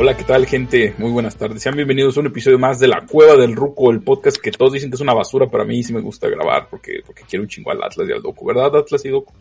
Hola, 0.00 0.16
¿qué 0.16 0.22
tal, 0.22 0.46
gente? 0.46 0.94
Muy 0.98 1.10
buenas 1.10 1.36
tardes. 1.36 1.60
Sean 1.62 1.74
bienvenidos 1.74 2.16
a 2.16 2.20
un 2.20 2.26
episodio 2.26 2.58
más 2.58 2.78
de 2.78 2.86
La 2.86 3.04
Cueva 3.04 3.36
del 3.36 3.56
Ruco, 3.56 3.90
el 3.90 4.00
podcast 4.00 4.36
que 4.36 4.52
todos 4.52 4.72
dicen 4.74 4.90
que 4.90 4.94
es 4.94 5.00
una 5.00 5.12
basura, 5.14 5.48
pero 5.50 5.64
a 5.64 5.66
mí 5.66 5.82
sí 5.82 5.92
me 5.92 6.00
gusta 6.00 6.28
grabar 6.28 6.68
porque, 6.70 7.00
porque 7.04 7.24
quiero 7.28 7.42
un 7.42 7.48
chingo 7.48 7.72
al 7.72 7.82
Atlas 7.82 8.08
y 8.08 8.12
al 8.12 8.22
Doku, 8.22 8.46
¿verdad, 8.46 8.76
Atlas 8.76 9.04
y 9.04 9.08
Doku? 9.08 9.32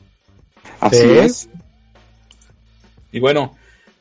Así 0.79 0.97
Sí. 0.97 1.09
es. 1.19 1.49
Y 3.11 3.19
bueno, 3.19 3.55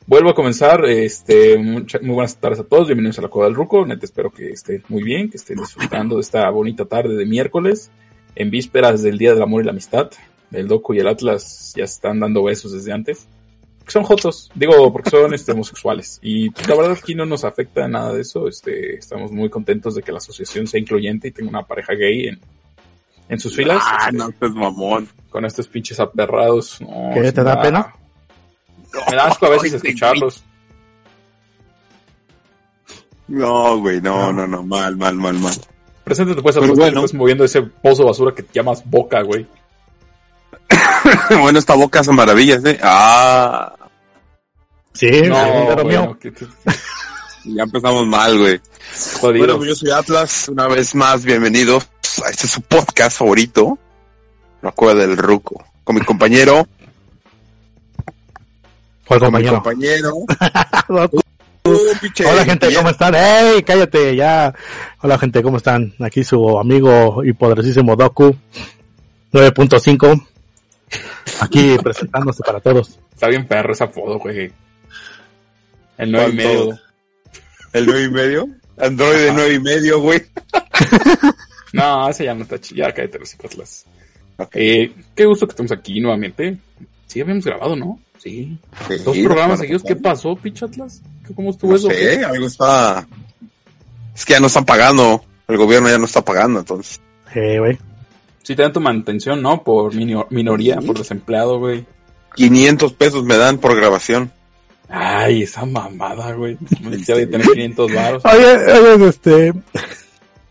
vuelvo 0.07 0.31
a 0.31 0.35
comenzar. 0.35 0.83
Este, 0.85 1.57
mucha- 1.59 1.99
muy 1.99 2.15
buenas 2.15 2.35
tardes 2.37 2.59
a 2.59 2.63
todos. 2.63 2.87
Bienvenidos 2.87 3.19
a 3.19 3.21
La 3.21 3.27
Cueva 3.27 3.47
del 3.47 3.55
Ruco. 3.55 3.85
Neta, 3.85 4.05
espero 4.05 4.31
que 4.31 4.49
estén 4.49 4.83
muy 4.89 5.03
bien, 5.03 5.29
que 5.29 5.37
estén 5.37 5.57
disfrutando 5.57 6.15
de 6.15 6.21
esta 6.21 6.49
bonita 6.49 6.85
tarde 6.85 7.15
de 7.15 7.25
miércoles, 7.27 7.91
en 8.35 8.49
vísperas 8.49 9.03
del 9.03 9.19
Día 9.19 9.33
del 9.33 9.43
Amor 9.43 9.61
y 9.61 9.65
la 9.65 9.71
Amistad. 9.71 10.09
El 10.51 10.67
Doku 10.67 10.95
y 10.95 10.99
el 10.99 11.07
Atlas 11.07 11.73
ya 11.75 11.83
están 11.83 12.19
dando 12.19 12.43
besos 12.43 12.71
desde 12.73 12.91
antes. 12.93 13.27
Son 13.87 14.03
jotos, 14.03 14.51
digo, 14.53 14.91
porque 14.91 15.09
son 15.09 15.33
este, 15.33 15.53
homosexuales. 15.53 16.19
Y 16.21 16.49
pues, 16.49 16.67
la 16.67 16.75
verdad 16.75 16.97
aquí 17.01 17.15
no 17.15 17.25
nos 17.25 17.45
afecta 17.45 17.87
nada 17.87 18.13
de 18.13 18.21
eso. 18.21 18.47
Este, 18.47 18.95
estamos 18.95 19.31
muy 19.31 19.49
contentos 19.49 19.95
de 19.95 20.03
que 20.03 20.11
la 20.11 20.17
asociación 20.17 20.67
sea 20.67 20.79
incluyente 20.79 21.29
y 21.29 21.31
tenga 21.31 21.49
una 21.49 21.63
pareja 21.63 21.93
gay 21.93 22.27
en, 22.27 22.39
en 23.29 23.39
sus 23.39 23.55
filas. 23.55 23.81
Ah, 23.81 24.07
Este, 24.07 24.17
no, 24.17 24.29
pues 24.31 24.51
mamón. 24.51 25.07
Con 25.29 25.45
estos 25.45 25.67
pinches 25.67 25.99
aperrados. 25.99 26.81
No, 26.81 27.11
¿Qué, 27.13 27.31
te 27.31 27.43
da 27.43 27.61
pena? 27.61 27.93
Me 29.09 29.15
da 29.15 29.27
asco 29.27 29.45
a 29.45 29.49
veces 29.49 29.73
escucharlos. 29.73 30.43
No, 33.27 33.79
güey, 33.79 34.01
no, 34.01 34.31
no, 34.31 34.47
no, 34.47 34.63
mal, 34.63 34.95
mal, 34.95 35.15
mal, 35.15 35.33
mal. 35.35 35.53
Preséntate 36.03 36.41
pues 36.41 36.55
a 36.55 36.61
tú 36.61 36.73
bueno. 36.73 36.99
estás 36.99 37.13
moviendo 37.13 37.43
ese 37.43 37.61
pozo 37.61 38.03
de 38.03 38.07
basura 38.07 38.33
que 38.33 38.43
te 38.43 38.53
llamas 38.53 38.81
boca, 38.89 39.21
güey. 39.21 39.45
bueno, 41.41 41.59
esta 41.59 41.75
boca 41.75 41.99
hace 41.99 42.11
maravillas, 42.11 42.63
¿eh? 42.63 42.79
Ah, 42.81 43.75
Sí, 44.97 45.21
No, 45.23 45.65
pero 45.67 45.85
mío. 45.85 45.99
bueno, 46.01 46.19
que- 46.19 46.33
que- 46.33 46.45
ya 47.45 47.63
empezamos 47.63 48.05
mal, 48.07 48.37
güey. 48.37 48.59
jodido. 49.19 49.45
Bueno, 49.57 49.65
yo 49.65 49.75
soy 49.75 49.91
Atlas, 49.91 50.49
una 50.49 50.67
vez 50.67 50.95
más, 50.95 51.23
bienvenidos 51.23 51.87
a 52.25 52.29
este 52.29 52.47
su 52.47 52.61
podcast 52.61 53.17
favorito, 53.19 53.77
La 54.61 54.71
Cueva 54.71 54.99
del 55.01 55.15
Ruco. 55.17 55.63
Con 55.83 55.95
mi 55.95 56.01
compañero, 56.01 56.67
¿Cuál 59.05 59.19
con 59.19 59.33
mi 59.33 59.45
compañero? 59.45 60.13
compañero. 60.89 61.11
Uh, 61.69 61.91
Hola 62.31 62.45
gente, 62.45 62.73
¿cómo 62.73 62.89
están? 62.89 63.13
¡Ey, 63.13 63.61
cállate 63.61 64.15
ya! 64.15 64.53
Hola 65.01 65.19
gente, 65.19 65.43
¿cómo 65.43 65.57
están? 65.57 65.93
Aquí 65.99 66.23
su 66.23 66.57
amigo 66.57 67.25
y 67.25 67.33
poderosísimo 67.33 67.93
Doku 67.97 68.33
9.5. 69.33 70.25
Aquí 71.41 71.75
presentándose 71.83 72.41
para 72.45 72.61
todos. 72.61 72.97
Está 73.13 73.27
bien 73.27 73.45
perro 73.45 73.73
ese 73.73 73.83
apodo, 73.83 74.17
güey. 74.17 74.49
El 75.97 76.11
nueve 76.11 76.31
y 76.33 76.35
¿Cuánto? 76.37 76.53
medio. 76.65 76.79
El 77.73 77.85
nueve 77.85 78.03
y 78.03 78.09
medio. 78.11 78.47
Android 78.77 79.17
de 79.17 79.31
nueve 79.33 79.53
y 79.55 79.59
medio, 79.59 79.99
güey. 80.01 80.21
No, 81.73 82.09
ese 82.09 82.23
ya 82.25 82.33
no 82.33 82.43
está 82.43 82.59
chido. 82.59 82.77
Ya 82.87 82.93
cállate 82.93 83.19
los 83.19 83.33
Atlas. 83.35 83.85
Ok. 84.37 84.49
Eh, 84.53 84.93
qué 85.13 85.25
gusto 85.25 85.45
que 85.45 85.51
estemos 85.51 85.71
aquí 85.71 85.99
nuevamente. 85.99 86.57
Sí, 87.07 87.21
habíamos 87.21 87.43
grabado, 87.45 87.75
¿no? 87.75 87.99
Sí. 88.17 88.57
Dos 89.03 89.15
Sí, 89.15 89.23
programas 89.23 89.59
seguidos. 89.59 89.83
¿Qué 89.83 89.95
pasó, 89.95 90.35
pinche 90.35 90.65
Atlas? 90.65 91.01
¿Qué- 91.27 91.33
¿Cómo 91.35 91.51
estuvo 91.51 91.71
No 91.71 91.77
eso? 91.77 91.89
sé, 91.89 92.23
algo 92.23 92.47
está... 92.47 93.05
Es 94.15 94.25
que 94.25 94.33
ya 94.33 94.39
no 94.39 94.47
están 94.47 94.65
pagando. 94.65 95.23
El 95.47 95.57
gobierno 95.57 95.89
ya 95.89 95.97
no 95.97 96.05
está 96.05 96.23
pagando, 96.23 96.59
entonces. 96.59 96.99
Eh, 97.35 97.59
güey. 97.59 97.77
Sí 98.43 98.55
te 98.55 98.61
dan 98.63 98.73
tu 98.73 98.79
mantención, 98.79 99.41
¿no? 99.41 99.61
Por 99.63 99.93
minoría, 99.93 100.77
por 100.77 100.97
desempleado, 100.97 101.59
güey. 101.59 101.85
500 102.35 102.93
pesos 102.93 103.23
me 103.25 103.35
dan 103.37 103.57
por 103.57 103.75
grabación. 103.75 104.31
Ay, 104.89 105.43
esa 105.43 105.65
mamada, 105.65 106.33
güey. 106.33 106.57
Me 106.81 106.91
decía 106.91 107.15
de 107.15 107.27
tener 107.27 107.45
500 107.47 107.93
varos. 107.93 108.23
Oye, 108.25 108.73
oye, 108.95 109.07
este... 109.09 109.53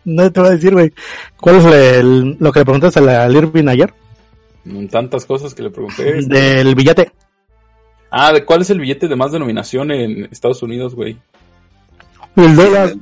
No 0.04 0.30
te 0.30 0.40
voy 0.40 0.50
a 0.50 0.52
decir, 0.52 0.72
güey. 0.72 0.92
¿Cuál 1.40 1.56
es 1.56 1.64
el- 1.64 2.36
lo 2.38 2.52
que 2.52 2.60
le 2.60 2.64
preguntaste 2.64 3.00
a 3.00 3.02
la 3.02 3.24
al 3.24 3.34
Irving 3.34 3.66
ayer? 3.68 3.92
Mm, 4.64 4.86
Tantas 4.86 5.24
cosas 5.26 5.52
que 5.54 5.62
le 5.62 5.70
pregunté. 5.70 6.22
Del 6.22 6.74
billete. 6.74 7.10
Ah, 8.10 8.32
¿de 8.32 8.44
cuál 8.44 8.60
es 8.62 8.70
el 8.70 8.78
billete 8.78 9.08
de 9.08 9.16
más 9.16 9.32
denominación 9.32 9.90
en 9.90 10.28
Estados 10.30 10.62
Unidos, 10.62 10.94
güey? 10.94 11.16
El 12.36 12.54
dólar. 12.54 12.94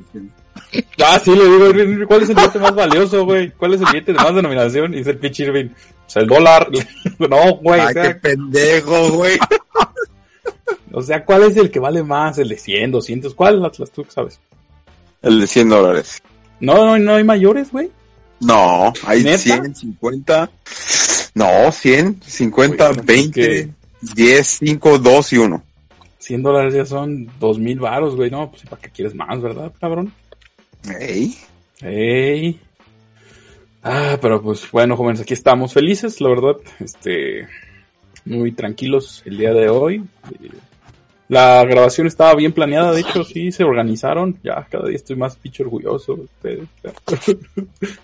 Ah, 1.04 1.20
sí, 1.22 1.34
le 1.34 1.44
digo, 1.44 1.66
Irving, 1.68 2.06
¿cuál 2.06 2.22
es 2.22 2.30
el 2.30 2.36
billete 2.36 2.58
más 2.58 2.74
valioso, 2.74 3.24
güey? 3.24 3.50
¿Cuál 3.50 3.74
es 3.74 3.80
el 3.82 3.86
billete 3.88 4.12
de 4.12 4.18
más 4.18 4.34
denominación? 4.34 4.94
Y 4.94 4.98
dice 4.98 5.10
el 5.10 5.18
pinche 5.18 5.42
Irving, 5.44 5.66
o 5.66 6.08
sea, 6.10 6.22
el 6.22 6.28
dólar. 6.28 6.68
no, 7.18 7.56
güey, 7.56 7.80
o 7.80 7.86
Ay, 7.88 7.94
qué 7.94 8.14
pendejo, 8.14 9.10
güey. 9.12 9.38
O 10.94 11.02
sea, 11.02 11.24
¿cuál 11.24 11.42
es 11.44 11.56
el 11.56 11.70
que 11.70 11.78
vale 11.80 12.02
más? 12.02 12.38
¿El 12.38 12.48
de 12.48 12.56
100, 12.58 12.92
200? 12.92 13.34
¿Cuál, 13.34 13.64
Atlas, 13.64 13.90
tú 13.90 14.04
que 14.04 14.10
sabes? 14.10 14.40
El 15.22 15.40
de 15.40 15.46
100 15.46 15.68
dólares. 15.68 16.22
No, 16.60 16.74
no, 16.86 16.98
no 16.98 17.14
hay 17.16 17.24
mayores, 17.24 17.70
güey. 17.70 17.90
No, 18.40 18.92
hay 19.06 19.22
¿Neta? 19.24 19.38
100, 19.38 19.74
50. 19.74 20.50
No, 21.34 21.72
100, 21.72 22.20
50, 22.22 22.84
Güey, 22.84 22.94
pues 22.96 23.06
20, 23.06 23.32
que- 23.40 23.68
10, 24.14 24.46
5, 24.60 24.98
2 24.98 25.32
y 25.32 25.38
1. 25.38 25.62
100 26.18 26.42
dólares 26.42 26.74
ya 26.74 26.84
son 26.86 27.28
2000 27.40 27.80
varos, 27.80 28.16
güey. 28.16 28.30
No, 28.30 28.50
pues 28.50 28.62
¿para 28.64 28.80
qué 28.80 28.90
quieres 28.90 29.14
más, 29.14 29.40
verdad, 29.40 29.72
cabrón? 29.80 30.12
Ey. 31.00 31.34
Ey. 31.82 32.60
Ah, 33.82 34.16
pero 34.20 34.40
pues 34.40 34.70
bueno, 34.70 34.96
jóvenes, 34.96 35.20
aquí 35.20 35.34
estamos 35.34 35.72
felices, 35.72 36.20
la 36.20 36.28
verdad. 36.30 36.56
Este, 36.80 37.46
muy 38.24 38.52
tranquilos 38.52 39.22
el 39.26 39.36
día 39.38 39.52
de 39.52 39.68
hoy. 39.68 40.02
La 41.28 41.64
grabación 41.64 42.06
estaba 42.06 42.34
bien 42.34 42.52
planeada, 42.52 42.92
de 42.92 43.00
hecho, 43.00 43.24
sí, 43.24 43.50
se 43.50 43.64
organizaron. 43.64 44.38
Ya, 44.42 44.66
cada 44.70 44.88
día 44.88 44.96
estoy 44.96 45.16
más 45.16 45.36
pinche 45.36 45.62
orgulloso. 45.62 46.16
de 46.16 46.22
ustedes. 46.22 46.68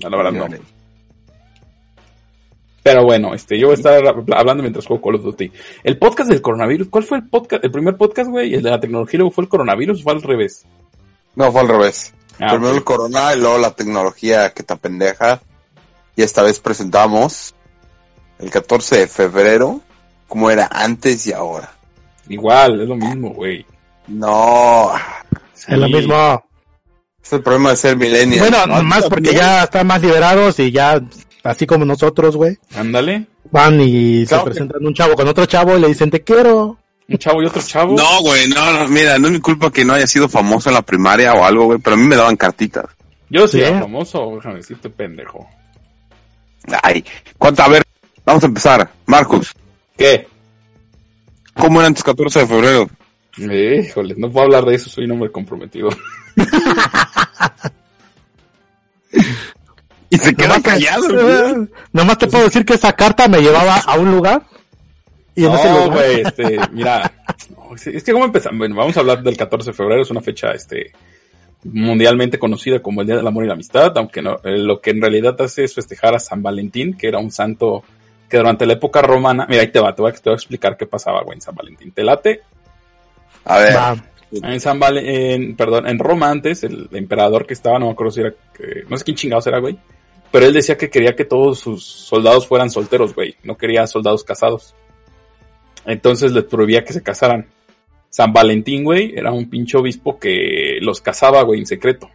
No, 0.00 0.08
la 0.10 0.16
verdad 0.16 0.30
no. 0.48 0.58
Pero 2.84 3.04
bueno, 3.04 3.34
este, 3.34 3.58
yo 3.58 3.66
voy 3.66 3.74
a 3.74 3.76
estar 3.76 4.00
hablando 4.06 4.62
mientras 4.62 4.86
juego 4.86 5.02
Call 5.02 5.16
of 5.16 5.24
Duty. 5.24 5.52
El 5.82 5.98
podcast 5.98 6.30
del 6.30 6.40
coronavirus, 6.40 6.88
¿cuál 6.88 7.02
fue 7.02 7.18
el 7.18 7.28
podcast? 7.28 7.64
El 7.64 7.72
primer 7.72 7.96
podcast, 7.96 8.30
güey, 8.30 8.54
el 8.54 8.62
de 8.62 8.70
la 8.70 8.78
tecnología, 8.78 9.18
luego 9.18 9.32
fue 9.32 9.42
el 9.42 9.50
coronavirus 9.50 10.00
o 10.00 10.02
fue 10.04 10.12
al 10.12 10.22
revés. 10.22 10.64
No, 11.34 11.50
fue 11.50 11.62
al 11.62 11.68
revés. 11.68 12.14
Ah, 12.38 12.50
Primero 12.52 12.74
el 12.76 12.84
corona 12.84 13.34
y 13.34 13.40
luego 13.40 13.58
la 13.58 13.72
tecnología 13.72 14.54
que 14.54 14.62
te 14.62 14.76
pendeja. 14.76 15.42
Y 16.14 16.22
esta 16.22 16.42
vez 16.42 16.60
presentamos 16.60 17.54
el 18.38 18.50
14 18.50 19.00
de 19.00 19.06
febrero, 19.08 19.80
como 20.28 20.48
era 20.50 20.68
antes 20.70 21.26
y 21.26 21.32
ahora. 21.32 21.77
Igual, 22.28 22.80
es 22.82 22.88
lo 22.88 22.96
mismo, 22.96 23.30
güey. 23.30 23.64
No, 24.08 24.90
Es 25.66 25.76
lo 25.78 25.88
mismo. 25.88 26.44
es 27.22 27.32
el 27.32 27.42
problema 27.42 27.70
de 27.70 27.76
ser 27.76 27.96
millennial. 27.96 28.40
Bueno, 28.48 28.66
¿no? 28.66 28.82
más 28.82 29.04
porque 29.06 29.32
ya 29.34 29.64
están 29.64 29.86
más 29.86 30.00
liberados 30.00 30.58
y 30.60 30.70
ya, 30.70 31.00
así 31.44 31.66
como 31.66 31.84
nosotros, 31.84 32.36
güey, 32.36 32.56
Ándale. 32.76 33.26
van 33.50 33.78
y 33.80 34.24
Claro 34.26 34.44
se 34.44 34.44
que- 34.44 34.50
presentan 34.50 34.86
un 34.86 34.94
chavo 34.94 35.14
con 35.14 35.28
otro 35.28 35.46
chavo 35.46 35.76
y 35.76 35.80
le 35.80 35.88
dicen 35.88 36.10
te 36.10 36.22
quiero. 36.22 36.78
Un 37.10 37.16
chavo 37.18 37.42
y 37.42 37.46
otro 37.46 37.62
chavo. 37.62 37.96
No, 37.96 38.20
güey, 38.20 38.48
no, 38.48 38.72
no, 38.72 38.88
mira, 38.88 39.18
no 39.18 39.28
es 39.28 39.32
mi 39.34 39.40
culpa 39.40 39.70
que 39.70 39.84
no 39.84 39.94
haya 39.94 40.06
sido 40.06 40.28
famoso 40.28 40.68
en 40.70 40.74
la 40.74 40.82
primaria 40.82 41.32
o 41.34 41.44
algo, 41.44 41.64
güey, 41.64 41.78
pero 41.78 41.94
a 41.94 41.98
mí 41.98 42.06
me 42.06 42.16
daban 42.16 42.36
cartitas. 42.36 42.84
Yo 43.30 43.46
sí 43.48 43.58
Sí. 43.58 43.64
era 43.64 43.80
famoso, 43.80 44.32
déjame 44.36 44.56
decirte, 44.56 44.88
pendejo. 44.90 45.46
Ay, 46.82 47.04
¿cuánto? 47.38 47.62
A 47.62 47.68
ver, 47.68 47.82
vamos 48.24 48.42
a 48.42 48.46
empezar. 48.46 48.90
Marcus, 49.06 49.54
¿Qué? 49.96 50.28
¿Cómo 51.58 51.80
era 51.80 51.88
antes 51.88 52.02
14 52.04 52.40
de 52.40 52.46
febrero? 52.46 52.88
Híjole, 53.36 54.14
no 54.16 54.30
puedo 54.30 54.46
hablar 54.46 54.64
de 54.64 54.74
eso, 54.76 54.88
soy 54.90 55.04
un 55.04 55.12
hombre 55.12 55.30
comprometido. 55.30 55.90
Y 60.10 60.16
se 60.16 60.34
queda 60.34 60.48
Nomás 60.48 60.62
te- 60.62 60.70
callado, 60.70 61.02
güey. 61.08 61.62
eh, 61.64 61.68
Nomás 61.92 62.18
te 62.18 62.26
puedo 62.28 62.44
decir 62.44 62.64
que 62.64 62.74
esa 62.74 62.92
carta 62.94 63.28
me 63.28 63.40
llevaba 63.42 63.76
a 63.76 63.98
un 63.98 64.10
lugar. 64.10 64.42
Y 65.34 65.44
en 65.44 65.52
ese 65.52 65.68
No, 65.68 65.84
lugar- 65.84 65.90
güey, 65.98 66.20
este, 66.22 66.58
mira, 66.72 67.12
no, 67.54 67.74
es 67.76 68.02
que 68.02 68.12
cómo 68.12 68.24
empezamos, 68.24 68.58
bueno, 68.58 68.74
vamos 68.74 68.96
a 68.96 69.00
hablar 69.00 69.22
del 69.22 69.36
14 69.36 69.70
de 69.70 69.76
febrero, 69.76 70.00
es 70.02 70.10
una 70.10 70.22
fecha, 70.22 70.50
este, 70.52 70.92
mundialmente 71.64 72.38
conocida 72.38 72.80
como 72.80 73.02
el 73.02 73.06
Día 73.06 73.16
del 73.16 73.26
Amor 73.26 73.44
y 73.44 73.48
la 73.48 73.52
Amistad, 73.52 73.92
aunque 73.98 74.22
no, 74.22 74.36
eh, 74.44 74.56
lo 74.58 74.80
que 74.80 74.90
en 74.90 75.00
realidad 75.02 75.40
hace 75.42 75.64
es 75.64 75.74
festejar 75.74 76.14
a 76.14 76.18
San 76.18 76.42
Valentín, 76.42 76.96
que 76.96 77.06
era 77.08 77.18
un 77.18 77.30
santo 77.30 77.84
que 78.28 78.36
durante 78.36 78.66
la 78.66 78.74
época 78.74 79.00
romana, 79.02 79.46
mira, 79.48 79.62
ahí 79.62 79.68
te 79.72 79.80
va, 79.80 79.94
te 79.94 80.02
voy 80.02 80.10
a, 80.10 80.14
te 80.14 80.20
voy 80.24 80.32
a 80.32 80.36
explicar 80.36 80.76
qué 80.76 80.86
pasaba, 80.86 81.22
güey, 81.22 81.36
en 81.36 81.42
San 81.42 81.54
Valentín. 81.54 81.92
Te 81.92 82.02
late, 82.04 82.42
A 83.44 83.58
ver, 83.58 83.74
Va. 83.76 83.96
en 84.30 84.60
San 84.60 84.78
Valen- 84.78 85.04
en, 85.06 85.56
perdón, 85.56 85.88
en 85.88 85.98
Roma 85.98 86.30
antes, 86.30 86.62
el 86.64 86.88
emperador 86.92 87.46
que 87.46 87.54
estaba, 87.54 87.78
no 87.78 87.86
me 87.86 87.92
acuerdo 87.92 88.10
si 88.12 88.20
era, 88.20 88.34
que- 88.54 88.84
no 88.88 88.96
sé 88.98 89.04
quién 89.04 89.16
chingados 89.16 89.46
era, 89.46 89.58
güey, 89.58 89.78
pero 90.30 90.44
él 90.44 90.52
decía 90.52 90.76
que 90.76 90.90
quería 90.90 91.16
que 91.16 91.24
todos 91.24 91.58
sus 91.58 91.82
soldados 91.84 92.46
fueran 92.46 92.70
solteros, 92.70 93.14
güey, 93.14 93.36
no 93.44 93.56
quería 93.56 93.86
soldados 93.86 94.24
casados. 94.24 94.74
Entonces 95.86 96.32
les 96.32 96.44
prohibía 96.44 96.84
que 96.84 96.92
se 96.92 97.02
casaran. 97.02 97.46
San 98.10 98.32
Valentín, 98.32 98.84
güey, 98.84 99.14
era 99.16 99.32
un 99.32 99.48
pinche 99.48 99.78
obispo 99.78 100.18
que 100.18 100.78
los 100.82 101.00
casaba, 101.00 101.42
güey, 101.42 101.60
en 101.60 101.66
secreto, 101.66 102.10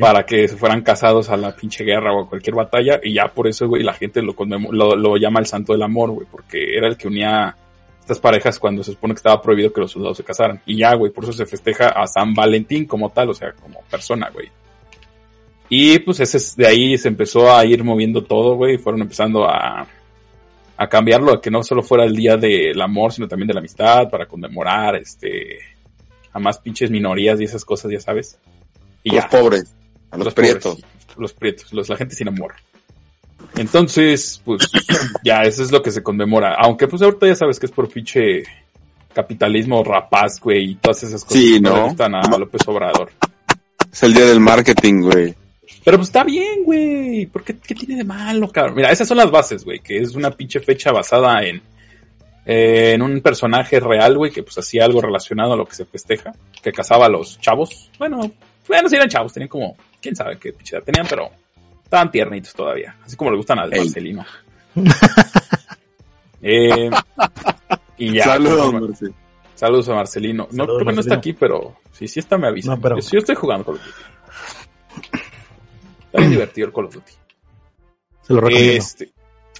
Para 0.00 0.24
que 0.24 0.48
se 0.48 0.56
fueran 0.56 0.82
casados 0.82 1.28
a 1.28 1.36
la 1.36 1.54
pinche 1.54 1.84
guerra 1.84 2.12
o 2.12 2.24
a 2.24 2.28
cualquier 2.28 2.54
batalla, 2.54 3.00
y 3.02 3.14
ya 3.14 3.26
por 3.28 3.46
eso, 3.46 3.68
güey, 3.68 3.82
la 3.82 3.92
gente 3.92 4.22
lo, 4.22 4.34
lo, 4.70 4.96
lo 4.96 5.16
llama 5.16 5.40
el 5.40 5.46
santo 5.46 5.72
del 5.72 5.82
amor, 5.82 6.10
güey, 6.10 6.26
porque 6.30 6.76
era 6.76 6.88
el 6.88 6.96
que 6.96 7.08
unía 7.08 7.56
estas 8.00 8.20
parejas 8.20 8.60
cuando 8.60 8.84
se 8.84 8.92
supone 8.92 9.14
que 9.14 9.18
estaba 9.18 9.42
prohibido 9.42 9.72
que 9.72 9.80
los 9.80 9.90
soldados 9.90 10.16
se 10.16 10.22
casaran. 10.22 10.60
Y 10.64 10.76
ya, 10.76 10.94
güey, 10.94 11.12
por 11.12 11.24
eso 11.24 11.32
se 11.32 11.44
festeja 11.44 11.88
a 11.88 12.06
San 12.06 12.34
Valentín 12.34 12.86
como 12.86 13.10
tal, 13.10 13.30
o 13.30 13.34
sea, 13.34 13.52
como 13.52 13.80
persona, 13.90 14.30
güey. 14.32 14.48
Y 15.68 15.98
pues 15.98 16.20
ese 16.20 16.36
es, 16.36 16.56
de 16.56 16.66
ahí 16.68 16.96
se 16.98 17.08
empezó 17.08 17.52
a 17.52 17.64
ir 17.64 17.82
moviendo 17.82 18.22
todo, 18.22 18.54
güey, 18.54 18.76
y 18.76 18.78
fueron 18.78 19.02
empezando 19.02 19.44
a, 19.44 19.88
a 20.76 20.88
cambiarlo, 20.88 21.32
a 21.32 21.40
que 21.40 21.50
no 21.50 21.64
solo 21.64 21.82
fuera 21.82 22.04
el 22.04 22.14
día 22.14 22.36
del 22.36 22.80
amor, 22.80 23.12
sino 23.12 23.26
también 23.26 23.48
de 23.48 23.54
la 23.54 23.60
amistad, 23.60 24.08
para 24.08 24.26
conmemorar, 24.26 24.94
este, 24.94 25.58
a 26.32 26.38
más 26.38 26.58
pinches 26.58 26.92
minorías 26.92 27.40
y 27.40 27.44
esas 27.44 27.64
cosas, 27.64 27.90
ya 27.90 27.98
sabes. 27.98 28.38
Y 29.06 29.14
los 29.14 29.22
ya, 29.22 29.30
pobres, 29.30 29.72
a 30.10 30.18
los, 30.18 30.34
prietos. 30.34 30.74
pobres, 30.74 31.16
los 31.16 31.32
prietos, 31.32 31.72
los, 31.72 31.88
la 31.88 31.96
gente 31.96 32.16
sin 32.16 32.26
amor. 32.26 32.54
Entonces, 33.56 34.42
pues, 34.44 34.68
ya, 35.24 35.42
eso 35.42 35.62
es 35.62 35.70
lo 35.70 35.80
que 35.80 35.92
se 35.92 36.02
conmemora. 36.02 36.56
Aunque, 36.58 36.88
pues, 36.88 37.02
ahorita 37.02 37.28
ya 37.28 37.36
sabes 37.36 37.60
que 37.60 37.66
es 37.66 37.72
por 37.72 37.88
pinche 37.88 38.42
capitalismo 39.14 39.84
rapaz, 39.84 40.40
güey, 40.40 40.72
y 40.72 40.74
todas 40.74 41.04
esas 41.04 41.24
cosas 41.24 41.40
Sí, 41.40 41.54
que 41.54 41.60
no 41.60 41.86
gustan 41.86 42.16
a 42.16 42.36
López 42.36 42.62
Obrador. 42.66 43.12
Es 43.92 44.02
el 44.02 44.12
día 44.12 44.26
del 44.26 44.40
marketing, 44.40 45.02
güey. 45.02 45.34
Pero 45.84 45.98
pues 45.98 46.08
está 46.08 46.24
bien, 46.24 46.64
güey. 46.64 47.26
¿Por 47.26 47.44
qué, 47.44 47.56
qué 47.58 47.74
tiene 47.76 47.94
de 47.94 48.04
malo, 48.04 48.50
cabrón? 48.50 48.74
Mira, 48.74 48.90
esas 48.90 49.06
son 49.06 49.18
las 49.18 49.30
bases, 49.30 49.64
güey. 49.64 49.78
Que 49.78 49.98
es 49.98 50.16
una 50.16 50.32
pinche 50.32 50.58
fecha 50.58 50.90
basada 50.90 51.44
en, 51.44 51.62
eh, 52.44 52.92
en 52.94 53.02
un 53.02 53.20
personaje 53.20 53.78
real, 53.78 54.18
güey, 54.18 54.32
que 54.32 54.42
pues 54.42 54.58
hacía 54.58 54.84
algo 54.84 55.00
relacionado 55.00 55.52
a 55.52 55.56
lo 55.56 55.64
que 55.64 55.76
se 55.76 55.84
festeja. 55.84 56.32
Que 56.60 56.72
cazaba 56.72 57.06
a 57.06 57.08
los 57.08 57.40
chavos. 57.40 57.90
Bueno, 58.00 58.32
bueno, 58.68 58.88
sí 58.88 58.96
eran 58.96 59.08
chavos. 59.08 59.32
Tenían 59.32 59.48
como, 59.48 59.76
quién 60.00 60.14
sabe 60.16 60.38
qué 60.38 60.52
pinche 60.52 60.76
edad 60.76 60.84
tenían, 60.84 61.06
pero 61.08 61.30
estaban 61.84 62.10
tiernitos 62.10 62.52
todavía. 62.54 62.96
Así 63.04 63.16
como 63.16 63.30
le 63.30 63.36
gustan 63.36 63.58
al 63.58 63.72
Ey. 63.72 63.80
Marcelino. 63.80 64.24
eh, 66.42 66.90
y 67.98 68.12
ya. 68.14 68.24
Saludos, 68.24 68.72
conforme- 68.72 68.88
Marce. 68.88 69.06
Saludos 69.54 69.88
a 69.88 69.94
Marcelino. 69.94 70.48
No, 70.52 70.66
creo 70.66 70.78
que 70.84 70.92
no 70.92 71.00
está 71.00 71.14
aquí, 71.14 71.32
pero 71.32 71.76
si 71.92 72.06
sí 72.08 72.20
está, 72.20 72.36
me 72.36 72.48
avisa. 72.48 72.74
No, 72.74 72.80
pero- 72.80 72.98
Yo, 72.98 73.08
yo 73.12 73.18
estoy 73.20 73.34
jugando 73.34 73.64
Call 73.64 73.76
of 73.76 73.80
Duty. 73.84 75.20
Está 76.06 76.18
bien 76.18 76.30
divertido 76.30 76.66
el 76.68 76.72
Call 76.74 76.84
of 76.86 76.94
Duty. 76.94 77.12
Se 78.22 78.32
lo 78.34 78.40
recomiendo. 78.40 78.72
Este, 78.72 79.10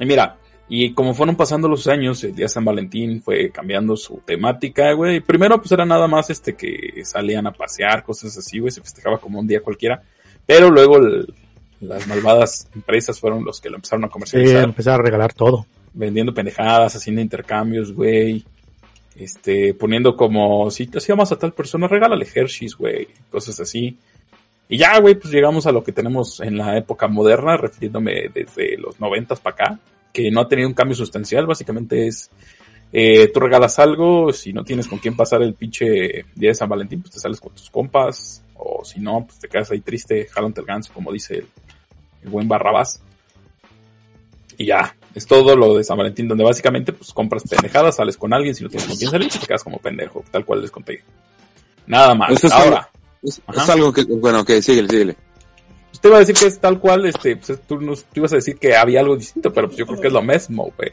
y 0.01 0.05
mira, 0.07 0.37
y 0.69 0.93
como 0.95 1.15
fueron 1.15 1.37
pasando 1.37 1.69
los 1.69 1.87
años, 1.87 2.23
el 2.25 2.35
día 2.35 2.47
de 2.47 2.49
San 2.49 2.65
Valentín 2.65 3.23
fue 3.23 3.51
cambiando 3.51 3.97
su 3.97 4.21
temática, 4.25 4.93
güey. 4.93 5.21
Primero, 5.21 5.59
pues 5.59 5.71
era 5.73 5.85
nada 5.85 6.09
más 6.09 6.29
este 6.31 6.55
que 6.57 7.03
salían 7.05 7.47
a 7.47 7.53
pasear, 7.53 8.03
cosas 8.03 8.37
así, 8.37 8.59
güey. 8.59 8.73
Se 8.73 8.81
festejaba 8.81 9.19
como 9.19 9.39
un 9.39 9.47
día 9.47 9.61
cualquiera. 9.61 10.03
Pero 10.45 10.71
luego 10.71 10.99
el- 10.99 11.33
las 11.81 12.07
malvadas 12.09 12.69
empresas 12.75 13.21
fueron 13.21 13.45
los 13.45 13.61
que 13.61 13.69
lo 13.71 13.77
empezaron 13.77 14.05
a 14.05 14.09
Sí, 14.09 14.13
comercializar 14.13 14.65
empezar 14.65 14.99
a 14.99 15.03
regalar 15.03 15.33
todo. 15.35 15.67
vendiendo 15.93 16.33
pendejadas, 16.35 16.97
haciendo 16.97 17.21
intercambios, 17.21 17.93
güey. 17.93 18.45
Este, 19.15 19.73
poniendo 19.75 20.17
como, 20.17 20.71
si 20.71 20.87
te 20.87 20.99
hacíamos 20.99 21.33
a 21.33 21.39
tal 21.39 21.53
persona, 21.53 21.89
regálale 21.89 22.27
Hershey's, 22.35 22.75
güey. 22.77 23.09
Cosas 23.31 23.61
así. 23.61 23.97
Y 24.69 24.79
ya, 24.79 24.99
güey, 25.01 25.15
pues 25.15 25.33
llegamos 25.33 25.67
a 25.67 25.73
lo 25.73 25.83
que 25.85 25.93
tenemos 25.93 26.41
en 26.41 26.59
la 26.59 26.77
época 26.77 27.07
moderna, 27.09 27.57
refiriéndome 27.57 28.29
desde 28.35 28.77
los 28.79 28.99
noventas 29.01 29.39
para 29.41 29.55
acá, 29.55 29.79
que 30.17 30.31
no 30.31 30.41
ha 30.41 30.49
tenido 30.49 30.67
un 30.67 30.75
cambio 30.75 30.97
sustancial, 30.97 31.45
básicamente 31.45 32.07
es, 32.07 32.31
eh, 32.91 33.29
tú 33.29 33.39
regalas 33.39 33.79
algo, 33.79 34.33
si 34.33 34.51
no 34.51 34.65
tienes 34.65 34.89
con 34.89 34.99
quién 34.99 35.15
pasar 35.15 35.43
el 35.43 35.53
pinche 35.53 36.25
día 36.35 36.49
de 36.49 36.55
San 36.55 36.71
Valentín, 36.71 37.03
pues 37.03 37.13
te 37.13 37.21
sales 37.21 37.39
con 37.39 37.53
tus 37.53 37.69
compas, 37.69 38.43
o 38.55 38.83
si 38.83 38.99
no, 38.99 39.27
pues 39.27 39.39
te 39.39 39.47
quedas 39.47 39.71
ahí 39.71 39.81
triste, 39.81 40.27
jalante 40.29 40.63
el 40.63 40.67
ganso, 40.67 40.91
como 40.95 41.13
dice 41.13 41.35
el, 41.35 41.49
el 42.23 42.31
buen 42.31 42.49
Barrabás. 42.49 43.03
Y 44.57 44.65
ya, 44.65 44.97
es 45.15 45.27
todo 45.27 45.55
lo 45.55 45.77
de 45.77 45.85
San 45.85 45.99
Valentín, 45.99 46.29
donde 46.29 46.45
básicamente 46.45 46.95
pues 46.95 47.13
compras 47.13 47.43
pendejadas, 47.47 47.97
sales 47.97 48.17
con 48.17 48.33
alguien, 48.33 48.55
si 48.55 48.65
no 48.65 48.71
tienes 48.71 48.89
con 48.89 48.97
quién 48.97 49.11
salir, 49.11 49.29
pues 49.29 49.41
te 49.41 49.47
quedas 49.47 49.65
como 49.65 49.77
pendejo, 49.81 50.25
tal 50.31 50.47
cual 50.47 50.63
les 50.63 50.71
conté. 50.71 51.05
Nada 51.87 52.15
más. 52.15 52.31
Eso 52.31 52.47
es 52.47 52.53
Ahora, 52.55 52.89
Es, 53.23 53.43
algo 53.69 53.93
que, 53.93 54.05
bueno, 54.05 54.47
que 54.47 54.63
síguele, 54.63 54.89
síguele. 54.89 55.17
Usted 55.97 56.09
iba 56.11 56.17
a 56.17 56.21
decir 56.21 56.35
que 56.35 56.47
es 56.47 56.59
tal 56.61 56.79
cual, 56.79 57.07
este, 57.07 57.37
pues 57.37 57.59
tú, 57.67 57.81
nos, 57.81 58.05
tú 58.05 58.21
ibas 58.21 58.33
a 58.33 58.37
decir 58.37 58.57
que 58.59 58.77
había 58.77 59.01
algo 59.01 59.17
distinto, 59.17 59.53
pero 59.53 59.67
pues 59.67 59.79
yo 59.79 59.87
creo 59.87 60.01
que 60.01 60.07
es 60.09 60.13
lo 60.13 60.23
mismo, 60.23 60.73
güey. 60.77 60.93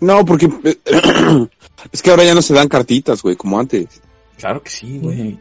No, 0.00 0.24
porque 0.24 0.48
eh, 0.64 0.78
es 1.92 2.02
que 2.02 2.10
ahora 2.10 2.24
ya 2.24 2.34
no 2.34 2.42
se 2.42 2.54
dan 2.54 2.68
cartitas, 2.68 3.22
güey, 3.22 3.36
como 3.36 3.60
antes. 3.60 4.00
Claro 4.38 4.62
que 4.62 4.70
sí, 4.70 4.98
güey. 4.98 5.38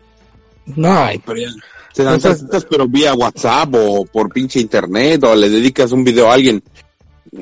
No, 0.65 1.07
pero 1.25 1.39
ya 1.39 1.47
se 1.93 2.03
dan 2.03 2.15
Entonces- 2.15 2.41
cartitas, 2.41 2.65
pero 2.69 2.87
vía 2.87 3.13
WhatsApp 3.13 3.73
o 3.73 4.05
por 4.05 4.31
pinche 4.31 4.59
internet 4.59 5.23
o 5.23 5.33
le 5.35 5.49
dedicas 5.49 5.91
un 5.91 6.03
video 6.03 6.29
a 6.29 6.33
alguien 6.33 6.61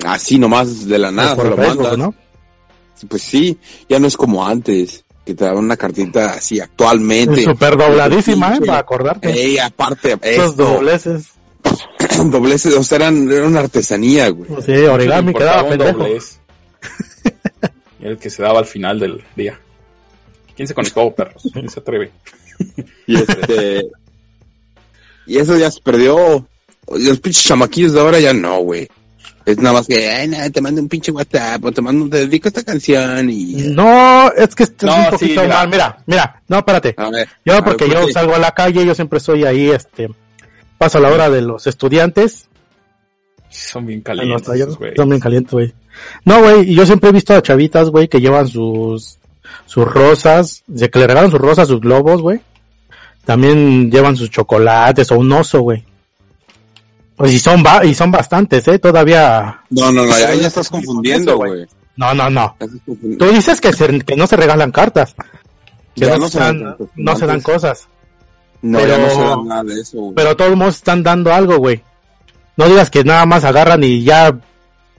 así 0.05 0.37
nomás 0.37 0.87
de 0.87 0.97
la 0.99 1.11
nada, 1.11 1.35
por 1.35 1.45
se 1.45 1.49
lo 1.49 1.57
Facebook, 1.57 1.81
mandas. 1.81 1.97
¿no? 1.97 2.15
Pues 3.09 3.21
sí, 3.21 3.57
ya 3.89 3.99
no 3.99 4.07
es 4.07 4.15
como 4.15 4.45
antes, 4.45 5.03
que 5.27 5.35
te 5.35 5.43
daban 5.45 5.65
una 5.65 5.77
cartita 5.77 6.31
así 6.31 6.59
actualmente. 6.59 7.43
Súper 7.43 7.77
dobladísima, 7.77 8.55
¿eh? 8.55 8.59
Para 8.65 8.79
acordarte. 8.79 9.29
Ey, 9.29 9.57
aparte, 9.59 10.17
Esos 10.21 10.51
esto, 10.51 10.63
dobleces. 10.63 11.27
dobleces, 12.31 12.73
o 12.73 12.83
sea, 12.83 12.95
eran, 12.97 13.29
era 13.29 13.45
una 13.45 13.59
artesanía, 13.59 14.29
güey. 14.29 14.49
Sí, 14.65 14.71
origami 14.71 15.27
Importaba 15.31 15.51
quedaba 15.51 15.63
un 15.63 15.69
pendejo. 15.69 15.97
doblez. 15.99 16.39
El 17.99 18.17
que 18.17 18.29
se 18.29 18.41
daba 18.41 18.59
al 18.59 18.65
final 18.65 18.99
del 18.99 19.23
día. 19.35 19.59
¿Quién 20.55 20.67
se 20.67 20.73
conectó, 20.73 21.13
perros? 21.13 21.43
¿Quién 21.53 21.69
se 21.69 21.79
atreve? 21.79 22.11
Y 23.05 23.17
este. 23.17 23.87
y 25.27 25.37
eso 25.37 25.57
ya 25.57 25.69
se 25.69 25.81
perdió. 25.81 26.47
Los 26.89 27.19
pinches 27.19 27.43
chamaquillos 27.43 27.91
de 27.93 27.99
ahora 27.99 28.19
ya 28.19 28.31
no, 28.33 28.59
güey. 28.59 28.87
Es 29.47 29.57
nada 29.59 29.75
más 29.75 29.87
que, 29.87 30.09
ay, 30.09 30.27
nada, 30.27 30.49
te 30.49 30.59
mando 30.59 30.81
un 30.81 30.89
pinche 30.89 31.09
WhatsApp 31.09 31.63
o 31.63 31.71
te 31.71 31.81
mando, 31.81 32.09
te 32.09 32.17
dedico 32.17 32.49
esta 32.49 32.63
canción 32.63 33.29
y. 33.29 33.53
No, 33.73 34.29
es 34.35 34.53
que 34.53 34.63
estás 34.63 34.89
No, 34.89 34.95
un 34.97 35.03
sí, 35.05 35.09
poquito 35.11 35.41
mira. 35.43 35.55
mal. 35.55 35.69
Mira, 35.69 35.97
mira, 36.05 36.41
no, 36.49 36.57
espérate. 36.57 36.93
A 36.97 37.09
ver. 37.09 37.29
Yo, 37.45 37.55
a 37.55 37.63
porque 37.63 37.85
ver, 37.85 37.93
yo 37.93 38.07
salgo 38.11 38.35
a 38.35 38.39
la 38.39 38.51
calle, 38.51 38.85
yo 38.85 38.93
siempre 38.93 39.19
estoy 39.19 39.45
ahí, 39.45 39.69
este, 39.69 40.09
paso 40.77 40.97
a 40.97 41.01
la 41.01 41.11
hora 41.13 41.29
de 41.29 41.41
los 41.41 41.65
estudiantes. 41.65 42.49
Son 43.49 43.85
bien 43.85 44.03
en 44.05 44.29
los 44.29 44.41
calientes, 44.43 44.59
esos, 44.59 44.77
güey. 44.77 44.95
son 44.97 45.07
bien 45.09 45.21
calientes, 45.21 45.53
güey. 45.53 45.73
No, 46.25 46.41
güey, 46.41 46.69
y 46.69 46.75
yo 46.75 46.85
siempre 46.85 47.09
he 47.09 47.13
visto 47.13 47.33
a 47.33 47.41
chavitas, 47.41 47.89
güey, 47.89 48.09
que 48.09 48.19
llevan 48.19 48.49
sus, 48.49 49.17
sus 49.65 49.85
rosas, 49.85 50.61
de 50.67 50.89
que 50.89 50.99
le 50.99 51.07
regalan 51.07 51.31
sus 51.31 51.39
rosas, 51.39 51.69
sus 51.69 51.79
globos, 51.79 52.21
güey. 52.21 52.41
También 53.23 53.89
llevan 53.89 54.17
sus 54.17 54.29
chocolates 54.29 55.09
o 55.13 55.17
un 55.19 55.31
oso, 55.31 55.61
güey. 55.61 55.85
Pues 57.17 57.33
y 57.33 57.39
son, 57.39 57.61
ba 57.63 57.83
y 57.83 57.93
son 57.95 58.11
bastantes, 58.11 58.65
eh, 58.67 58.77
todavía. 58.79 59.59
No, 59.71 59.91
no, 59.91 60.05
no, 60.05 60.17
ya, 60.17 60.33
ya 60.35 60.47
estás 60.47 60.69
confundiendo, 60.69 61.35
güey. 61.37 61.65
No, 61.95 62.13
no, 62.13 62.29
no. 62.29 62.55
Tú 63.17 63.25
dices 63.31 63.59
que, 63.59 63.73
se- 63.73 63.99
que 64.01 64.15
no 64.15 64.27
se 64.27 64.35
regalan 64.37 64.71
cartas. 64.71 65.15
Que 65.95 66.05
Ya 66.05 66.09
no, 66.11 66.19
no 66.19 66.29
se 66.29 66.39
dan, 66.39 66.59
dan 66.63 66.77
no 66.95 67.15
se 67.15 67.25
dan 67.25 67.41
cosas. 67.41 67.87
No, 68.61 68.79
ya 68.79 68.97
no 68.99 69.07
pero- 69.07 69.09
se 69.15 69.21
da 69.21 69.37
nada 69.43 69.63
de 69.63 69.81
eso, 69.81 69.97
güey. 69.99 70.13
Pero 70.15 70.37
todos 70.37 70.55
modos 70.55 70.75
están 70.75 71.01
dando 71.01 71.33
algo, 71.33 71.57
güey. 71.57 71.81
No 72.55 72.67
digas 72.67 72.89
que 72.91 73.03
nada 73.03 73.25
más 73.25 73.43
agarran 73.43 73.83
y 73.83 74.03
ya 74.03 74.37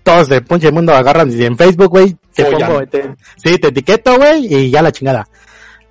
todos 0.03 0.29
de 0.29 0.41
punche 0.43 0.73
mundo 0.73 0.93
agarran 0.95 1.31
y 1.31 1.45
en 1.45 1.57
Facebook, 1.57 1.89
güey, 1.91 2.17
te 2.35 2.45
Follan. 2.45 2.69
pongo, 2.69 2.87
te- 2.89 3.15
sí, 3.37 3.59
te 3.59 3.69
etiqueto, 3.69 4.17
güey, 4.17 4.53
y 4.53 4.71
ya 4.71 4.83
la 4.83 4.91
chingada. 4.91 5.29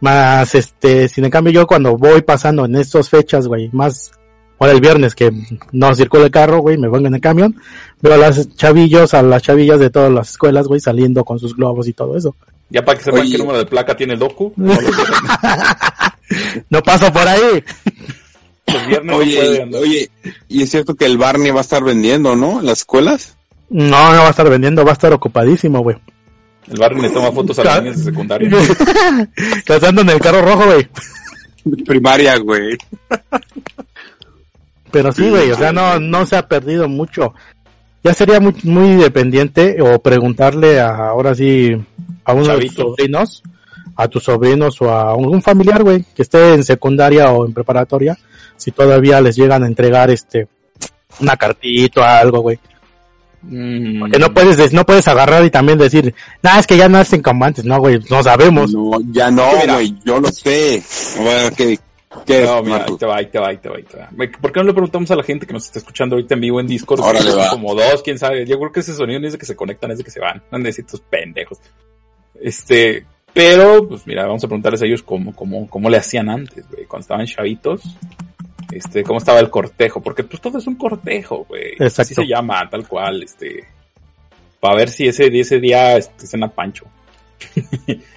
Más, 0.01 0.53
este, 0.55 1.07
sin 1.07 1.23
en 1.25 1.31
cambio 1.31 1.53
yo 1.53 1.65
cuando 1.67 1.97
voy 1.97 2.21
pasando 2.21 2.65
en 2.65 2.75
estas 2.75 3.09
fechas, 3.09 3.47
güey, 3.47 3.69
más, 3.71 4.11
ahora 4.59 4.73
el 4.73 4.81
viernes 4.81 5.15
que 5.15 5.31
no 5.71 5.93
circula 5.95 6.25
el 6.25 6.31
carro, 6.31 6.59
güey, 6.59 6.77
me 6.77 6.89
pongo 6.89 7.07
en 7.07 7.15
el 7.15 7.21
camión, 7.21 7.55
veo 8.01 8.13
a 8.13 8.17
las 8.17 8.55
chavillos, 8.55 9.13
a 9.13 9.21
las 9.21 9.41
chavillas 9.43 9.79
de 9.79 9.89
todas 9.89 10.11
las 10.11 10.31
escuelas, 10.31 10.67
güey, 10.67 10.79
saliendo 10.79 11.23
con 11.23 11.39
sus 11.39 11.55
globos 11.55 11.87
y 11.87 11.93
todo 11.93 12.17
eso. 12.17 12.35
Ya 12.69 12.83
para 12.83 12.97
que 12.97 13.05
sepan 13.05 13.21
Oye. 13.21 13.31
qué 13.31 13.37
número 13.37 13.57
de 13.59 13.65
placa 13.65 13.95
tiene 13.95 14.13
el 14.13 14.19
docu. 14.19 14.53
no. 14.55 14.77
No 16.69 16.83
paso 16.83 17.11
por 17.13 17.25
ahí. 17.25 17.63
Los 18.67 18.87
viernes 18.87 19.05
no 19.11 19.17
Oye, 19.17 19.61
andar. 19.61 19.81
oye, 19.81 20.09
y 20.49 20.61
es 20.61 20.69
cierto 20.69 20.93
que 20.95 21.05
el 21.05 21.17
Barney 21.17 21.51
va 21.51 21.59
a 21.59 21.61
estar 21.61 21.81
vendiendo, 21.83 22.35
¿no? 22.35 22.59
En 22.59 22.65
las 22.65 22.79
escuelas. 22.79 23.37
No, 23.69 24.13
no 24.13 24.19
va 24.21 24.27
a 24.27 24.31
estar 24.31 24.49
vendiendo, 24.49 24.83
va 24.83 24.91
a 24.91 24.93
estar 24.93 25.13
ocupadísimo, 25.13 25.79
güey. 25.79 25.95
El 26.69 26.79
barrio 26.79 27.01
le 27.01 27.09
toma 27.11 27.31
fotos 27.31 27.57
a 27.59 27.63
los 27.63 27.81
niños 27.83 27.97
de 27.99 28.03
secundaria. 28.11 28.49
Cazando 29.65 30.01
en 30.01 30.09
el 30.09 30.19
carro 30.19 30.41
rojo, 30.41 30.65
güey. 30.65 30.89
Primaria, 31.85 32.37
güey. 32.39 32.77
Pero 34.91 35.11
sí, 35.11 35.29
güey, 35.29 35.51
o 35.51 35.55
sea, 35.57 35.71
no, 35.71 35.99
no 35.99 36.25
se 36.25 36.37
ha 36.37 36.47
perdido 36.47 36.87
mucho. 36.87 37.33
Ya 38.03 38.13
sería 38.13 38.39
muy, 38.39 38.53
muy 38.63 38.95
dependiente 38.95 39.81
o 39.81 39.99
preguntarle 39.99 40.79
a, 40.79 40.95
ahora 41.09 41.35
sí, 41.35 41.75
a 42.23 42.33
uno 42.33 42.43
de 42.57 42.65
tus 42.67 42.75
sobrinos, 42.75 43.43
a 43.95 44.07
tus 44.07 44.23
sobrinos 44.23 44.81
o 44.81 44.89
a 44.89 45.11
algún 45.11 45.41
familiar, 45.41 45.83
güey, 45.83 46.05
que 46.15 46.21
esté 46.21 46.53
en 46.53 46.63
secundaria 46.63 47.31
o 47.31 47.45
en 47.45 47.53
preparatoria, 47.53 48.17
si 48.55 48.71
todavía 48.71 49.19
les 49.19 49.35
llegan 49.35 49.63
a 49.63 49.67
entregar 49.67 50.09
este, 50.09 50.47
una 51.19 51.35
cartita 51.35 52.01
o 52.01 52.03
algo, 52.03 52.39
güey. 52.41 52.59
Mm, 53.43 54.11
Que 54.11 54.19
no 54.19 54.33
puedes, 54.33 54.57
des- 54.57 54.73
no 54.73 54.85
puedes 54.85 55.07
agarrar 55.07 55.43
y 55.45 55.49
también 55.51 55.77
decir, 55.77 56.13
nah, 56.41 56.59
es 56.59 56.65
que 56.67 56.75
ya 56.77 56.89
nacen 56.89 57.21
como 57.21 57.45
antes, 57.45 57.65
no, 57.65 57.79
güey, 57.79 57.99
no 58.09 58.23
sabemos. 58.23 58.71
No, 58.73 58.91
ya 59.11 59.29
no, 59.31 59.47
güey, 59.73 59.95
yo 60.05 60.19
lo 60.19 60.29
sé. 60.29 60.81
Bueno, 61.17 61.55
¿qué? 61.55 61.77
¿Qué? 62.25 62.43
No, 62.43 62.61
mira, 62.63 62.85
ahí 62.87 62.97
te 62.97 63.05
va, 63.05 63.15
ahí 63.17 63.25
te 63.27 63.39
va, 63.39 63.47
ahí 63.47 63.57
te 63.57 63.69
va, 63.69 63.75
ahí 63.77 63.83
te 63.83 63.97
va. 63.97 64.09
¿Por 64.41 64.51
qué 64.51 64.59
no 64.59 64.65
le 64.65 64.73
preguntamos 64.73 65.11
a 65.11 65.15
la 65.15 65.23
gente 65.23 65.45
que 65.45 65.53
nos 65.53 65.65
está 65.65 65.79
escuchando 65.79 66.15
ahorita 66.15 66.35
en 66.35 66.41
vivo 66.41 66.59
en 66.59 66.67
Discord? 66.67 67.01
Órale, 67.01 67.31
Son 67.31 67.39
va. 67.39 67.49
Como 67.49 67.75
dos, 67.75 68.01
quién 68.03 68.17
sabe. 68.17 68.45
Yo 68.45 68.57
creo 68.59 68.71
que 68.71 68.79
ese 68.79 68.93
sonido 68.93 69.19
no 69.19 69.27
es 69.27 69.33
de 69.33 69.39
que 69.39 69.45
se 69.45 69.55
conectan, 69.55 69.91
es 69.91 69.97
de 69.97 70.03
que 70.03 70.11
se 70.11 70.19
van. 70.19 70.41
No 70.51 70.57
necesitos 70.57 71.01
pendejos. 71.01 71.59
Este, 72.39 73.05
pero, 73.33 73.87
pues 73.87 74.05
mira, 74.07 74.25
vamos 74.25 74.43
a 74.43 74.47
preguntarles 74.47 74.81
a 74.81 74.85
ellos 74.85 75.03
cómo, 75.03 75.35
cómo, 75.35 75.69
cómo 75.69 75.89
le 75.89 75.97
hacían 75.97 76.29
antes, 76.29 76.67
güey, 76.69 76.85
cuando 76.85 77.01
estaban 77.01 77.25
chavitos. 77.25 77.81
Este, 78.71 79.03
cómo 79.03 79.19
estaba 79.19 79.39
el 79.39 79.49
cortejo, 79.49 80.01
porque 80.01 80.23
pues 80.23 80.41
todo 80.41 80.57
es 80.57 80.67
un 80.67 80.75
cortejo, 80.75 81.45
güey. 81.45 81.73
Exacto. 81.73 82.01
Así 82.01 82.15
se 82.15 82.27
llama, 82.27 82.69
tal 82.69 82.87
cual, 82.87 83.23
este. 83.23 83.65
Para 84.59 84.75
ver 84.75 84.89
si 84.89 85.07
ese, 85.07 85.27
ese 85.39 85.59
día 85.59 85.97
este, 85.97 86.27
cena 86.27 86.49
Pancho. 86.49 86.85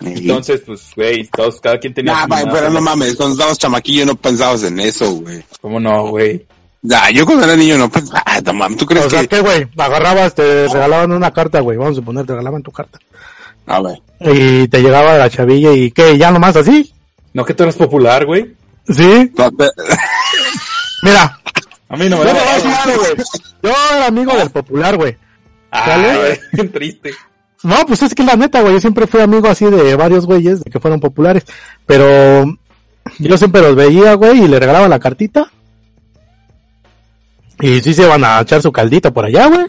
Entonces, 0.00 0.62
pues, 0.66 0.90
güey, 0.96 1.26
todos, 1.28 1.60
cada 1.60 1.78
quien 1.78 1.94
tenía. 1.94 2.12
Nah, 2.12 2.26
pa- 2.26 2.50
pero 2.52 2.70
no 2.70 2.80
mames, 2.80 3.16
cuando 3.16 3.34
estabas 3.34 3.58
chamaquillo 3.58 4.06
no 4.06 4.14
pensabas 4.16 4.62
en 4.64 4.80
eso, 4.80 5.10
güey. 5.12 5.44
¿Cómo 5.60 5.78
no, 5.80 6.08
güey? 6.08 6.44
Nah, 6.82 7.10
yo 7.10 7.24
cuando 7.24 7.44
era 7.44 7.54
niño 7.56 7.78
no 7.78 7.88
pensaba, 7.90 8.22
ah, 8.26 8.40
no 8.44 8.52
mames, 8.52 8.78
¿tú 8.78 8.86
crees 8.86 9.06
O 9.06 9.10
sea, 9.10 9.20
que...? 9.20 9.28
que, 9.28 9.40
güey, 9.40 9.68
agarrabas, 9.76 10.34
te 10.34 10.66
regalaban 10.68 11.12
una 11.12 11.30
carta, 11.32 11.60
güey, 11.60 11.76
vamos 11.78 11.92
a 11.92 12.00
suponer, 12.00 12.26
te 12.26 12.32
regalaban 12.32 12.62
tu 12.62 12.72
carta. 12.72 12.98
A 13.66 13.80
ver. 13.80 14.00
Y 14.20 14.66
te 14.68 14.80
llegaba 14.82 15.16
la 15.16 15.30
chavilla 15.30 15.72
y, 15.72 15.92
¿qué? 15.92 16.18
¿Ya 16.18 16.30
nomás 16.32 16.56
así? 16.56 16.92
No 17.34 17.44
que 17.44 17.54
tú 17.54 17.62
eres 17.62 17.76
popular, 17.76 18.26
güey. 18.26 18.54
Sí, 18.88 19.30
mira, 21.02 21.38
A 21.88 21.96
mí 21.96 22.08
no 22.08 22.18
me 22.18 22.24
yo, 22.24 22.32
da 22.32 22.34
te 22.34 22.40
voy 22.40 22.48
a 22.48 22.54
decir 22.54 22.70
algo, 22.84 22.98
güey. 23.00 23.14
Yo 23.62 23.70
era 23.96 24.06
amigo 24.06 24.36
del 24.36 24.50
popular, 24.50 24.96
güey. 24.96 25.16
¿Sale? 25.72 26.10
Ay, 26.10 26.38
qué 26.56 26.64
triste. 26.64 27.14
No, 27.62 27.86
pues 27.86 28.02
es 28.02 28.14
que 28.14 28.24
la 28.24 28.36
neta, 28.36 28.60
güey, 28.60 28.74
yo 28.74 28.80
siempre 28.80 29.06
fui 29.06 29.20
amigo 29.20 29.48
así 29.48 29.64
de 29.66 29.94
varios 29.94 30.26
güeyes 30.26 30.64
de 30.64 30.70
que 30.70 30.80
fueron 30.80 31.00
populares, 31.00 31.44
pero 31.86 32.44
yo 33.18 33.38
siempre 33.38 33.62
los 33.62 33.76
veía, 33.76 34.14
güey, 34.14 34.44
y 34.44 34.48
le 34.48 34.58
regalaba 34.58 34.88
la 34.88 34.98
cartita. 34.98 35.50
Y 37.60 37.80
sí 37.80 37.94
se 37.94 38.06
van 38.06 38.24
a 38.24 38.40
echar 38.40 38.60
su 38.60 38.72
caldito 38.72 39.12
por 39.12 39.24
allá, 39.24 39.46
güey. 39.46 39.66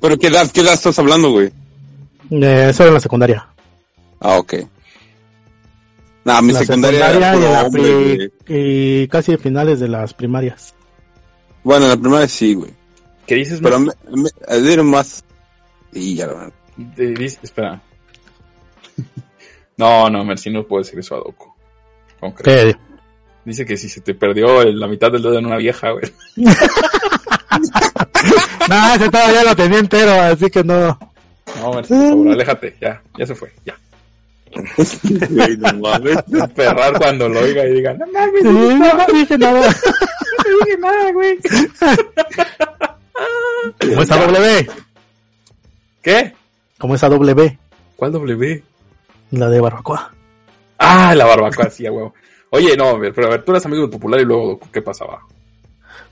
Pero 0.00 0.18
¿qué 0.18 0.28
edad, 0.28 0.50
qué 0.50 0.60
edad 0.60 0.74
estás 0.74 0.98
hablando, 0.98 1.30
güey? 1.30 1.52
Eh, 2.30 2.68
eso 2.70 2.82
era 2.82 2.88
en 2.88 2.94
la 2.94 3.00
secundaria. 3.00 3.46
Ah, 4.20 4.38
ok. 4.38 4.54
Nah, 6.24 6.40
mi 6.40 6.52
la 6.52 6.60
secundaria, 6.60 7.06
secundaria 7.06 7.34
era 7.34 7.36
y, 7.36 7.52
la 7.52 7.64
hombre, 7.64 8.32
y 8.48 9.08
casi 9.08 9.36
finales 9.36 9.80
de 9.80 9.88
las 9.88 10.14
primarias. 10.14 10.74
Bueno, 11.64 11.84
en 11.84 11.90
la 11.90 11.96
primaria 11.96 12.28
sí, 12.28 12.54
güey. 12.54 12.70
¿Qué 13.26 13.34
dices? 13.36 13.60
Pero 13.62 13.78
Mer? 13.78 13.96
me, 14.10 14.30
me, 14.48 14.60
dieron 14.62 14.86
más... 14.86 15.24
Y 15.92 16.14
ya. 16.16 16.28
De- 16.76 17.14
dice- 17.14 17.40
espera. 17.42 17.80
No, 19.76 20.10
no, 20.10 20.24
Mercy 20.24 20.50
no 20.50 20.64
puede 20.64 20.82
decir 20.82 20.98
eso 20.98 21.14
a 21.14 21.18
Doco. 21.18 21.54
¿Cómo 22.18 22.34
crees? 22.34 22.74
¿Qué? 22.74 22.80
Dice 23.44 23.64
que 23.64 23.76
si 23.76 23.88
se 23.88 24.00
te 24.00 24.12
perdió 24.12 24.64
la 24.64 24.88
mitad 24.88 25.12
del 25.12 25.22
dedo 25.22 25.38
en 25.38 25.46
una 25.46 25.56
vieja, 25.56 25.90
güey. 25.92 26.12
No, 28.68 28.94
ese 28.94 29.08
todavía 29.08 29.42
lo 29.44 29.56
tenía 29.56 29.78
entero, 29.78 30.12
así 30.20 30.50
que 30.50 30.62
no. 30.62 30.98
No, 31.60 31.72
Mercy, 31.72 31.94
por 31.94 32.08
favor, 32.08 32.28
aléjate. 32.32 32.76
Ya, 32.80 33.02
ya 33.16 33.26
se 33.26 33.34
fue, 33.34 33.52
ya. 33.64 33.76
Güey, 35.30 35.56
no 35.56 35.72
mames. 35.74 36.18
Perrar 36.54 36.98
cuando 36.98 37.28
lo 37.28 37.40
oiga 37.40 37.64
y 37.66 37.72
diga, 37.74 37.94
no 37.94 38.06
mames, 38.12 38.42
Sí, 38.42 38.48
no, 38.48 38.94
no 38.94 39.06
dije 39.14 39.38
nada. 39.38 39.60
no 39.68 40.64
dije 40.64 40.78
nada, 40.78 41.12
güey. 41.12 41.38
¿Cómo 43.80 44.02
está 44.02 44.16
W? 44.26 44.70
¿Qué? 46.02 46.32
¿Cómo 46.78 46.94
está 46.94 47.08
W? 47.08 47.58
¿Cuál 47.96 48.12
W? 48.12 48.62
La 49.32 49.48
de 49.48 49.60
barbacoa. 49.60 50.12
Ah, 50.78 51.14
la 51.14 51.24
barbacoa, 51.26 51.70
sí, 51.70 51.86
a 51.86 51.92
huevo. 51.92 52.14
Oye, 52.50 52.76
no, 52.76 52.88
a 52.90 52.98
ver, 52.98 53.12
pero 53.12 53.26
a 53.26 53.30
ver, 53.30 53.44
tú 53.44 53.50
eras 53.52 53.66
amigo 53.66 53.82
del 53.82 53.90
popular 53.90 54.20
y 54.20 54.24
luego, 54.24 54.58
¿qué 54.72 54.80
pasaba? 54.80 55.20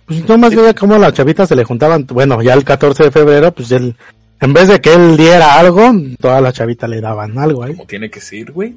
Pues 0.05 0.25
yo 0.27 0.37
más 0.39 0.55
veía 0.55 0.75
cómo 0.75 0.99
las 0.99 1.13
chavitas 1.15 1.49
se 1.49 1.57
le 1.57 1.65
juntaban, 1.65 2.07
bueno, 2.07 2.43
ya 2.43 2.55
el 2.55 2.65
14 2.65 3.05
de 3.05 3.11
febrero, 3.11 3.53
pues 3.53 3.71
él, 3.73 3.97
en 4.41 4.53
vez 4.53 4.69
de 4.69 4.81
que 4.81 4.93
él 4.93 5.17
diera 5.17 5.55
algo, 5.59 5.91
todas 6.21 6.43
las 6.43 6.53
chavitas 6.55 6.91
le 6.91 7.01
daban 7.01 7.39
algo 7.39 7.63
ahí. 7.65 7.73
Como 7.75 7.87
tiene 7.87 8.11
que 8.11 8.21
ser, 8.21 8.53
güey. 8.53 8.75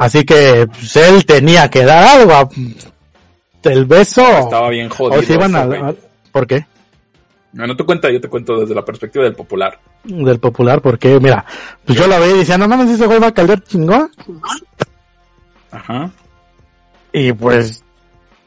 Así 0.00 0.24
que, 0.24 0.66
pues 0.68 0.96
él 0.96 1.26
tenía 1.26 1.68
que 1.68 1.84
dar 1.84 2.04
algo. 2.20 2.32
a- 2.32 2.48
El 3.64 3.84
beso. 3.86 4.26
Estaba 4.26 4.68
bien 4.70 4.88
jodido. 4.88 5.20
O 5.20 5.22
se 5.22 5.34
iban 5.34 5.54
a, 5.56 5.62
a- 5.62 5.94
¿Por 6.32 6.46
qué? 6.46 6.66
No, 7.54 7.68
no 7.68 7.76
te 7.76 7.84
cuenta, 7.84 8.10
yo 8.10 8.20
te 8.20 8.28
cuento 8.28 8.60
desde 8.60 8.74
la 8.74 8.84
perspectiva 8.84 9.24
del 9.24 9.36
popular. 9.36 9.78
Del 10.02 10.40
popular, 10.40 10.82
porque, 10.82 11.20
mira, 11.20 11.44
pues 11.84 11.96
yo 11.96 12.08
la 12.08 12.18
veía 12.18 12.34
y 12.34 12.38
decía, 12.38 12.58
no 12.58 12.66
mames, 12.66 12.90
ese 12.90 13.06
güey 13.06 13.20
va 13.20 13.28
a 13.28 13.34
caldear 13.34 13.62
chingón. 13.62 14.10
Ajá. 15.70 16.10
Y 17.12 17.32
pues, 17.32 17.84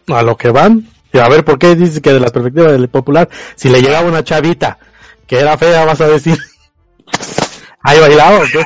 a 0.07 0.21
lo 0.23 0.35
que 0.35 0.49
van. 0.49 0.85
Y 1.13 1.19
a 1.19 1.29
ver, 1.29 1.45
¿por 1.45 1.57
qué 1.57 1.73
dices 1.73 2.01
que 2.01 2.11
de 2.11 2.19
la 2.19 2.27
perspectiva 2.27 2.69
del 2.69 2.89
popular, 2.89 3.29
si 3.55 3.69
le 3.69 3.81
llegaba 3.81 4.09
una 4.09 4.25
chavita 4.25 4.77
que 5.25 5.39
era 5.39 5.57
fea, 5.57 5.85
vas 5.85 6.01
a 6.01 6.07
decir, 6.07 6.37
¿hay 7.81 7.99
bailado 8.01 8.41
o 8.41 8.45
qué? 8.51 8.65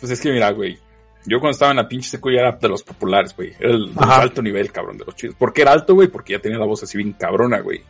Pues 0.00 0.10
es 0.10 0.20
que 0.20 0.32
mira, 0.32 0.50
güey. 0.52 0.78
Yo 1.26 1.38
cuando 1.38 1.52
estaba 1.52 1.70
en 1.70 1.76
la 1.76 1.86
pinche 1.86 2.08
secu 2.08 2.30
ya 2.30 2.40
era 2.40 2.52
de 2.52 2.68
los 2.68 2.82
populares, 2.82 3.36
güey. 3.36 3.52
Era 3.60 3.72
el 3.72 3.94
de 3.94 4.00
los 4.00 4.08
alto 4.08 4.40
nivel, 4.40 4.72
cabrón, 4.72 4.96
de 4.96 5.04
los 5.04 5.14
chidos. 5.14 5.36
¿Por 5.36 5.52
qué 5.52 5.62
era 5.62 5.72
alto, 5.72 5.94
güey? 5.94 6.08
Porque 6.08 6.32
ya 6.32 6.40
tenía 6.40 6.58
la 6.58 6.64
voz 6.64 6.82
así 6.82 6.96
bien 6.96 7.12
cabrona, 7.12 7.60
güey. 7.60 7.82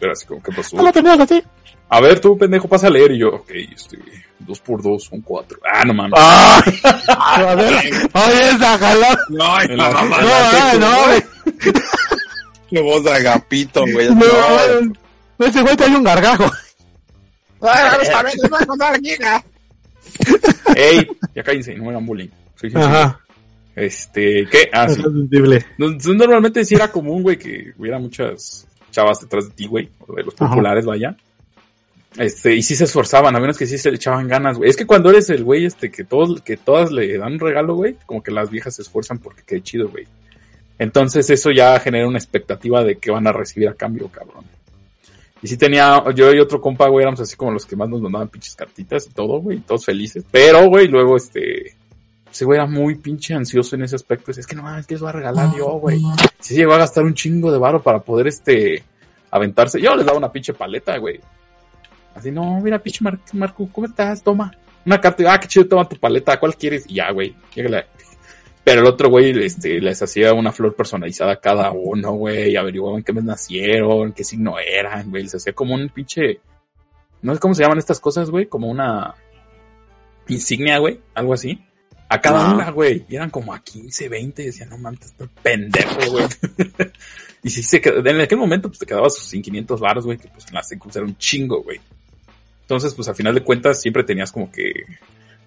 Era 0.00 0.12
así 0.12 0.26
como 0.26 0.42
que 0.42 0.52
pasó. 0.52 0.76
¿No 0.76 0.82
lo 0.84 0.92
tenías 0.92 1.18
así? 1.20 1.42
A 1.90 2.00
ver, 2.00 2.20
tú, 2.20 2.36
pendejo, 2.36 2.68
pasa 2.68 2.86
a 2.88 2.90
leer. 2.90 3.12
Y 3.12 3.18
yo, 3.18 3.28
ok, 3.34 3.50
este, 3.74 3.98
dos 4.40 4.60
por 4.60 4.82
dos 4.82 5.04
son 5.04 5.20
cuatro. 5.22 5.58
Ah, 5.64 5.84
no 5.84 5.94
mames. 5.94 6.12
¡Ah! 6.16 6.62
A 7.18 7.54
ver, 7.54 7.74
oye, 8.12 8.50
esa 8.50 8.78
jalada. 8.78 9.18
No, 9.30 9.60
En 9.62 9.76
la- 9.76 9.90
No, 9.90 10.08
la 10.08 10.16
ah, 10.20 10.70
secu, 10.70 10.80
no, 10.80 11.04
güey. 11.06 11.72
qué 12.70 12.80
voz 12.82 13.04
de 13.04 13.12
agapito, 13.12 13.84
güey. 13.92 14.08
No, 14.14 15.46
ese 15.46 15.62
güey 15.62 15.76
trae 15.76 15.96
un 15.96 16.04
gargajo. 16.04 16.50
Ey, 20.76 21.08
ya 21.34 21.42
cállense, 21.42 21.74
no 21.74 21.84
me 21.84 21.90
hagan 21.90 22.06
bullying. 22.06 22.28
Soy. 22.56 22.72
Ajá. 22.74 23.20
Este, 23.74 24.46
¿qué? 24.50 24.68
Ah, 24.72 24.88
sí. 24.88 25.00
Es 25.00 25.02
sensible. 25.02 25.66
No- 25.78 25.88
no- 25.90 26.14
Normalmente 26.14 26.64
sí 26.64 26.74
era 26.74 26.88
común, 26.90 27.22
güey, 27.22 27.38
que 27.38 27.72
hubiera 27.78 27.98
muchas 27.98 28.66
chavas 28.90 29.20
detrás 29.20 29.48
de 29.48 29.54
ti, 29.54 29.66
güey, 29.66 29.88
o 30.06 30.14
de 30.14 30.22
los 30.24 30.34
Ajá. 30.34 30.50
populares, 30.50 30.84
vaya. 30.84 31.16
Este, 32.16 32.54
y 32.54 32.62
sí 32.62 32.74
se 32.74 32.84
esforzaban, 32.84 33.36
a 33.36 33.40
menos 33.40 33.58
que 33.58 33.66
sí 33.66 33.78
se 33.78 33.90
le 33.90 33.96
echaban 33.96 34.26
ganas, 34.26 34.56
güey. 34.56 34.70
Es 34.70 34.76
que 34.76 34.86
cuando 34.86 35.10
eres 35.10 35.30
el 35.30 35.44
güey, 35.44 35.66
este, 35.66 35.90
que 35.90 36.04
todos, 36.04 36.40
que 36.42 36.56
todas 36.56 36.90
le 36.90 37.18
dan 37.18 37.34
un 37.34 37.40
regalo, 37.40 37.74
güey, 37.74 37.96
como 38.06 38.22
que 38.22 38.30
las 38.30 38.50
viejas 38.50 38.76
se 38.76 38.82
esfuerzan 38.82 39.18
porque 39.18 39.42
quede 39.42 39.62
chido, 39.62 39.88
güey. 39.88 40.06
Entonces 40.78 41.28
eso 41.30 41.50
ya 41.50 41.78
genera 41.80 42.08
una 42.08 42.18
expectativa 42.18 42.82
de 42.82 42.96
que 42.96 43.10
van 43.10 43.26
a 43.26 43.32
recibir 43.32 43.68
a 43.68 43.74
cambio, 43.74 44.08
cabrón. 44.08 44.44
Y 45.42 45.46
sí 45.46 45.56
tenía, 45.56 46.02
yo 46.14 46.32
y 46.32 46.40
otro 46.40 46.60
compa, 46.60 46.88
güey, 46.88 47.02
éramos 47.02 47.20
así 47.20 47.36
como 47.36 47.52
los 47.52 47.64
que 47.64 47.76
más 47.76 47.88
nos 47.88 48.00
mandaban 48.00 48.28
pinches 48.28 48.56
cartitas 48.56 49.06
y 49.06 49.10
todo, 49.10 49.40
güey, 49.40 49.58
todos 49.60 49.84
felices. 49.84 50.24
Pero, 50.30 50.66
güey, 50.68 50.88
luego 50.88 51.16
este, 51.16 51.76
ese 52.30 52.44
güey 52.44 52.58
era 52.58 52.66
muy 52.66 52.96
pinche 52.96 53.34
ansioso 53.34 53.76
en 53.76 53.82
ese 53.82 53.96
aspecto. 53.96 54.30
Es 54.30 54.46
que 54.46 54.56
no 54.56 54.62
mames, 54.62 54.86
¿qué 54.86 54.94
les 54.94 55.00
voy 55.00 55.10
a 55.10 55.12
regalar 55.12 55.56
yo, 55.56 55.66
güey? 55.78 56.00
Sí 56.40 56.54
llegó 56.54 56.74
a 56.74 56.78
gastar 56.78 57.04
un 57.04 57.14
chingo 57.14 57.50
de 57.50 57.58
varo 57.58 57.82
para 57.82 58.00
poder, 58.00 58.26
este, 58.28 58.82
aventarse. 59.30 59.80
Yo 59.80 59.94
les 59.96 60.06
daba 60.06 60.18
una 60.18 60.32
pinche 60.32 60.54
paleta, 60.54 60.96
güey. 60.98 61.20
Así, 62.14 62.30
no, 62.30 62.60
mira, 62.60 62.78
pinche 62.78 63.02
Mar 63.04 63.18
Marco, 63.32 63.68
¿cómo 63.72 63.86
estás? 63.86 64.22
Toma. 64.22 64.52
Una 64.84 65.00
carta, 65.00 65.32
ah, 65.32 65.38
qué 65.38 65.48
chido, 65.48 65.66
toma 65.66 65.88
tu 65.88 65.96
paleta, 65.96 66.38
¿cuál 66.40 66.56
quieres? 66.56 66.84
Y 66.88 66.94
ya, 66.94 67.10
güey. 67.10 67.34
Pero 68.64 68.80
el 68.80 68.86
otro 68.86 69.08
güey, 69.08 69.30
este, 69.44 69.80
les 69.80 70.02
hacía 70.02 70.32
una 70.34 70.52
flor 70.52 70.74
personalizada 70.74 71.32
a 71.32 71.40
cada 71.40 71.70
uno, 71.72 72.12
güey, 72.12 72.56
averiguaban 72.56 73.02
qué 73.02 73.12
mes 73.12 73.24
nacieron, 73.24 74.12
qué 74.12 74.24
signo 74.24 74.58
eran, 74.58 75.10
güey, 75.10 75.22
les 75.24 75.34
hacía 75.34 75.52
como 75.52 75.74
un 75.74 75.88
pinche, 75.88 76.40
no 77.22 77.34
sé 77.34 77.40
cómo 77.40 77.54
se 77.54 77.62
llaman 77.62 77.78
estas 77.78 78.00
cosas, 78.00 78.30
güey, 78.30 78.46
como 78.46 78.68
una 78.68 79.14
insignia, 80.28 80.78
güey, 80.78 81.00
algo 81.14 81.34
así. 81.34 81.64
A 82.08 82.20
cada 82.20 82.54
una, 82.54 82.70
güey. 82.70 83.04
Y 83.08 83.16
eran 83.16 83.30
como 83.30 83.52
a 83.52 83.62
15, 83.62 84.08
20. 84.08 84.42
Y 84.42 84.46
decían, 84.46 84.70
no 84.70 84.78
mames, 84.78 85.00
este 85.02 85.26
pendejo, 85.42 86.10
güey. 86.10 86.24
y 87.42 87.50
si 87.50 87.62
se 87.62 87.82
qued- 87.82 88.08
en 88.08 88.20
aquel 88.20 88.38
momento, 88.38 88.68
pues 88.68 88.78
te 88.78 88.86
quedabas 88.86 89.16
sin 89.18 89.42
500 89.42 89.78
baros, 89.80 90.04
güey, 90.06 90.16
que 90.18 90.28
pues 90.28 90.46
en 90.48 90.54
la 90.54 90.62
secus 90.62 90.96
era 90.96 91.04
un 91.04 91.16
chingo, 91.18 91.62
güey. 91.62 91.80
Entonces, 92.62 92.94
pues 92.94 93.08
al 93.08 93.14
final 93.14 93.34
de 93.34 93.42
cuentas, 93.42 93.80
siempre 93.80 94.04
tenías 94.04 94.32
como 94.32 94.50
que 94.50 94.72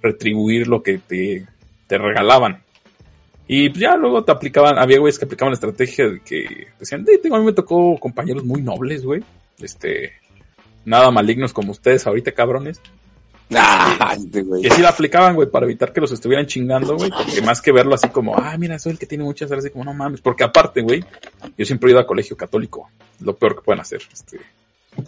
retribuir 0.02 0.68
lo 0.68 0.82
que 0.84 0.98
te, 1.00 1.46
te 1.88 1.98
regalaban. 1.98 2.62
Y 3.48 3.70
pues 3.70 3.82
ya 3.82 3.96
luego 3.98 4.24
te 4.24 4.32
aplicaban, 4.32 4.78
había 4.80 5.00
güeyes 5.00 5.20
que 5.20 5.26
aplicaban 5.26 5.52
la 5.52 5.56
estrategia 5.56 6.08
de 6.10 6.20
que 6.22 6.68
decían, 6.80 7.06
"Eh, 7.08 7.18
tengo, 7.18 7.36
a 7.36 7.40
mí 7.40 7.46
me 7.46 7.54
tocó 7.54 8.00
compañeros 8.00 8.44
muy 8.46 8.62
nobles, 8.62 9.04
güey. 9.04 9.24
Este, 9.60 10.14
nada 10.86 11.12
malignos 11.12 11.52
como 11.54 11.72
ustedes 11.72 12.08
ahorita, 12.08 12.32
cabrones. 12.32 12.80
Ah, 13.56 14.16
este 14.18 14.42
güey. 14.44 14.62
Que 14.62 14.72
sí 14.72 14.82
la 14.82 14.90
aplicaban, 14.90 15.36
güey, 15.36 15.50
para 15.50 15.66
evitar 15.66 15.92
que 15.92 16.02
los 16.02 16.12
estuvieran 16.12 16.46
chingando, 16.46 16.96
güey. 16.96 17.10
Porque 17.10 17.42
más 17.42 17.62
que 17.62 17.72
verlo 17.72 17.96
así 17.96 18.10
como, 18.10 18.36
ah, 18.36 18.56
mira, 18.58 18.80
soy 18.80 18.94
el 18.94 19.00
que 19.00 19.06
tiene 19.06 19.24
muchas 19.24 19.50
horas, 19.52 19.66
así 19.66 19.72
como, 19.72 19.86
no 19.86 19.94
mames. 19.94 20.22
Porque 20.22 20.44
aparte, 20.44 20.82
güey, 20.82 21.04
yo 21.58 21.66
siempre 21.66 21.90
he 21.90 21.92
ido 21.92 22.00
a 22.00 22.08
colegio 22.08 22.38
católico. 22.38 22.90
Lo 23.20 23.36
peor 23.36 23.56
que 23.56 23.62
pueden 23.62 23.82
hacer. 23.82 24.02
Este, 24.12 24.40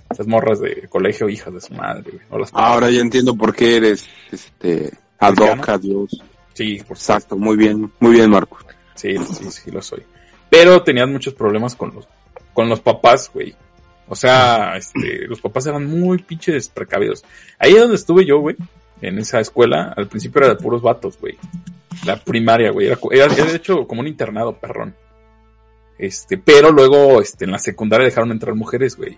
esas 0.09 0.27
morras 0.27 0.59
de 0.59 0.87
colegio, 0.89 1.29
hijas 1.29 1.53
de 1.53 1.61
su 1.61 1.73
madre, 1.73 2.11
güey. 2.11 2.23
No 2.29 2.39
las 2.39 2.49
Ahora 2.53 2.89
ya 2.89 3.01
entiendo 3.01 3.35
por 3.35 3.55
qué 3.55 3.77
eres, 3.77 4.05
este, 4.31 4.91
ad 5.19 5.35
hoc 5.35 5.69
a 5.69 5.77
Dios. 5.77 6.21
Sí, 6.53 6.81
por 6.87 6.97
Exacto, 6.97 7.35
muy 7.35 7.57
bien, 7.57 7.91
muy 7.99 8.11
bien, 8.11 8.29
Marcos. 8.29 8.63
Sí, 8.95 9.15
sí, 9.17 9.51
sí, 9.51 9.71
lo 9.71 9.81
soy. 9.81 10.03
Pero 10.49 10.83
tenían 10.83 11.11
muchos 11.11 11.33
problemas 11.33 11.75
con 11.75 11.93
los, 11.95 12.07
con 12.53 12.69
los 12.69 12.79
papás, 12.79 13.31
güey. 13.33 13.55
O 14.07 14.15
sea, 14.15 14.75
este, 14.77 15.27
los 15.27 15.39
papás 15.41 15.65
eran 15.65 15.85
muy 15.85 16.17
pinches 16.19 16.67
precavidos. 16.69 17.23
Ahí 17.57 17.73
donde 17.73 17.95
estuve 17.95 18.25
yo, 18.25 18.39
güey, 18.39 18.55
en 19.01 19.17
esa 19.17 19.39
escuela, 19.39 19.93
al 19.95 20.07
principio 20.07 20.41
era 20.41 20.53
de 20.53 20.61
puros 20.61 20.81
vatos, 20.81 21.17
güey. 21.19 21.37
La 22.05 22.17
primaria, 22.17 22.71
güey, 22.71 22.87
era, 22.87 22.97
era, 23.11 23.25
era 23.33 23.45
de 23.45 23.55
hecho 23.55 23.87
como 23.87 24.01
un 24.01 24.07
internado, 24.07 24.57
perrón. 24.57 24.95
Este, 25.97 26.37
pero 26.37 26.71
luego, 26.71 27.21
este, 27.21 27.45
en 27.45 27.51
la 27.51 27.59
secundaria 27.59 28.05
dejaron 28.05 28.31
entrar 28.31 28.55
mujeres, 28.55 28.95
güey. 28.97 29.17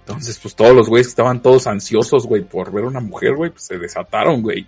Entonces, 0.00 0.38
pues 0.38 0.54
todos 0.54 0.74
los 0.74 0.88
güeyes 0.88 1.06
que 1.06 1.10
estaban 1.10 1.42
todos 1.42 1.66
ansiosos, 1.66 2.26
güey, 2.26 2.42
por 2.42 2.72
ver 2.72 2.84
a 2.84 2.88
una 2.88 3.00
mujer, 3.00 3.34
güey, 3.34 3.50
pues 3.50 3.64
se 3.64 3.78
desataron, 3.78 4.42
güey. 4.42 4.66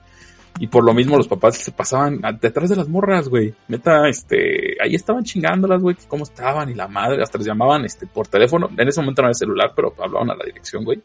Y 0.59 0.67
por 0.67 0.85
lo 0.85 0.93
mismo 0.93 1.17
los 1.17 1.29
papás 1.29 1.57
se 1.57 1.73
pasaban 1.73 2.21
detrás 2.41 2.69
de 2.69 2.77
las 2.77 2.89
morras, 2.89 3.29
güey. 3.29 3.55
Neta, 3.69 4.09
este, 4.09 4.77
ahí 4.83 4.95
estaban 4.95 5.25
chingándolas, 5.25 5.81
güey, 5.81 5.97
que 5.97 6.07
cómo 6.07 6.25
estaban 6.25 6.69
y 6.69 6.75
la 6.75 6.87
madre, 6.89 7.23
hasta 7.23 7.39
les 7.39 7.47
llamaban, 7.47 7.85
este, 7.85 8.07
por 8.07 8.27
teléfono. 8.29 8.69
En 8.77 8.87
ese 8.89 9.01
momento 9.01 9.23
no 9.23 9.29
había 9.29 9.35
celular, 9.35 9.73
pero 9.75 9.95
hablaban 9.99 10.31
a 10.31 10.35
la 10.35 10.45
dirección, 10.45 10.85
güey. 10.85 11.01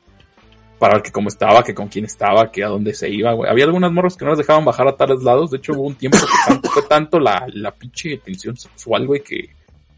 Para 0.78 0.96
ver 0.96 1.04
que 1.04 1.12
cómo 1.12 1.30
estaba, 1.30 1.64
que 1.64 1.74
con 1.74 1.88
quién 1.88 2.04
estaba, 2.04 2.52
que 2.52 2.66
a 2.66 2.68
dónde 2.68 2.94
se 2.94 3.10
iba, 3.10 3.32
güey. 3.32 3.50
Había 3.50 3.64
algunas 3.64 3.94
morras 3.94 4.18
que 4.18 4.26
no 4.26 4.32
las 4.32 4.40
dejaban 4.40 4.66
bajar 4.66 4.90
a 4.90 4.96
tales 4.98 5.24
lados. 5.24 5.52
De 5.52 5.58
hecho, 5.58 5.72
hubo 5.72 5.84
un 5.84 5.96
tiempo 5.96 6.18
que 6.18 6.26
tanto- 6.52 6.70
fue 6.70 6.82
tanto 6.84 7.20
la, 7.20 7.46
la 7.54 7.72
pinche 7.72 8.18
tensión 8.18 8.58
sexual, 8.58 9.08
güey, 9.08 9.24
que 9.24 9.50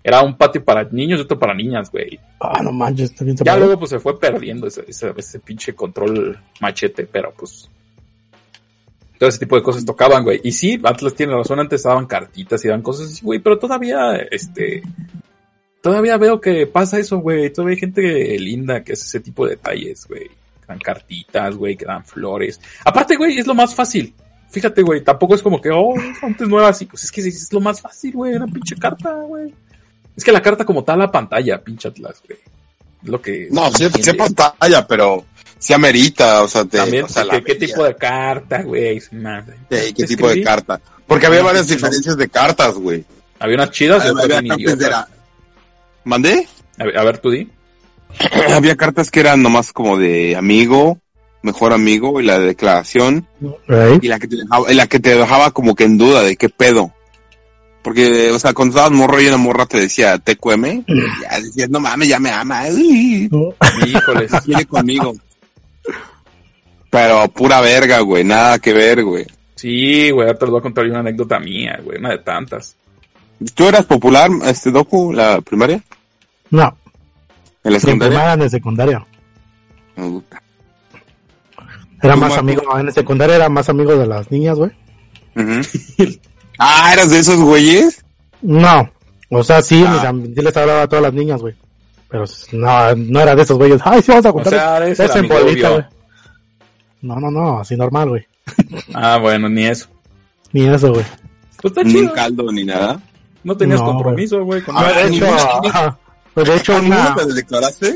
era 0.04 0.22
un 0.22 0.38
patio 0.38 0.64
para 0.64 0.84
niños 0.84 1.20
y 1.20 1.24
otro 1.24 1.40
para 1.40 1.56
niñas, 1.56 1.90
güey. 1.92 2.20
Ah, 2.40 2.62
no 2.62 2.72
manches, 2.72 3.10
está 3.10 3.26
bien 3.26 3.36
Ya 3.38 3.58
luego 3.58 3.80
pues 3.80 3.90
se 3.90 4.00
fue 4.00 4.20
perdiendo 4.20 4.68
ese, 4.68 4.86
ese, 4.88 5.12
ese 5.18 5.40
pinche 5.40 5.74
control 5.74 6.40
machete, 6.62 7.08
pero 7.08 7.34
pues 7.36 7.70
todo 9.18 9.30
ese 9.30 9.40
tipo 9.40 9.56
de 9.56 9.64
cosas 9.64 9.86
tocaban, 9.86 10.24
güey. 10.24 10.40
Y 10.44 10.52
sí, 10.52 10.80
Atlas 10.84 11.16
tiene 11.16 11.34
razón, 11.34 11.60
antes 11.60 11.84
daban 11.84 12.06
cartitas 12.06 12.64
y 12.64 12.68
daban 12.68 12.82
cosas 12.82 13.12
así, 13.12 13.24
güey, 13.24 13.40
pero 13.40 13.58
todavía, 13.58 14.16
este, 14.32 14.84
todavía 15.82 16.18
veo 16.18 16.40
que 16.40 16.68
pasa 16.68 17.00
eso, 17.00 17.20
güey. 17.20 17.52
Todavía 17.52 17.76
hay 17.76 17.80
gente 17.80 18.40
linda 18.40 18.84
que 18.84 18.94
hace 18.94 19.06
ese 19.06 19.20
tipo 19.20 19.46
de 19.46 19.52
detalles, 19.52 20.06
güey. 20.08 20.28
Que 20.28 20.68
dan 20.68 20.80
cartitas, 20.80 21.56
güey, 21.56 21.76
que 21.76 21.86
dan 21.86 22.06
flores. 22.06 22.60
Aparte, 22.86 23.16
güey, 23.16 23.38
es 23.38 23.48
lo 23.48 23.56
más 23.56 23.74
fácil. 23.74 24.14
Fíjate, 24.50 24.82
güey, 24.82 25.04
tampoco 25.04 25.36
es 25.36 25.42
como 25.42 25.60
que, 25.60 25.70
oh, 25.72 25.94
antes 26.22 26.48
no 26.48 26.60
era 26.60 26.70
así. 26.70 26.86
Pues 26.86 27.04
es 27.04 27.12
que 27.12 27.22
es 27.22 27.52
lo 27.52 27.60
más 27.60 27.82
fácil, 27.82 28.14
güey, 28.14 28.34
una 28.34 28.48
pinche 28.48 28.76
carta, 28.76 29.14
güey. 29.14 29.54
Es 30.16 30.24
que 30.24 30.32
la 30.32 30.42
carta 30.42 30.66
como 30.66 30.84
tal 30.84 31.00
la 31.00 31.12
pantalla, 31.12 31.64
pinche 31.64 31.88
Atlas, 31.88 32.22
güey. 32.28 32.40
Lo 33.04 33.22
que... 33.22 33.48
No, 33.52 33.72
sí, 33.72 33.88
sí 34.02 34.14
pantalla, 34.14 34.86
pero 34.88 35.26
sí 35.60 35.74
amerita, 35.74 36.44
o 36.44 36.48
sea, 36.48 36.66
te, 36.66 36.78
También, 36.78 37.06
o 37.06 37.10
sea, 37.10 37.26
¿qué, 37.46 37.56
tipo 37.56 37.84
de 37.84 37.96
carta, 37.96 38.62
güey? 38.64 39.00
Sí, 39.00 39.10
¿Qué 39.70 39.78
Escribí. 39.88 40.06
tipo 40.08 40.30
de 40.30 40.44
carta? 40.44 40.80
Porque 41.06 41.26
había 41.28 41.40
No, 41.40 41.46
varias 41.46 41.68
no. 41.68 41.74
diferencias 41.76 42.18
de 42.18 42.28
cartas, 42.30 42.74
güey. 42.76 43.06
Había 43.40 43.56
unas 43.56 43.72
chidas 43.72 44.04
y 44.06 44.08
Había 44.10 44.24
otras 44.24 44.44
idiotas. 44.44 44.90
la- 44.90 45.08
¿Mandé? 46.04 46.48
A 46.80 46.84
ver, 46.86 46.98
a 46.98 47.04
ver, 47.04 47.18
tú 47.20 47.30
di. 47.32 47.50
había 48.54 48.76
cartas 48.76 49.12
que 49.12 49.20
eran 49.20 49.42
nomás 49.42 49.74
como 49.74 49.98
de 49.98 50.36
amigo, 50.36 51.00
mejor 51.42 51.74
amigo, 51.74 52.20
y 52.22 52.26
la 52.26 52.40
de 52.40 52.48
declaración, 52.48 53.28
y 54.02 54.08
la 54.08 54.20
que 54.20 54.28
te 54.28 54.36
dejaba, 54.38 54.72
y 54.72 54.76
la 54.76 54.88
que 54.88 55.00
te 55.00 55.16
dejaba 55.16 55.52
como 55.52 55.76
que 55.76 55.84
en 55.84 55.98
duda 55.98 56.24
de 56.24 56.36
qué 56.36 56.50
pedo. 56.50 56.92
Porque, 57.84 58.32
o 58.32 58.40
sea, 58.40 58.54
cuando 58.54 58.76
estabas 58.76 58.92
morro 58.98 59.22
y 59.22 59.28
una 59.28 59.38
morra 59.38 59.66
te 59.66 59.80
decía 59.80 60.18
TQM, 60.18 60.84
ya 61.22 61.40
decías, 61.40 61.70
no 61.70 61.80
mames, 61.80 62.10
ya 62.10 62.20
me 62.20 62.32
ama, 62.32 62.64
uy, 62.72 63.30
Híjoles. 63.86 64.32
quiere 64.44 64.66
conmigo. 64.66 65.14
Pero 67.00 67.28
pura 67.30 67.62
verga, 67.62 68.00
güey, 68.00 68.24
nada 68.24 68.58
que 68.60 68.74
ver, 68.74 69.04
güey. 69.04 69.26
Sí, 69.56 70.10
güey, 70.12 70.28
ahorita 70.28 70.46
les 70.46 70.52
voy 70.52 70.60
a 70.60 70.64
contar 70.64 70.86
una 70.86 71.00
anécdota 71.00 71.40
mía, 71.40 71.80
güey, 71.84 72.00
una 72.00 72.10
de 72.10 72.18
tantas. 72.20 72.76
¿Tú 73.54 73.68
eras 73.68 73.86
popular, 73.86 74.30
este 74.46 74.72
Doku, 74.72 75.14
la 75.14 75.42
primaria? 75.42 75.82
No, 76.50 76.76
¿En 77.64 77.72
la 77.72 77.78
en 77.78 77.82
secundaria? 77.82 78.18
primaria 78.20 78.44
en 78.44 78.50
secundaria. 78.50 79.06
Puta. 79.96 80.42
Era 82.02 82.14
¿Tú, 82.14 82.20
más 82.20 82.30
Marco? 82.30 82.40
amigo, 82.40 82.80
en 82.80 82.92
secundaria 82.92 83.36
era 83.36 83.50
más 83.50 83.70
amigo 83.70 83.96
de 83.96 84.08
las 84.08 84.32
niñas, 84.32 84.58
güey. 84.58 84.72
Ujú. 85.36 85.62
ah, 86.60 86.90
¿eras 86.94 87.12
de 87.12 87.20
esos 87.20 87.38
güeyes? 87.40 88.04
No, 88.42 88.90
o 89.30 89.44
sea, 89.44 89.62
sí, 89.62 89.84
Ah. 89.88 90.12
mis 90.14 90.36
sí 90.36 90.42
les 90.42 90.58
hablaba 90.58 90.84
a 90.84 90.88
todas 90.88 91.04
las 91.04 91.14
niñas, 91.14 91.42
güey. 91.42 91.56
Pero 92.10 92.26
no, 92.54 92.96
no 92.96 93.20
era 93.20 93.36
de 93.36 93.42
esos 93.44 93.58
güeyes. 93.58 93.82
Ay, 93.84 94.02
sí, 94.02 94.10
vamos 94.12 94.26
a 94.26 94.30
O 94.30 94.34
contar. 94.34 94.54
sea, 94.54 94.78
eres 94.78 95.00
es 95.00 95.16
el 95.16 95.26
en 95.26 95.30
bolita, 95.30 95.70
güey. 95.70 95.86
No, 97.02 97.16
no, 97.20 97.30
no, 97.32 97.60
así 97.60 97.76
normal, 97.76 98.10
güey. 98.10 98.28
Ah, 98.94 99.18
bueno, 99.18 99.48
ni 99.50 99.66
eso. 99.66 99.88
Ni 100.54 100.66
eso, 100.66 100.92
güey. 100.94 101.06
Pues 101.62 101.72
está 101.72 101.84
Ni 101.84 101.92
chido. 101.94 102.04
un 102.10 102.16
caldo 102.16 102.52
ni 102.52 102.64
nada. 102.64 103.00
No 103.44 103.56
tenías 103.56 103.80
No, 103.80 103.86
compromiso, 103.88 104.44
güey. 104.44 104.62
con 104.62 104.76
Ah, 104.78 104.92
de 104.94 105.10
ni 105.10 105.18
hecho, 105.18 105.26
una- 105.28 105.60
ni- 105.62 105.68
ajá. 105.70 105.98
Pues 106.34 106.48
de 106.48 106.56
hecho, 106.56 106.76
¿A 106.76 106.80
ninguno 106.82 107.02
una, 107.02 107.16
te 107.16 107.34
declaraste? 107.34 107.96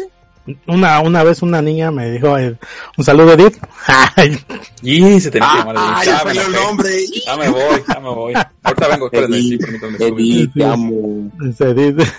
una, 0.67 0.99
una 1.01 1.23
vez 1.23 1.41
una 1.43 1.61
niña 1.61 1.91
me 1.91 2.09
dijo, 2.11 2.37
eh, 2.37 2.57
un 2.97 3.03
saludo, 3.05 3.33
Edith. 3.33 3.57
Ay, 4.15 4.39
Y 4.81 5.19
se 5.19 5.29
tenía 5.31 5.49
que 5.51 5.57
llamar 5.59 5.75
Ah, 5.77 6.01
Edith. 6.03 6.05
ya 6.05 6.17
Ya 6.19 6.23
me 6.25 6.33
salió 6.33 6.41
el 6.59 6.63
nombre. 6.65 6.89
Ya 7.25 7.37
me 7.37 7.49
voy, 7.49 7.83
ya 7.87 7.99
me 7.99 8.09
voy. 8.09 8.33
Ahorita 8.63 8.87
vengo, 8.87 9.05
espérenme, 9.05 9.37
sí, 9.39 9.57
permítanme 9.57 9.97
subir. 9.97 10.37
Edith, 10.37 10.53
te 10.53 10.65
amo. 10.65 11.31
Edith. 11.59 12.07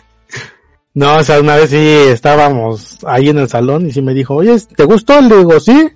No, 0.95 1.17
o 1.17 1.23
sea, 1.23 1.41
una 1.41 1.57
vez 1.57 1.71
sí 1.71 1.79
estábamos 1.79 2.99
ahí 3.07 3.31
en 3.31 3.39
el 3.39 3.49
salón 3.49 3.87
y 3.87 3.93
sí 3.93 4.03
me 4.03 4.13
dijo, 4.13 4.35
oye, 4.35 4.55
¿te 4.77 4.85
gustó? 4.85 5.19
Le 5.23 5.39
digo, 5.39 5.59
sí. 5.59 5.89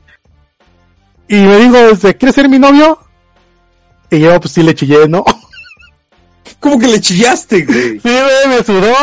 Y 1.29 1.37
me 1.37 1.57
dijo, 1.57 1.77
este, 1.77 2.17
¿quieres 2.17 2.35
ser 2.35 2.49
mi 2.49 2.59
novio? 2.59 2.99
Y 4.11 4.21
yo, 4.21 4.41
pues 4.41 4.53
sí 4.53 4.63
le 4.63 4.75
chillé, 4.75 5.09
¿no? 5.09 5.25
¿Cómo 6.61 6.79
que 6.79 6.87
le 6.87 7.01
chillaste, 7.01 7.65
güey? 7.65 8.01
Sí, 8.01 8.09
güey, 8.09 8.49
me 8.49 8.65
sudó. 8.65 8.95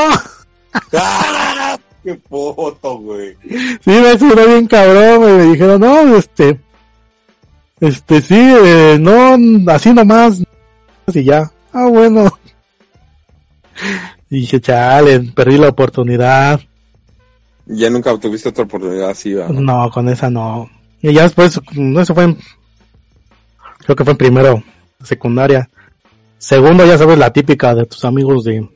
¡Ah! 0.93 1.77
¡Qué 2.03 2.19
foto, 2.29 2.97
güey! 2.97 3.37
Sí, 3.41 3.91
me 3.91 4.17
sudó 4.17 4.45
bien 4.47 4.67
cabrón, 4.67 5.19
güey. 5.19 5.33
Me 5.33 5.43
dijeron, 5.45 5.81
no, 5.81 6.17
este, 6.17 6.59
este, 7.79 8.21
sí, 8.21 8.35
eh, 8.37 8.97
no, 8.99 9.37
así 9.71 9.93
nomás. 9.93 10.41
Y 11.07 11.23
ya. 11.23 11.51
Ah, 11.71 11.87
bueno. 11.87 12.31
Y 14.29 14.41
dije, 14.41 14.61
chale, 14.61 15.19
perdí 15.35 15.57
la 15.57 15.69
oportunidad. 15.69 16.59
Ya 17.65 17.89
nunca 17.89 18.17
tuviste 18.17 18.49
otra 18.49 18.63
oportunidad 18.63 19.09
así, 19.09 19.33
¿verdad? 19.33 19.49
No, 19.49 19.89
con 19.91 20.09
esa 20.09 20.29
no. 20.29 20.69
Y 21.03 21.13
ya 21.13 21.23
después, 21.23 21.59
no, 21.73 21.99
eso 22.01 22.15
fue 22.15 22.23
en, 22.23 22.37
creo 23.79 23.95
que 23.95 24.03
fue 24.03 24.11
en 24.13 24.17
primero, 24.17 24.63
secundaria. 25.03 25.69
Segundo, 26.39 26.85
ya 26.85 26.97
sabes, 26.97 27.17
la 27.19 27.31
típica 27.31 27.75
de 27.75 27.85
tus 27.85 28.03
amigos 28.05 28.45
de, 28.45 28.67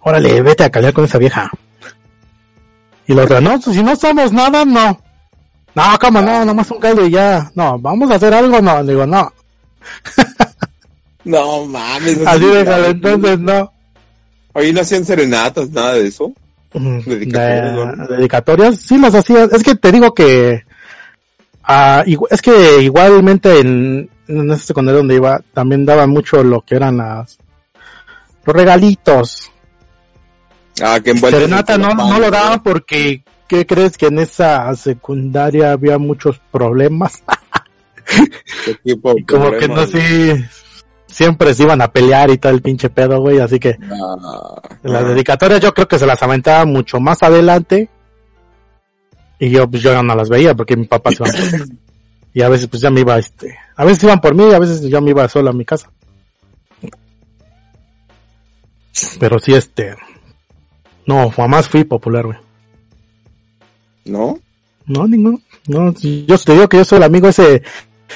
órale, 0.00 0.40
vete 0.42 0.62
a 0.64 0.70
calear 0.70 0.92
con 0.92 1.04
esa 1.06 1.18
vieja. 1.18 1.50
Y 3.06 3.14
la 3.14 3.24
otra, 3.24 3.40
no, 3.40 3.60
si 3.60 3.82
no 3.82 3.96
somos 3.96 4.32
nada, 4.32 4.64
no. 4.64 5.00
No, 5.74 5.82
cómo 6.00 6.20
no, 6.20 6.44
nomás 6.44 6.70
un 6.70 6.78
caldo 6.80 7.04
y 7.06 7.10
ya. 7.12 7.50
No, 7.54 7.78
vamos 7.78 8.10
a 8.10 8.14
hacer 8.16 8.32
algo, 8.34 8.60
no. 8.60 8.82
Le 8.82 8.92
digo, 8.92 9.06
no. 9.06 9.32
No 11.24 11.66
mames. 11.66 12.18
no 12.18 12.30
Así 12.30 12.40
si- 12.44 12.90
entonces 12.90 13.38
no. 13.38 13.72
Oye, 14.54 14.72
¿no 14.72 14.80
hacían 14.80 15.04
serenatas, 15.04 15.68
nada 15.70 15.92
de 15.94 16.06
eso? 16.08 16.32
Dedicatorias, 16.72 17.76
De- 17.76 17.96
¿no? 17.96 18.06
dedicatorias, 18.06 18.76
sí 18.80 18.96
las 18.98 19.14
hacía. 19.14 19.44
Es 19.44 19.62
que 19.62 19.74
te 19.74 19.92
digo 19.92 20.14
que, 20.14 20.64
ah, 21.70 22.04
es 22.30 22.42
que 22.42 22.82
igualmente 22.82 23.60
en, 23.60 24.10
en 24.26 24.50
ese 24.50 24.66
secundario 24.66 24.98
donde 24.98 25.16
iba, 25.16 25.40
también 25.52 25.84
daban 25.84 26.10
mucho 26.10 26.42
lo 26.42 26.60
que 26.62 26.76
eran 26.76 26.98
las, 26.98 27.38
los 28.44 28.56
regalitos. 28.56 29.50
Ah, 30.82 31.00
que. 31.00 31.16
Serenata 31.16 31.76
no, 31.76 31.94
no 31.94 32.18
lo 32.18 32.30
daban 32.30 32.62
porque, 32.62 33.22
¿qué 33.46 33.66
crees 33.66 33.96
que 33.96 34.06
en 34.06 34.18
esa 34.18 34.74
secundaria 34.74 35.72
había 35.72 35.98
muchos 35.98 36.40
problemas? 36.50 37.22
¿Qué 38.64 38.74
tipo 38.82 39.14
de 39.14 39.20
Y 39.20 39.24
como 39.24 39.52
que 39.52 39.68
no 39.68 39.86
sí, 39.86 40.44
siempre 41.06 41.54
se 41.54 41.64
iban 41.64 41.82
a 41.82 41.88
pelear 41.88 42.30
y 42.30 42.38
todo 42.38 42.52
el 42.52 42.62
pinche 42.62 42.90
pedo, 42.90 43.20
güey, 43.20 43.38
así 43.38 43.58
que 43.58 43.76
Ah, 43.90 44.60
las 44.82 45.02
ah. 45.02 45.08
dedicatorias 45.08 45.60
yo 45.60 45.74
creo 45.74 45.88
que 45.88 45.98
se 45.98 46.06
las 46.06 46.22
aventaba 46.22 46.64
mucho 46.64 47.00
más 47.00 47.22
adelante 47.22 47.88
y 49.40 49.48
yo 49.48 49.68
pues 49.68 49.82
yo 49.82 49.90
ya 49.90 50.02
no 50.02 50.14
las 50.14 50.28
veía 50.28 50.54
porque 50.54 50.76
mi 50.76 50.84
papá 50.84 51.10
se 51.10 51.16
iba 51.24 51.64
y 52.34 52.42
a 52.42 52.48
veces 52.48 52.68
pues 52.68 52.82
ya 52.82 52.90
me 52.90 53.00
iba 53.00 53.18
este 53.18 53.58
a 53.74 53.84
veces 53.84 54.04
iban 54.04 54.20
por 54.20 54.34
mí 54.34 54.44
y 54.48 54.52
a 54.52 54.58
veces 54.58 54.82
yo 54.82 55.00
me 55.00 55.10
iba 55.10 55.26
solo 55.28 55.50
a 55.50 55.54
mi 55.54 55.64
casa. 55.64 55.90
Pero 59.18 59.38
sí 59.38 59.54
este 59.54 59.96
no 61.06 61.30
jamás 61.30 61.68
fui 61.68 61.84
popular 61.84 62.26
güey. 62.26 62.38
¿No? 64.04 64.38
no 64.86 65.08
ninguno. 65.08 65.40
No 65.66 65.92
yo 65.92 66.38
te 66.38 66.52
digo 66.52 66.68
que 66.68 66.76
yo 66.76 66.84
soy 66.84 66.98
el 66.98 67.04
amigo 67.04 67.28
ese 67.28 67.62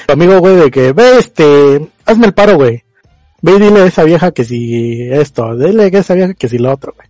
amigo 0.07 0.39
güey 0.39 0.57
de 0.57 0.71
que 0.71 0.93
ve 0.93 1.17
este 1.17 1.89
hazme 2.05 2.27
el 2.27 2.33
paro 2.35 2.55
güey. 2.57 2.83
Ve 3.41 3.53
y 3.53 3.59
dile 3.59 3.81
a 3.81 3.85
esa 3.85 4.03
vieja 4.03 4.31
que 4.31 4.45
si 4.45 5.09
esto 5.11 5.57
dile 5.57 5.85
a 5.85 5.87
esa 5.87 6.13
vieja 6.13 6.35
que 6.35 6.47
si 6.47 6.59
lo 6.59 6.71
otro 6.71 6.93
güey 6.95 7.07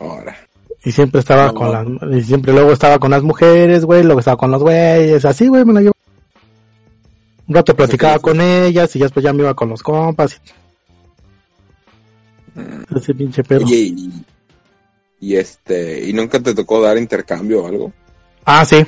Ahora. 0.00 0.45
Y 0.86 0.92
siempre 0.92 1.18
estaba 1.18 1.46
No, 1.48 1.54
con 1.54 1.66
no. 1.72 1.98
las, 2.06 2.16
y 2.16 2.22
siempre 2.22 2.52
luego 2.52 2.70
estaba 2.70 3.00
con 3.00 3.10
las 3.10 3.24
mujeres, 3.24 3.84
güey, 3.84 4.04
luego 4.04 4.20
estaba 4.20 4.36
con 4.36 4.52
los 4.52 4.62
güeyes, 4.62 5.24
así, 5.24 5.48
güey, 5.48 5.64
me 5.64 5.72
la 5.72 5.80
llevo. 5.80 5.94
Un 7.48 7.54
rato 7.56 7.74
platicaba 7.74 8.20
con 8.20 8.40
ellas 8.40 8.94
y 8.94 9.00
ya 9.00 9.06
después 9.06 9.24
ya 9.24 9.32
me 9.32 9.40
iba 9.42 9.52
con 9.52 9.68
los 9.68 9.82
compas. 9.82 10.40
Mm. 12.54 12.96
Ese 12.96 13.14
pinche 13.14 13.42
pedo. 13.42 13.62
Y, 13.66 14.12
y 15.18 15.34
este, 15.34 16.08
¿y 16.08 16.12
nunca 16.12 16.38
te 16.38 16.54
tocó 16.54 16.80
dar 16.80 16.96
intercambio 16.98 17.64
o 17.64 17.66
algo? 17.66 17.92
Ah, 18.44 18.64
sí. 18.64 18.86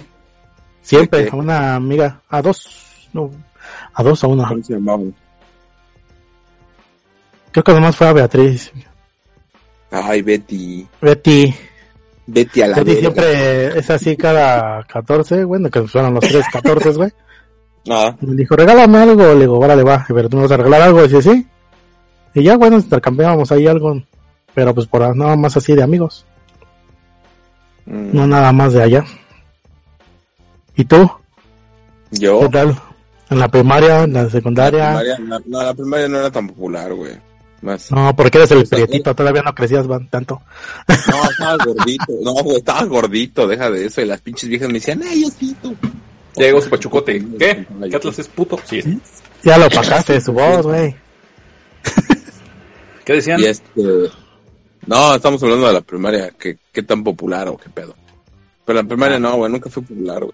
Siempre, 0.80 1.28
a 1.28 1.34
una 1.34 1.74
amiga, 1.74 2.22
a 2.28 2.40
dos, 2.40 3.08
no, 3.12 3.28
a 3.92 4.02
dos 4.04 4.22
o 4.22 4.28
una. 4.28 4.46
¿Cómo 4.46 4.62
se 4.62 4.74
llamaba? 4.74 5.02
Creo 7.50 7.64
que 7.64 7.72
además 7.72 7.96
fue 7.96 8.06
a 8.06 8.12
Beatriz. 8.12 8.70
Ay, 9.90 10.22
Betty. 10.22 10.86
Betty, 11.00 11.52
Betty 12.30 12.60
a 12.62 12.66
la 12.68 12.76
Betty 12.76 12.96
siempre 12.96 13.78
es 13.78 13.88
así 13.90 14.16
cada 14.16 14.84
14, 14.84 15.44
bueno, 15.44 15.70
que 15.70 15.82
fueron 15.82 16.14
los 16.14 16.24
tres 16.24 16.44
14, 16.52 16.90
güey. 16.92 17.10
Ah, 17.90 18.14
me 18.20 18.34
dijo, 18.34 18.54
regálame 18.54 18.98
algo. 18.98 19.32
Le 19.32 19.40
digo, 19.40 19.58
órale, 19.58 19.82
va. 19.82 20.04
Pero 20.06 20.28
tú 20.28 20.36
me 20.36 20.42
vas 20.42 20.52
a 20.52 20.58
regalar 20.58 20.82
algo. 20.82 21.02
Dice, 21.04 21.22
sí. 21.22 21.46
Y 22.34 22.42
ya, 22.42 22.58
bueno, 22.58 22.76
intercambiábamos 22.76 23.50
ahí 23.50 23.66
algo. 23.66 24.02
Pero 24.52 24.74
pues 24.74 24.86
por 24.86 25.16
nada 25.16 25.36
más 25.36 25.56
así 25.56 25.74
de 25.74 25.82
amigos. 25.84 26.26
mm, 27.86 28.10
No 28.12 28.26
nada 28.26 28.52
más 28.52 28.74
de 28.74 28.82
allá. 28.82 29.04
¿Y 30.76 30.84
tú? 30.84 31.10
yo. 32.10 32.40
¿Qué 32.40 32.48
tal? 32.50 32.78
¿En 33.30 33.38
la 33.38 33.48
primaria? 33.48 34.02
¿En 34.02 34.12
la 34.12 34.24
La 34.24 34.30
secundaria? 34.30 34.86
primaria, 34.88 35.18
la- 35.26 35.42
no, 35.46 35.62
la 35.62 35.72
primaria 35.74 36.08
no 36.08 36.18
era 36.18 36.30
tan 36.30 36.46
popular, 36.48 36.92
güey. 36.92 37.12
Más. 37.60 37.90
No, 37.90 38.14
porque 38.14 38.38
eres 38.38 38.50
el 38.52 38.58
Pues, 38.58 38.70
prietito. 38.70 39.14
Todavía 39.14 39.42
no 39.42 39.54
crecías 39.54 39.86
van, 39.86 40.08
tanto. 40.08 40.40
No, 40.88 41.30
estaba 41.30 41.56
gordito. 41.64 42.04
No, 42.22 42.32
güey, 42.34 42.58
estaba 42.58 42.84
gordito, 42.84 43.46
deja 43.48 43.70
de 43.70 43.86
eso. 43.86 44.00
Y 44.00 44.04
las 44.04 44.20
pinches 44.20 44.48
viejas 44.48 44.68
me 44.68 44.74
decían, 44.74 45.02
¡ay, 45.04 45.22
yo 45.22 45.28
sí, 45.38 45.56
tú! 45.60 45.74
Ya 46.36 46.44
llegó 46.46 46.60
su 46.60 46.70
pachucote. 46.70 47.24
¿Qué? 47.38 47.66
¿Qué 47.90 47.96
Atlas 47.96 48.18
es 48.20 48.28
puto? 48.28 48.58
Sí. 48.64 48.80
Ya 49.42 49.58
lo 49.58 49.66
opacaste 49.66 50.12
de 50.14 50.20
su 50.20 50.32
voz, 50.32 50.62
güey. 50.66 50.94
¿Qué 53.04 53.14
decían? 53.14 53.40
Y 53.40 53.46
este. 53.46 53.82
No, 54.86 55.14
estamos 55.14 55.42
hablando 55.42 55.66
de 55.66 55.72
la 55.72 55.80
primaria. 55.80 56.30
¿Qué, 56.38 56.58
qué 56.72 56.82
tan 56.82 57.02
popular 57.02 57.48
o 57.48 57.56
qué 57.56 57.68
pedo? 57.70 57.94
Pero 58.64 58.80
la 58.82 58.86
primaria 58.88 59.18
no, 59.18 59.36
güey, 59.36 59.50
nunca 59.50 59.70
fue 59.70 59.82
popular, 59.82 60.20
güey. 60.20 60.32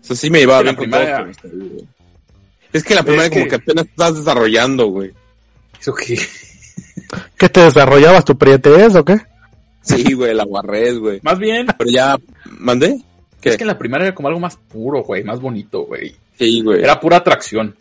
O 0.00 0.04
sea, 0.04 0.16
sí 0.16 0.30
me 0.30 0.40
que 0.40 0.46
bien 0.46 0.64
la 0.64 0.74
con 0.74 0.76
primaria- 0.76 1.30
pero 1.42 1.54
güey. 1.56 1.84
Es 2.72 2.84
que 2.84 2.94
la 2.94 3.02
primaria 3.02 3.24
Es 3.26 3.30
como 3.30 3.44
que- 3.44 3.48
que 3.50 3.56
apenas 3.56 3.86
estás 3.86 4.14
desarrollando, 4.16 4.86
güey. 4.86 5.12
¿Eso 5.80 5.94
qué? 5.94 6.18
¿Qué 7.36 7.48
te 7.48 7.60
desarrollabas 7.60 8.24
tu 8.24 8.36
prietez 8.36 8.94
o 8.96 9.04
qué? 9.04 9.18
Sí, 9.82 10.12
güey, 10.12 10.34
la 10.34 10.44
guarrez, 10.44 10.98
güey. 10.98 11.20
Más 11.22 11.38
bien, 11.38 11.66
Pero 11.78 11.90
ya, 11.90 12.16
¿mandé? 12.58 13.00
¿Qué? 13.40 13.50
es 13.50 13.56
que 13.56 13.64
en 13.64 13.68
la 13.68 13.78
primaria 13.78 14.08
era 14.08 14.14
como 14.14 14.28
algo 14.28 14.40
más 14.40 14.56
puro, 14.56 15.02
güey, 15.02 15.24
más 15.24 15.40
bonito, 15.40 15.82
güey. 15.82 16.14
Sí, 16.38 16.60
güey. 16.62 16.82
Era 16.82 17.00
pura 17.00 17.18
atracción, 17.18 17.76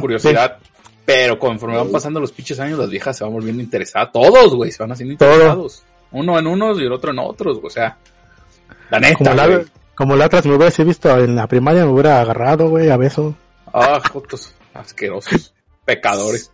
curiosidad. 0.00 0.58
Pero 1.04 1.38
conforme 1.38 1.76
van 1.76 1.92
pasando 1.92 2.18
los 2.18 2.32
pinches 2.32 2.58
años, 2.60 2.78
las 2.78 2.88
viejas 2.88 3.16
se 3.16 3.24
van 3.24 3.32
volviendo 3.32 3.62
interesadas. 3.62 4.10
Todos, 4.12 4.54
güey, 4.54 4.72
se 4.72 4.82
van 4.82 4.92
haciendo 4.92 5.16
Todo. 5.16 5.32
interesados. 5.32 5.82
Uno 6.12 6.38
en 6.38 6.46
unos 6.46 6.78
y 6.80 6.84
el 6.84 6.92
otro 6.92 7.10
en 7.10 7.18
otros, 7.18 7.58
o 7.62 7.68
sea. 7.68 7.98
La. 8.90 8.98
Como 8.98 9.30
neta, 9.30 9.34
la, 9.34 9.46
güey. 9.46 9.66
como 9.94 10.16
la 10.16 10.26
otra, 10.26 10.40
si 10.40 10.48
me 10.48 10.56
hubiese 10.56 10.82
visto 10.84 11.16
en 11.18 11.36
la 11.36 11.46
primaria, 11.46 11.84
me 11.84 11.92
hubiera 11.92 12.20
agarrado, 12.20 12.70
güey, 12.70 12.88
a 12.90 12.96
beso. 12.96 13.34
Ah, 13.72 14.00
jotos, 14.10 14.54
asquerosos. 14.72 15.52
Pecadores. 15.84 16.50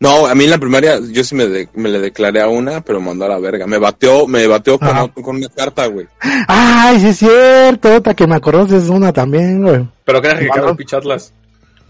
No, 0.00 0.26
a 0.26 0.34
mí 0.34 0.44
en 0.44 0.50
la 0.50 0.58
primaria 0.58 0.98
yo 1.10 1.22
sí 1.24 1.34
me, 1.34 1.46
de- 1.46 1.68
me 1.74 1.88
le 1.88 2.00
declaré 2.00 2.40
a 2.40 2.48
una, 2.48 2.80
pero 2.82 3.00
mandó 3.00 3.24
a 3.24 3.28
la 3.28 3.38
verga. 3.38 3.66
Me 3.66 3.78
bateó, 3.78 4.26
me 4.26 4.46
bateó 4.46 4.78
con, 4.78 5.36
una 5.36 5.48
carta, 5.48 5.86
güey. 5.86 6.06
Ay, 6.48 6.98
sí 7.00 7.06
es 7.08 7.18
cierto, 7.18 7.94
otra 7.94 8.14
que 8.14 8.26
me 8.26 8.34
acordás 8.36 8.72
es 8.72 8.88
una 8.88 9.12
también, 9.12 9.62
güey. 9.62 9.88
Pero 10.04 10.20
que 10.20 10.28
era 10.28 10.38
que 10.38 10.46
el 10.46 10.76
pinche 10.76 10.96
Atlas. 10.96 11.32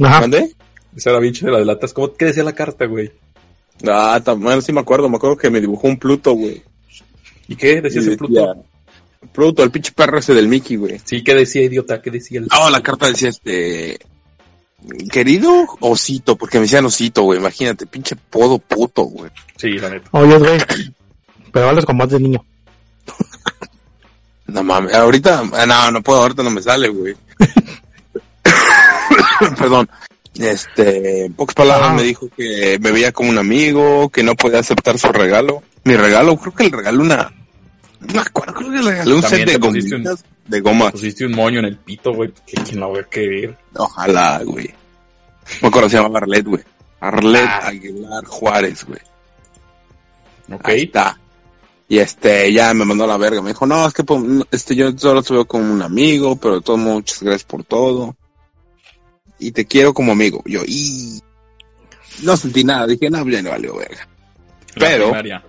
Ajá. 0.03 0.20
¿Mandé? 0.20 0.55
Esa 0.96 1.11
era 1.11 1.20
pinche 1.20 1.46
de 1.46 1.53
la 1.53 1.59
de 1.59 1.64
latas. 1.64 1.92
¿Cómo, 1.92 2.12
¿Qué 2.12 2.27
decía 2.27 2.44
la 2.44 2.55
carta, 2.55 2.85
güey? 2.87 3.11
Ah, 3.87 4.20
tam- 4.24 4.40
bueno, 4.42 4.61
sí 4.61 4.72
me 4.72 4.81
acuerdo, 4.81 5.09
me 5.09 5.16
acuerdo 5.16 5.37
que 5.37 5.48
me 5.51 5.61
dibujó 5.61 5.87
un 5.88 5.98
Pluto, 5.98 6.33
güey. 6.33 6.62
¿Y 7.46 7.57
qué 7.57 7.81
decía 7.81 8.01
Y 8.01 8.05
ese 8.05 8.11
decía, 8.11 8.16
Pluto? 8.18 8.64
Pluto, 9.33 9.62
el 9.64 9.70
pinche 9.70 9.92
perro 9.92 10.18
ese 10.18 10.35
del 10.35 10.48
Mickey, 10.48 10.77
güey. 10.77 11.01
Sí, 11.05 11.22
¿qué 11.24 11.35
decía, 11.35 11.62
idiota? 11.62 12.01
¿Qué 12.03 12.11
decía 12.11 12.40
el... 12.40 12.46
No, 12.48 12.70
la 12.70 12.83
carta 12.83 13.07
decía 13.09 13.31
este. 13.31 13.98
Querido 15.11 15.67
osito, 15.81 16.37
porque 16.37 16.59
me 16.59 16.62
decían 16.62 16.87
osito, 16.87 17.23
güey. 17.23 17.38
Imagínate, 17.38 17.87
pinche 17.87 18.17
podo 18.17 18.59
puto, 18.59 19.03
güey. 19.05 19.31
Sí, 19.57 19.73
la 19.79 19.91
neta. 19.91 20.09
Oye, 20.12 20.38
güey. 20.38 20.59
Pero 21.53 21.69
hablas 21.69 21.85
con 21.85 21.99
voz 21.99 22.09
de 22.11 22.21
niño. 22.21 22.45
No 24.47 24.62
mames, 24.62 24.95
ahorita, 24.95 25.43
ah, 25.53 25.67
no, 25.67 25.91
no 25.91 26.03
puedo, 26.03 26.23
ahorita 26.23 26.43
no 26.43 26.51
me 26.51 26.62
sale, 26.62 26.88
güey. 26.88 27.14
Perdón. 29.59 29.88
Este, 30.38 31.25
en 31.27 31.33
pocas 31.35 31.55
palabras 31.55 31.91
Ah. 31.91 31.95
me 31.95 32.03
dijo 32.03 32.29
que 32.37 32.79
me 32.81 32.93
veía 32.93 33.12
como 33.12 33.31
un 33.31 33.38
amigo, 33.38 34.09
que 34.09 34.23
no 34.23 34.35
podía 34.37 34.61
aceptar 34.61 34.99
su 34.99 35.09
regalo. 35.09 35.62
Mi 35.85 35.97
regalo, 35.97 36.37
creo 36.37 36.55
que 36.55 36.64
le 36.64 36.71
regalé 36.77 36.99
una, 36.99 37.33
no 38.01 38.14
me 38.14 38.21
acuerdo, 38.21 38.55
creo 38.55 38.71
que 38.71 38.77
le 38.79 38.91
regalé 38.91 39.14
un 39.14 39.23
set 39.23 39.47
de 39.47 39.57
gomitas, 39.59 40.25
de 40.49 40.61
goma. 40.61 40.91
Pusiste 40.91 41.25
un 41.27 41.33
moño 41.33 41.59
en 41.61 41.67
el 41.67 41.77
pito, 41.77 42.13
güey. 42.13 42.33
que 42.47 42.57
¿Quién 42.63 42.81
la 42.81 42.87
va 42.89 43.01
a 43.01 43.05
querer? 43.05 43.57
Ojalá, 43.77 44.43
güey. 44.45 44.75
Me 45.63 45.69
acuerdo, 45.69 45.89
se 45.89 45.97
llama 45.97 46.19
Arlet, 46.19 46.45
güey. 46.47 46.63
Arlet 47.01 47.47
Ah. 47.49 47.69
Aguilar 47.69 48.25
Juárez, 48.27 48.85
güey. 48.85 49.01
Ok. 50.53 50.69
Ahí 50.69 50.83
está. 50.83 51.19
Y 51.91 51.99
este, 51.99 52.53
ya 52.53 52.75
me 52.75 52.85
mandó 52.85 53.05
a 53.05 53.07
la 53.07 53.17
verga. 53.17 53.41
Me 53.41 53.51
dijo, 53.51 53.65
no, 53.67 53.87
es 53.87 53.95
que 53.95 54.05
pues, 54.05 54.21
este, 54.51 54.75
yo 54.75 54.93
solo 54.99 55.23
te 55.23 55.33
veo 55.33 55.47
como 55.47 55.73
un 55.73 55.81
amigo, 55.83 56.37
pero 56.37 56.61
de 56.61 56.77
modos, 56.77 56.79
muchas 56.97 57.23
gracias 57.23 57.45
por 57.45 57.65
todo. 57.65 58.15
Y 59.39 59.53
te 59.53 59.65
quiero 59.67 59.95
como 59.95 60.13
amigo. 60.13 60.43
Yo, 60.45 60.63
y 60.67 61.23
no 62.23 62.37
sentí 62.37 62.65
nada. 62.65 62.87
Dije, 62.87 63.09
no, 63.09 63.27
ya 63.29 63.41
no 63.43 63.51
valió 63.51 63.77
verga. 63.77 64.07
La 64.75 64.87
pero- 64.89 65.05
primaria. 65.07 65.45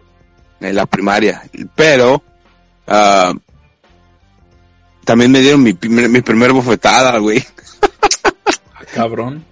En 0.62 0.76
la 0.76 0.86
primaria. 0.86 1.42
Pero, 1.76 2.22
ah, 2.88 3.34
también 5.10 5.32
me 5.32 5.40
dieron 5.40 5.64
mi, 5.64 5.74
primer- 5.74 6.08
mi 6.08 6.22
primer 6.22 6.54
bofetada, 6.54 7.18
güey. 7.18 7.44
Ah, 8.76 8.86
cabrón. 8.94 9.44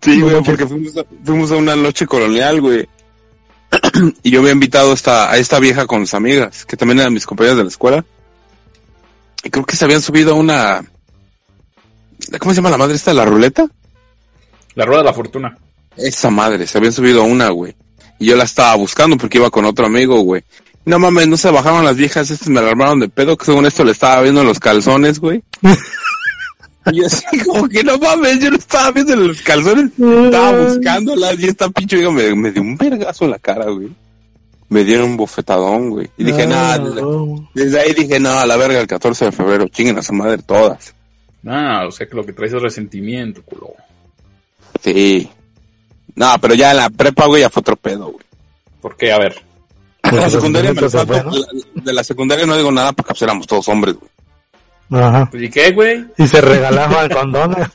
Sí, 0.00 0.20
güey, 0.20 0.40
porque 0.44 0.68
fuimos 0.68 0.96
a, 0.96 1.04
fuimos 1.24 1.50
a 1.50 1.56
una 1.56 1.74
noche 1.74 2.06
colonial, 2.06 2.60
güey. 2.60 2.88
y 4.22 4.30
yo 4.30 4.38
había 4.38 4.52
invitado 4.52 4.92
a 4.92 4.94
esta, 4.94 5.28
a 5.32 5.36
esta 5.36 5.58
vieja 5.58 5.88
con 5.88 6.02
sus 6.06 6.14
amigas, 6.14 6.64
que 6.64 6.76
también 6.76 7.00
eran 7.00 7.12
mis 7.12 7.26
compañeras 7.26 7.56
de 7.56 7.64
la 7.64 7.70
escuela. 7.70 8.04
Y 9.42 9.50
creo 9.50 9.64
que 9.66 9.74
se 9.74 9.84
habían 9.84 10.00
subido 10.00 10.30
a 10.34 10.36
una... 10.36 10.84
¿Cómo 12.38 12.52
se 12.52 12.58
llama 12.58 12.70
la 12.70 12.78
madre 12.78 12.94
esta? 12.94 13.12
¿La 13.12 13.24
ruleta? 13.24 13.66
La 14.76 14.84
rueda 14.84 15.00
de 15.00 15.06
la 15.08 15.12
fortuna. 15.12 15.58
Esa 15.96 16.30
madre, 16.30 16.68
se 16.68 16.78
habían 16.78 16.92
subido 16.92 17.22
a 17.22 17.24
una, 17.24 17.48
güey. 17.48 17.74
Y 18.20 18.26
yo 18.26 18.36
la 18.36 18.44
estaba 18.44 18.76
buscando 18.76 19.16
porque 19.16 19.38
iba 19.38 19.50
con 19.50 19.64
otro 19.64 19.86
amigo, 19.86 20.20
güey. 20.20 20.44
No 20.90 20.98
mames, 20.98 21.28
no 21.28 21.36
se 21.36 21.52
bajaron 21.52 21.84
las 21.84 21.94
viejas, 21.94 22.32
estas 22.32 22.48
me 22.48 22.58
alarmaron 22.58 22.98
de 22.98 23.08
pedo, 23.08 23.36
que 23.36 23.44
según 23.44 23.64
esto 23.64 23.84
le 23.84 23.92
estaba 23.92 24.22
viendo 24.22 24.42
los 24.42 24.58
calzones, 24.58 25.20
güey. 25.20 25.40
y 26.90 26.96
yo 26.96 27.06
así 27.06 27.38
como 27.44 27.68
que 27.68 27.84
no 27.84 27.96
mames, 27.96 28.40
yo 28.40 28.50
no 28.50 28.56
estaba 28.56 28.90
viendo 28.90 29.14
los 29.14 29.40
calzones, 29.40 29.92
estaba 29.96 30.64
buscándolas 30.64 31.38
y 31.38 31.46
esta 31.46 31.70
pinche 31.70 31.94
vieja 31.94 32.10
me, 32.10 32.34
me 32.34 32.50
dio 32.50 32.60
un 32.60 32.76
vergazo 32.76 33.24
en 33.24 33.30
la 33.30 33.38
cara, 33.38 33.66
güey. 33.66 33.88
Me 34.68 34.82
dieron 34.82 35.10
un 35.10 35.16
bofetadón, 35.16 35.90
güey. 35.90 36.10
Y 36.18 36.24
dije, 36.24 36.44
nada, 36.44 36.78
desde, 36.80 37.02
no. 37.02 37.48
desde 37.54 37.80
ahí 37.80 37.94
dije, 37.94 38.18
no, 38.18 38.30
a 38.30 38.44
la 38.44 38.56
verga 38.56 38.80
el 38.80 38.88
14 38.88 39.26
de 39.26 39.32
febrero, 39.32 39.68
chinguen 39.68 39.96
a 39.96 40.02
su 40.02 40.12
madre 40.12 40.38
todas. 40.38 40.92
Ah, 41.46 41.84
o 41.86 41.92
sea 41.92 42.08
que 42.08 42.16
lo 42.16 42.26
que 42.26 42.32
traes 42.32 42.52
es 42.52 42.60
resentimiento, 42.60 43.42
culo. 43.44 43.74
Sí. 44.82 45.30
No, 46.16 46.34
pero 46.40 46.54
ya 46.54 46.72
en 46.72 46.78
la 46.78 46.90
prepa, 46.90 47.26
güey, 47.26 47.42
ya 47.42 47.48
fue 47.48 47.60
otro 47.60 47.76
pedo, 47.76 48.06
güey. 48.06 48.24
¿Por 48.80 48.96
qué? 48.96 49.12
A 49.12 49.18
ver. 49.18 49.49
De 50.10 50.16
la 50.16 50.22
Pues, 50.22 50.32
secundaria 50.32 50.70
me 50.72 50.80
entonces, 50.80 51.00
salto- 51.00 51.12
bueno. 51.12 51.30
de 51.32 51.38
la- 51.40 51.82
de 51.84 51.92
la 51.92 52.04
secundaria 52.04 52.46
no 52.46 52.56
digo 52.56 52.70
nada 52.72 52.92
porque 52.92 53.14
éramos 53.24 53.46
todos 53.46 53.68
hombres, 53.68 53.96
güey. 53.96 55.02
Ajá. 55.02 55.28
Pues, 55.30 55.42
¿Y 55.44 55.50
qué, 55.50 55.70
güey? 55.72 56.04
Y 56.18 56.26
se 56.26 56.40
regalaban 56.40 57.08
condones. 57.10 57.68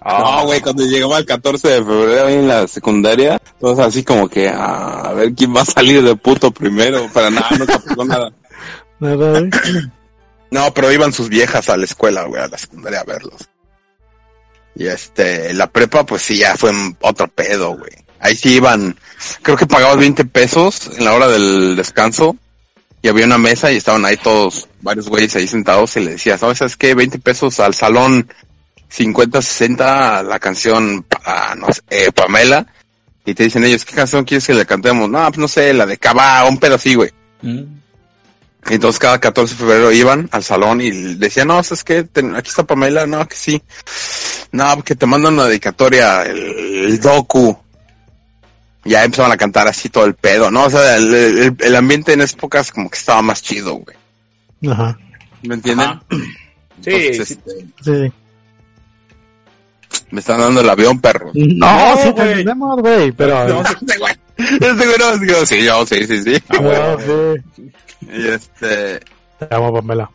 Ah, 0.00 0.36
No, 0.40 0.46
güey, 0.46 0.60
cuando 0.60 0.84
llegaba 0.84 1.18
el 1.18 1.26
14 1.26 1.68
de 1.68 1.84
febrero 1.84 2.26
ahí 2.28 2.34
en 2.34 2.48
la 2.48 2.68
secundaria, 2.68 3.40
todos 3.60 3.78
así 3.80 4.04
como 4.04 4.28
que, 4.28 4.48
ah, 4.48 5.02
a 5.06 5.12
ver 5.14 5.32
quién 5.34 5.54
va 5.54 5.62
a 5.62 5.64
salir 5.66 6.02
de 6.02 6.14
puto 6.14 6.50
primero. 6.52 7.08
Para 7.12 7.28
nada, 7.30 7.48
no 7.58 7.66
pasó 7.66 8.04
nada. 8.04 8.32
Nada, 9.00 9.14
güey. 9.16 9.50
No, 10.50 10.72
pero 10.74 10.90
iban 10.92 11.12
sus 11.12 11.28
viejas 11.28 11.68
a 11.68 11.76
la 11.76 11.84
escuela, 11.84 12.22
güey, 12.24 12.40
a 12.42 12.48
la 12.48 12.56
secundaria 12.58 13.00
a 13.00 13.04
verlos. 13.04 13.48
Y 14.74 14.86
este, 14.86 15.52
la 15.54 15.66
prepa, 15.68 16.04
pues 16.06 16.22
sí, 16.22 16.38
ya 16.38 16.56
fue 16.56 16.70
otro 17.00 17.26
pedo, 17.28 17.76
güey. 17.76 17.92
Ahí 18.20 18.34
sí 18.36 18.54
iban, 18.56 18.98
creo 19.42 19.56
que 19.56 19.66
pagabas 19.66 19.98
20 19.98 20.24
pesos 20.24 20.90
en 20.96 21.04
la 21.04 21.12
hora 21.14 21.28
del 21.28 21.76
descanso. 21.76 22.36
Y 23.00 23.06
había 23.08 23.26
una 23.26 23.38
mesa 23.38 23.70
y 23.70 23.76
estaban 23.76 24.04
ahí 24.04 24.16
todos, 24.16 24.68
varios 24.80 25.08
güeyes 25.08 25.36
ahí 25.36 25.46
sentados 25.46 25.96
y 25.96 26.00
le 26.00 26.10
decías, 26.12 26.40
¿sabes 26.40 26.58
¿sabes 26.58 26.76
qué? 26.76 26.94
20 26.94 27.20
pesos 27.20 27.60
al 27.60 27.72
salón, 27.74 28.28
50, 28.88 29.40
60 29.40 30.24
la 30.24 30.38
canción, 30.40 31.04
para, 31.04 31.54
no 31.54 31.72
sé, 31.72 31.80
eh, 31.90 32.10
Pamela. 32.12 32.66
Y 33.24 33.34
te 33.34 33.44
dicen 33.44 33.62
ellos, 33.64 33.84
¿qué 33.84 33.94
canción 33.94 34.24
quieres 34.24 34.46
que 34.46 34.54
le 34.54 34.66
cantemos? 34.66 35.08
No, 35.08 35.24
pues 35.28 35.38
no 35.38 35.46
sé, 35.46 35.72
la 35.74 35.86
de 35.86 35.96
Cava, 35.98 36.44
un 36.46 36.58
pedo 36.58 36.74
así, 36.74 36.94
güey. 36.96 37.10
Mm. 37.42 37.62
Entonces 38.70 38.98
cada 38.98 39.18
14 39.20 39.54
de 39.54 39.58
febrero 39.60 39.92
iban 39.92 40.28
al 40.32 40.42
salón 40.42 40.80
y 40.80 40.90
decían, 41.14 41.48
no, 41.48 41.62
¿sabes 41.62 41.84
qué? 41.84 42.02
Ten- 42.02 42.34
aquí 42.34 42.48
está 42.50 42.64
Pamela, 42.64 43.06
no, 43.06 43.26
que 43.28 43.36
sí. 43.36 43.62
No, 44.50 44.82
que 44.82 44.96
te 44.96 45.06
mandan 45.06 45.34
una 45.34 45.44
dedicatoria, 45.44 46.22
el, 46.22 46.38
el 46.38 47.00
docu. 47.00 47.56
Ya 48.84 49.04
empezaban 49.04 49.32
a 49.32 49.36
cantar 49.36 49.66
así 49.68 49.88
todo 49.88 50.04
el 50.06 50.14
pedo, 50.14 50.50
¿no? 50.50 50.64
O 50.64 50.70
sea, 50.70 50.96
el, 50.96 51.12
el- 51.14 51.56
el 51.58 51.76
ambiente 51.76 52.12
en 52.12 52.20
esas 52.20 52.34
épocas 52.34 52.70
como 52.72 52.88
que 52.88 52.96
estaba 52.98 53.20
más 53.22 53.42
chido, 53.42 53.74
güey. 53.74 53.96
Ajá. 54.72 54.98
¿Me 55.42 55.54
entienden? 55.54 55.86
Ajá. 55.88 56.02
Sí, 56.80 56.90
Entonces, 56.92 57.28
sí. 57.28 57.38
este, 57.76 58.06
Sí. 58.06 58.12
me 60.12 60.20
están 60.20 60.38
dando 60.38 60.60
el 60.60 60.70
avión, 60.70 61.00
perro. 61.00 61.32
No, 61.34 61.94
No, 61.96 62.02
sí 62.02 62.10
güey. 62.10 62.36
tenemos, 62.36 62.80
güey, 62.80 63.10
pero... 63.10 63.48
No, 63.48 63.62
Este 63.68 63.98
güey, 63.98 64.14
este 64.36 64.86
güey 64.86 64.98
no, 64.98 65.18
digo, 65.18 65.44
sí, 65.44 65.64
yo, 65.64 65.84
sí, 65.84 66.06
sí, 66.06 66.22
sí. 66.22 66.42
Ah, 66.50 66.58
bueno. 66.60 66.96
No, 66.98 67.34
sí. 67.56 67.72
Y 68.12 68.28
este, 68.28 69.00
Te 69.40 69.48
amo, 69.54 69.74
Pamela. 69.74 70.08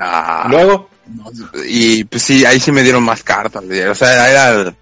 ah, 0.00 0.46
Luego, 0.50 0.88
y 1.68 2.04
pues 2.04 2.22
sí, 2.22 2.44
ahí 2.46 2.58
sí 2.58 2.72
me 2.72 2.82
dieron 2.82 3.02
más 3.02 3.22
cartas, 3.22 3.64
güey. 3.66 3.82
o 3.82 3.94
sea, 3.94 4.30
era 4.30 4.48
el, 4.62 4.74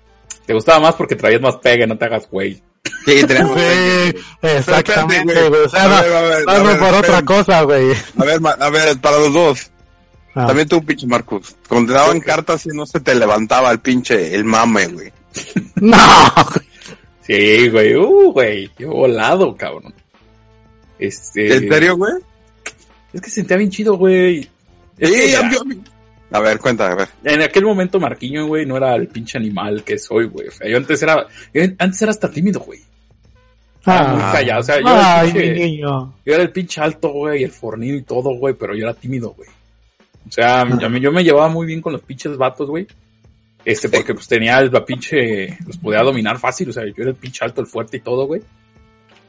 te 0.46 0.54
gustaba 0.54 0.80
más 0.80 0.94
porque 0.94 1.16
traías 1.16 1.40
más 1.40 1.56
pegue, 1.56 1.86
no 1.86 1.98
te 1.98 2.04
hagas 2.04 2.28
güey. 2.30 2.62
sí, 3.04 3.24
teníamos 3.26 3.58
Sí, 3.58 4.18
exactamente, 4.42 5.48
güey. 5.48 5.62
O 5.62 5.68
sea, 5.68 5.84
A 5.84 5.88
no, 5.88 6.02
ver, 6.02 6.12
a 6.14 6.20
ver, 6.22 6.44
no 6.46 6.52
a 6.52 6.58
no 6.58 6.64
ver, 6.64 6.78
por 6.78 6.94
otra 6.94 7.22
cosa, 7.24 7.62
güey. 7.62 7.92
A 8.18 8.24
ver, 8.24 8.40
a 8.60 8.70
ver, 8.70 8.98
para 9.00 9.18
los 9.18 9.32
dos. 9.32 9.70
Ah. 10.34 10.46
También 10.46 10.68
tú, 10.68 10.84
pinche 10.84 11.06
Marcus. 11.06 11.56
Cuando 11.68 11.92
te 11.92 11.98
daban 11.98 12.20
cartas 12.20 12.66
y 12.66 12.68
no 12.68 12.84
se 12.86 13.00
te 13.00 13.14
levantaba 13.14 13.70
el 13.70 13.80
pinche, 13.80 14.34
el 14.34 14.44
mame, 14.44 14.86
güey. 14.88 15.12
No, 15.76 15.96
Sí, 17.26 17.68
güey, 17.70 17.96
uh, 17.96 18.30
güey, 18.32 18.70
yo 18.78 18.90
volado, 18.90 19.56
cabrón. 19.56 19.92
Este. 20.98 21.56
¿En 21.56 21.68
serio, 21.68 21.96
güey? 21.96 22.12
Es 23.12 23.20
que 23.20 23.28
se 23.28 23.36
sentía 23.36 23.56
bien 23.56 23.70
chido, 23.70 23.96
güey. 23.96 24.48
Es 24.98 25.10
que, 25.10 25.32
Sí, 25.32 25.36
mira, 25.44 25.82
a 26.32 26.40
ver, 26.40 26.58
cuenta, 26.58 26.90
a 26.90 26.94
ver. 26.94 27.08
en 27.24 27.42
aquel 27.42 27.64
momento 27.64 28.00
Marquiño, 28.00 28.46
güey, 28.46 28.66
no 28.66 28.76
era 28.76 28.94
el 28.96 29.08
pinche 29.08 29.38
animal 29.38 29.82
que 29.84 29.98
soy, 29.98 30.26
güey. 30.26 30.48
O 30.48 30.50
sea, 30.50 30.68
yo 30.68 30.76
antes 30.76 31.02
era, 31.02 31.26
yo 31.54 31.62
antes 31.78 32.02
era 32.02 32.10
hasta 32.10 32.30
tímido, 32.30 32.60
güey. 32.60 32.80
Era 33.86 34.08
muy 34.08 34.20
Ah. 34.22 34.30
callado, 34.32 34.60
o 34.60 34.64
sea, 34.64 34.80
yo 34.80 34.88
era, 34.88 35.20
Ay, 35.20 35.28
el 35.28 35.34
mi 35.34 35.40
pinche, 35.42 35.64
niño. 35.66 36.14
yo 36.26 36.34
era 36.34 36.42
el 36.42 36.50
pinche 36.50 36.80
alto, 36.80 37.08
güey, 37.10 37.44
el 37.44 37.52
fornido 37.52 37.96
y 37.96 38.02
todo, 38.02 38.30
güey, 38.36 38.54
pero 38.54 38.74
yo 38.74 38.82
era 38.84 38.94
tímido, 38.94 39.30
güey. 39.30 39.48
O 40.28 40.32
sea, 40.32 40.62
a 40.62 40.64
mí- 40.64 41.00
yo 41.00 41.12
me 41.12 41.22
llevaba 41.22 41.48
muy 41.48 41.66
bien 41.66 41.80
con 41.80 41.92
los 41.92 42.02
pinches 42.02 42.36
vatos, 42.36 42.68
güey. 42.68 42.86
Este, 43.64 43.88
porque 43.88 44.12
pues 44.14 44.26
tenía 44.26 44.58
el- 44.58 44.72
la 44.72 44.84
pinche, 44.84 45.56
los 45.66 45.76
podía 45.76 46.02
dominar 46.02 46.38
fácil, 46.38 46.70
o 46.70 46.72
sea, 46.72 46.84
yo 46.84 46.94
era 46.98 47.10
el 47.10 47.16
pinche 47.16 47.44
alto, 47.44 47.60
el 47.60 47.66
fuerte 47.68 47.98
y 47.98 48.00
todo, 48.00 48.26
güey. 48.26 48.42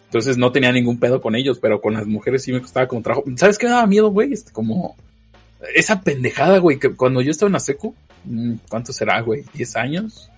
Entonces 0.06 0.38
no 0.38 0.52
tenía 0.52 0.72
ningún 0.72 1.00
pedo 1.00 1.22
con 1.22 1.36
ellos, 1.36 1.60
pero 1.60 1.80
con 1.82 1.94
las 1.94 2.08
mujeres 2.08 2.42
sí 2.44 2.52
me 2.52 2.62
costaba 2.62 2.88
como 2.88 3.02
trabajo. 3.04 3.26
¿Sabes 3.36 3.58
qué 3.60 3.66
me 3.68 3.74
daba 3.74 3.86
miedo, 3.88 4.10
güey? 4.10 4.34
Este, 4.34 4.52
como 4.52 4.96
esa 5.76 6.02
pendejada, 6.02 6.58
güey, 6.60 6.78
que 6.80 6.94
cuando 6.96 7.22
yo 7.22 7.32
estaba 7.32 7.48
en 7.48 7.54
la 7.54 7.60
secu, 7.60 7.94
mm, 8.26 8.54
¿cuánto 8.70 8.94
será, 8.94 9.20
güey? 9.22 9.44
¿10 9.56 9.76
años? 9.80 10.30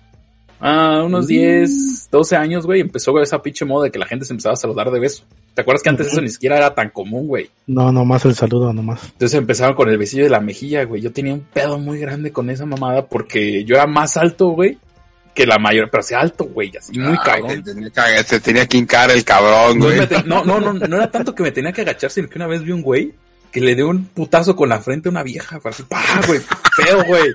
Ah, 0.62 1.02
unos 1.06 1.26
10, 1.26 2.08
12 2.10 2.36
años, 2.36 2.66
güey, 2.66 2.80
empezó 2.82 3.12
güey, 3.12 3.24
esa 3.24 3.40
pinche 3.42 3.64
moda 3.64 3.84
de 3.84 3.90
que 3.90 3.98
la 3.98 4.04
gente 4.06 4.26
se 4.26 4.32
empezaba 4.34 4.52
a 4.52 4.56
saludar 4.56 4.90
de 4.90 5.00
beso. 5.00 5.24
¿Te 5.54 5.62
acuerdas 5.62 5.82
que 5.82 5.88
antes 5.88 6.08
eso 6.08 6.20
ni 6.20 6.28
siquiera 6.28 6.58
era 6.58 6.74
tan 6.74 6.90
común, 6.90 7.26
güey? 7.26 7.50
No, 7.66 7.90
nomás 7.90 8.24
el 8.26 8.34
saludo, 8.34 8.72
nomás. 8.72 9.02
Entonces 9.04 9.38
empezaron 9.38 9.74
con 9.74 9.88
el 9.88 9.96
besillo 9.98 10.24
de 10.24 10.30
la 10.30 10.40
mejilla, 10.40 10.84
güey. 10.84 11.00
Yo 11.02 11.12
tenía 11.12 11.32
un 11.34 11.40
pedo 11.40 11.78
muy 11.78 11.98
grande 11.98 12.30
con 12.30 12.50
esa 12.50 12.66
mamada 12.66 13.06
porque 13.06 13.64
yo 13.64 13.74
era 13.76 13.86
más 13.86 14.16
alto, 14.18 14.48
güey, 14.48 14.78
que 15.34 15.46
la 15.46 15.58
mayor, 15.58 15.88
pero 15.90 16.02
así 16.02 16.12
alto, 16.14 16.44
güey, 16.44 16.70
así 16.76 16.98
muy 16.98 17.12
Ay, 17.12 17.18
cabrón. 17.24 17.64
Se 18.26 18.40
tenía, 18.40 18.66
que- 18.66 18.76
hincar 18.76 19.10
el 19.10 19.24
cabrón, 19.24 19.78
No, 19.78 19.86
güey. 19.86 20.06
te- 20.06 20.22
no, 20.24 20.44
no, 20.44 20.60
no, 20.60 20.74
no 20.74 20.96
era 20.96 21.10
tanto 21.10 21.34
que 21.34 21.42
me 21.42 21.52
tenía 21.52 21.72
que 21.72 21.80
agachar, 21.80 22.10
sino 22.10 22.28
que 22.28 22.36
una 22.38 22.46
vez 22.46 22.62
vi 22.62 22.72
un 22.72 22.82
güey 22.82 23.12
que 23.52 23.60
le 23.60 23.74
dio 23.74 23.88
un 23.88 24.04
putazo 24.06 24.54
con 24.56 24.68
la 24.68 24.80
frente 24.80 25.08
a 25.08 25.12
una 25.12 25.22
vieja, 25.22 25.60
así, 25.64 25.82
¡pah, 25.84 26.20
güey! 26.26 26.40
Feo, 26.76 27.04
güey. 27.04 27.32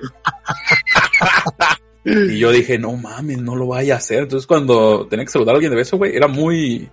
Y 2.04 2.38
yo 2.38 2.52
dije, 2.52 2.78
no 2.78 2.92
mames, 2.92 3.38
no 3.38 3.56
lo 3.56 3.66
vaya 3.66 3.94
a 3.94 3.98
hacer. 3.98 4.20
Entonces 4.24 4.46
cuando 4.46 5.06
tenía 5.08 5.24
que 5.24 5.32
saludar 5.32 5.54
a 5.54 5.56
alguien 5.56 5.70
de 5.70 5.76
beso, 5.76 5.96
güey, 5.96 6.14
era 6.16 6.28
muy, 6.28 6.88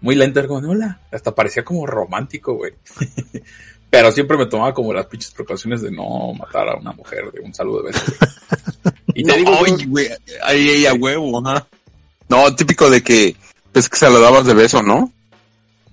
muy 0.00 0.16
lento, 0.16 0.40
era 0.40 0.48
como, 0.48 0.68
hola. 0.68 1.00
Hasta 1.12 1.34
parecía 1.34 1.64
como 1.64 1.86
romántico, 1.86 2.54
güey. 2.54 2.72
Pero 3.90 4.12
siempre 4.12 4.36
me 4.36 4.46
tomaba 4.46 4.74
como 4.74 4.92
las 4.92 5.06
pinches 5.06 5.30
precauciones 5.30 5.80
de 5.80 5.90
no 5.90 6.34
matar 6.34 6.68
a 6.68 6.76
una 6.76 6.92
mujer 6.92 7.30
de 7.32 7.40
un 7.40 7.54
saludo 7.54 7.82
de 7.82 7.92
beso. 7.92 8.04
güey. 8.18 8.92
Y 9.14 9.22
te 9.24 9.30
No, 9.30 9.36
digo, 9.36 9.58
oye, 9.60 9.86
güey, 9.86 10.08
ahí, 10.42 10.84
a 10.86 10.92
huevo, 10.92 11.40
ajá. 11.46 11.66
No, 12.28 12.54
típico 12.54 12.90
de 12.90 13.02
que, 13.02 13.34
es 13.72 13.88
que 13.88 13.96
se 13.96 14.10
lo 14.10 14.20
dabas 14.20 14.44
de 14.44 14.54
beso, 14.54 14.82
¿no? 14.82 15.12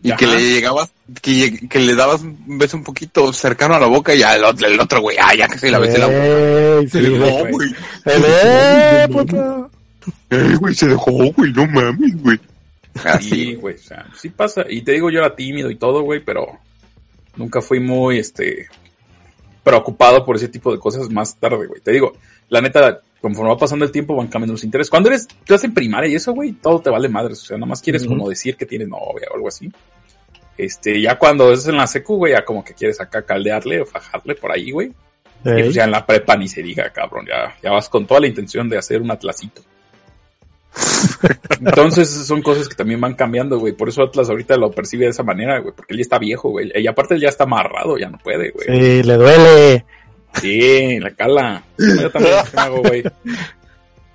Y 0.08 0.16
que 0.16 0.26
Ajá. 0.26 0.36
le 0.36 0.42
llegabas, 0.54 0.92
que, 1.22 1.68
que 1.68 1.80
le 1.80 1.96
dabas 1.96 2.22
un 2.22 2.58
beso 2.60 2.78
un 2.78 2.84
poquito 2.84 3.34
cercano 3.34 3.74
a 3.76 3.80
la 3.80 3.88
boca 3.88 4.14
y 4.14 4.22
al 4.22 4.44
otro, 4.44 4.68
el 4.68 4.80
otro, 4.80 5.02
güey, 5.02 5.18
ah, 5.20 5.34
ya 5.36 5.48
que 5.48 5.58
se 5.58 5.72
la 5.72 5.80
besé 5.80 5.98
la 5.98 6.06
boca. 6.06 6.26
Ey, 6.26 6.84
sí, 6.88 6.90
Se 6.92 7.10
güey. 7.10 7.20
dejó, 7.22 7.48
güey. 7.50 7.70
eh, 8.06 9.08
puta. 9.12 9.68
Eh, 10.30 10.56
güey, 10.60 10.76
se 10.76 10.88
dejó, 10.88 11.12
güey, 11.12 11.52
no 11.54 11.66
mames, 11.68 12.22
güey. 12.22 12.38
Sí, 12.38 13.02
Así, 13.08 13.56
güey, 13.56 13.76
o 13.76 13.80
sea, 13.80 14.06
sí 14.20 14.30
pasa. 14.30 14.64
Y 14.70 14.82
te 14.84 14.92
digo, 14.92 15.10
yo 15.10 15.20
era 15.20 15.36
tímido 15.36 15.72
y 15.72 15.76
todo, 15.76 16.02
güey, 16.04 16.20
pero 16.24 16.60
nunca 17.36 17.62
fui 17.62 17.80
muy, 17.80 18.20
este, 18.20 18.68
preocupado 19.64 20.24
por 20.24 20.36
ese 20.36 20.48
tipo 20.48 20.72
de 20.72 20.80
cosas 20.80 21.10
más 21.10 21.36
tarde, 21.38 21.66
güey. 21.68 21.82
Te 21.82 21.92
digo, 21.92 22.14
la 22.50 22.62
neta, 22.62 23.00
conforme 23.20 23.50
va 23.52 23.58
pasando 23.58 23.84
el 23.86 23.92
tiempo 23.92 24.16
van 24.16 24.28
cambiando 24.28 24.54
los 24.54 24.64
intereses. 24.64 24.90
Cuando 24.92 25.10
eres, 25.10 25.28
estás 25.40 25.64
en 25.64 25.74
primaria 25.74 26.10
y 26.10 26.16
eso, 26.16 26.34
güey, 26.34 26.52
todo 26.54 26.80
te 26.80 26.90
vale 26.92 27.10
madres. 27.10 27.42
O 27.42 27.46
sea, 27.46 27.58
nada 27.58 27.68
más 27.68 27.82
quieres 27.82 28.04
Ujú. 28.04 28.12
como 28.16 28.30
decir 28.30 28.56
que 28.56 28.66
tienes 28.68 28.88
novia 28.88 29.28
o 29.32 29.36
algo 29.36 29.48
así. 29.48 29.72
Este, 30.58 31.02
ya 31.02 31.18
cuando 31.18 31.52
es 31.52 31.68
en 31.68 31.78
la 31.78 31.88
secu, 31.88 32.18
güey, 32.18 32.34
ya 32.34 32.46
como 32.46 32.64
que 32.64 32.74
quieres 32.74 33.00
acá 33.02 33.24
caldearle 33.24 33.82
o 33.82 33.86
fajarle 33.86 34.36
por 34.36 34.52
ahí, 34.52 34.72
güey. 34.72 34.88
Y 35.44 35.62
pues 35.62 35.76
ya 35.76 35.84
en 35.84 35.92
la 35.92 36.06
prepa 36.06 36.36
ni 36.36 36.48
se 36.48 36.64
diga, 36.64 36.90
cabrón, 36.90 37.28
ya, 37.28 37.56
ya 37.62 37.72
vas 37.72 37.88
con 37.88 38.08
toda 38.08 38.20
la 38.20 38.28
intención 38.28 38.68
de 38.68 38.80
hacer 38.80 39.02
un 39.02 39.12
atlacito. 39.12 39.62
Entonces 41.60 42.10
son 42.10 42.42
cosas 42.42 42.68
que 42.68 42.76
también 42.76 43.00
van 43.00 43.14
cambiando, 43.14 43.60
güey. 43.60 43.74
Por 43.74 43.90
eso 43.90 44.04
Atlas 44.04 44.30
ahorita 44.30 44.58
lo 44.58 44.72
percibe 44.72 45.06
de 45.06 45.12
esa 45.12 45.24
manera, 45.24 45.60
güey. 45.60 45.74
Porque 45.76 45.94
él 45.94 46.00
ya 46.00 46.02
está 46.02 46.20
viejo, 46.20 46.50
güey. 46.50 46.72
Y 46.74 46.88
aparte 46.88 47.16
él 47.16 47.22
ya 47.22 47.30
está 47.30 47.44
amarrado, 47.44 47.98
ya 47.98 48.10
no 48.10 48.18
puede, 48.18 48.52
güey. 48.52 48.68
Sí, 48.68 49.04
le 49.04 49.14
duele. 49.14 49.86
Sí, 50.42 51.00
la 51.00 51.12
cala. 51.12 51.64
Yo 51.78 52.12
también 52.12 52.36
¿qué 52.52 52.60
hago, 52.60 52.82
güey. 52.82 53.04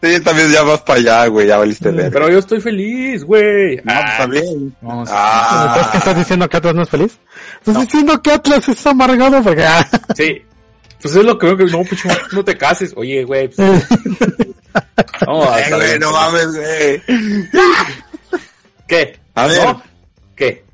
Sí, 0.02 0.18
también 0.20 0.50
ya 0.50 0.62
vas 0.62 0.80
para 0.80 0.98
allá, 0.98 1.26
güey, 1.26 1.46
ya 1.46 1.58
valiste 1.58 1.90
ver. 1.90 2.10
Pero 2.10 2.30
yo 2.30 2.38
estoy 2.38 2.60
feliz, 2.60 3.22
güey. 3.24 3.76
No, 3.76 3.82
pues, 3.84 4.10
está 4.12 4.26
bien. 4.26 4.76
Vamos. 4.80 5.08
Ah. 5.12 5.66
¿Entonces 5.68 5.92
qué 5.92 5.98
estás 5.98 6.16
diciendo 6.16 6.48
que 6.48 6.56
Atlas 6.56 6.74
no 6.74 6.82
es 6.82 6.88
feliz? 6.88 7.18
Estás 7.58 7.80
diciendo 7.82 8.22
que 8.22 8.32
Atlas 8.32 8.66
es 8.68 8.86
amargado 8.86 9.42
porque... 9.42 9.64
ah, 9.64 9.86
Sí. 10.16 10.42
Pues 11.02 11.14
es 11.16 11.24
lo 11.24 11.38
que 11.38 11.46
veo 11.46 11.56
que 11.56 11.64
no, 11.64 11.82
pucho, 11.84 12.08
no 12.32 12.44
te 12.44 12.56
cases. 12.58 12.92
Oye, 12.96 13.24
güey. 13.24 13.48
Pues, 13.48 13.86
vamos 15.26 15.48
a 15.48 15.60
Eh, 15.60 15.70
güey, 15.74 15.98
no 15.98 16.12
mames, 16.12 16.46
güey. 16.56 17.02
¿Qué? 18.86 19.18
A 19.34 19.46
ver. 19.46 19.64
¿No? 19.64 19.82
¿Qué? 20.36 20.64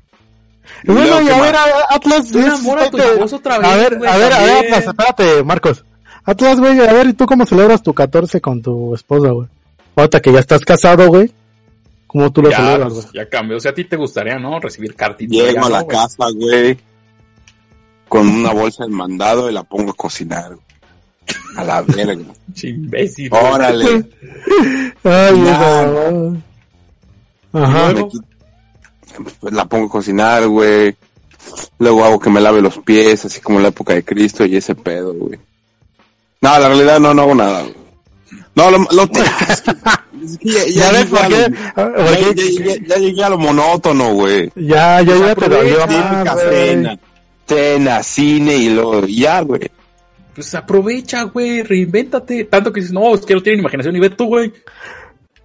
Bueno, 0.85 1.21
y 1.21 1.25
¿qué 1.25 1.31
a 1.33 1.41
ver, 1.41 1.55
a- 1.55 1.65
Atlas... 1.95 2.31
Tú 2.31 2.39
es- 2.39 2.45
enamora 2.45 2.83
a 2.85 2.89
tu 2.89 2.97
este, 2.97 3.11
esposo 3.11 3.35
otra 3.37 3.55
A 3.55 3.59
vez, 3.59 3.89
ver, 3.89 3.97
güey, 3.97 4.09
a 4.11 4.17
ver, 4.17 4.33
a 4.33 4.39
ver, 4.39 4.47
también. 4.47 4.73
Atlas, 4.73 4.85
espérate, 4.87 5.43
Marcos. 5.43 5.83
Atlas, 6.27 6.59
güey, 6.59 6.79
a 6.81 6.91
ver, 6.93 7.07
¿y 7.07 7.13
tú 7.13 7.25
cómo 7.25 7.45
celebras 7.45 7.81
tu 7.81 7.93
14 7.93 8.41
con 8.41 8.61
tu 8.61 8.93
esposa, 8.93 9.29
güey? 9.31 9.47
Ahorita 9.95 10.19
que 10.21 10.31
ya 10.33 10.39
estás 10.39 10.63
casado, 10.65 11.07
güey. 11.07 11.31
¿Cómo 12.05 12.31
tú 12.31 12.41
lo 12.41 12.49
Ya, 12.51 12.57
celebras, 12.57 12.93
pues, 12.93 13.05
güey? 13.11 13.15
ya 13.15 13.29
cambió. 13.29 13.57
O 13.57 13.59
sea, 13.59 13.71
a 13.71 13.73
ti 13.73 13.85
te 13.85 13.95
gustaría, 13.95 14.37
¿no? 14.37 14.59
Recibir 14.59 14.93
cartitas. 14.95 15.31
Llego 15.37 15.65
a 15.65 15.69
la 15.69 15.79
¿no, 15.81 15.87
casa, 15.87 16.25
güey, 16.35 16.77
con 18.09 18.27
una 18.27 18.51
bolsa 18.53 18.83
de 18.85 18.89
mandado 18.91 19.49
y 19.49 19.53
la 19.53 19.63
pongo 19.63 19.91
a 19.91 19.95
cocinar, 19.95 20.49
güey. 20.55 20.61
A 21.57 21.63
la 21.63 21.81
verga. 21.81 22.23
Imbécil. 22.63 23.29
güey. 23.29 23.43
Órale. 23.43 23.85
Ay, 25.03 25.43
Ya. 25.43 25.83
esa- 25.83 26.33
Ajá. 27.53 27.93
Pues, 29.39 29.53
la 29.53 29.65
pongo 29.65 29.85
a 29.87 29.89
cocinar, 29.89 30.45
güey. 30.47 30.95
Luego 31.79 32.03
hago 32.03 32.19
que 32.19 32.29
me 32.29 32.41
lave 32.41 32.61
los 32.61 32.77
pies, 32.79 33.25
así 33.25 33.39
como 33.41 33.57
en 33.59 33.63
la 33.63 33.69
época 33.69 33.93
de 33.93 34.03
Cristo 34.03 34.45
y 34.45 34.55
ese 34.57 34.75
pedo, 34.75 35.13
güey. 35.13 35.39
No, 36.47 36.59
la 36.59 36.67
realidad 36.69 36.99
no, 36.99 37.13
no 37.13 37.21
hago 37.23 37.35
nada. 37.35 37.63
No, 38.55 38.71
lo, 38.71 38.77
lo 38.91 39.07
te- 39.11 39.19
es 39.21 40.37
que 40.39 40.49
ya, 40.49 40.65
ya 40.65 40.67
¿Ya 40.67 40.91
ves 40.91 41.05
llegué 41.11 41.17
por 41.19 41.27
qué? 41.27 41.49
lo- 41.49 41.93
¿Por 41.93 42.05
ya- 42.05 42.33
qué? 42.33 42.53
ya- 42.53 42.65
ya- 42.75 42.87
ya 42.87 42.95
llegué 42.97 43.23
a 43.23 43.29
lo 43.29 43.37
monótono, 43.37 44.13
güey. 44.13 44.49
Ya, 44.55 45.01
ya, 45.01 45.15
ya 45.15 45.33
güey. 45.35 45.75
cena, 46.49 46.99
cena, 47.45 48.03
cine 48.03 48.55
y 48.55 48.79
y 49.07 49.19
ya, 49.21 49.41
güey. 49.41 49.69
Pues 50.33 50.53
aprovecha, 50.55 51.23
güey, 51.23 51.63
reinvéntate. 51.63 52.45
Tanto 52.45 52.71
que 52.71 52.79
dices, 52.81 52.93
no, 52.93 53.13
es 53.15 53.25
que 53.25 53.33
no 53.35 53.41
tienen 53.43 53.59
imaginación 53.59 53.95
y 53.95 53.99
ve 53.99 54.09
tú, 54.11 54.25
güey. 54.27 54.53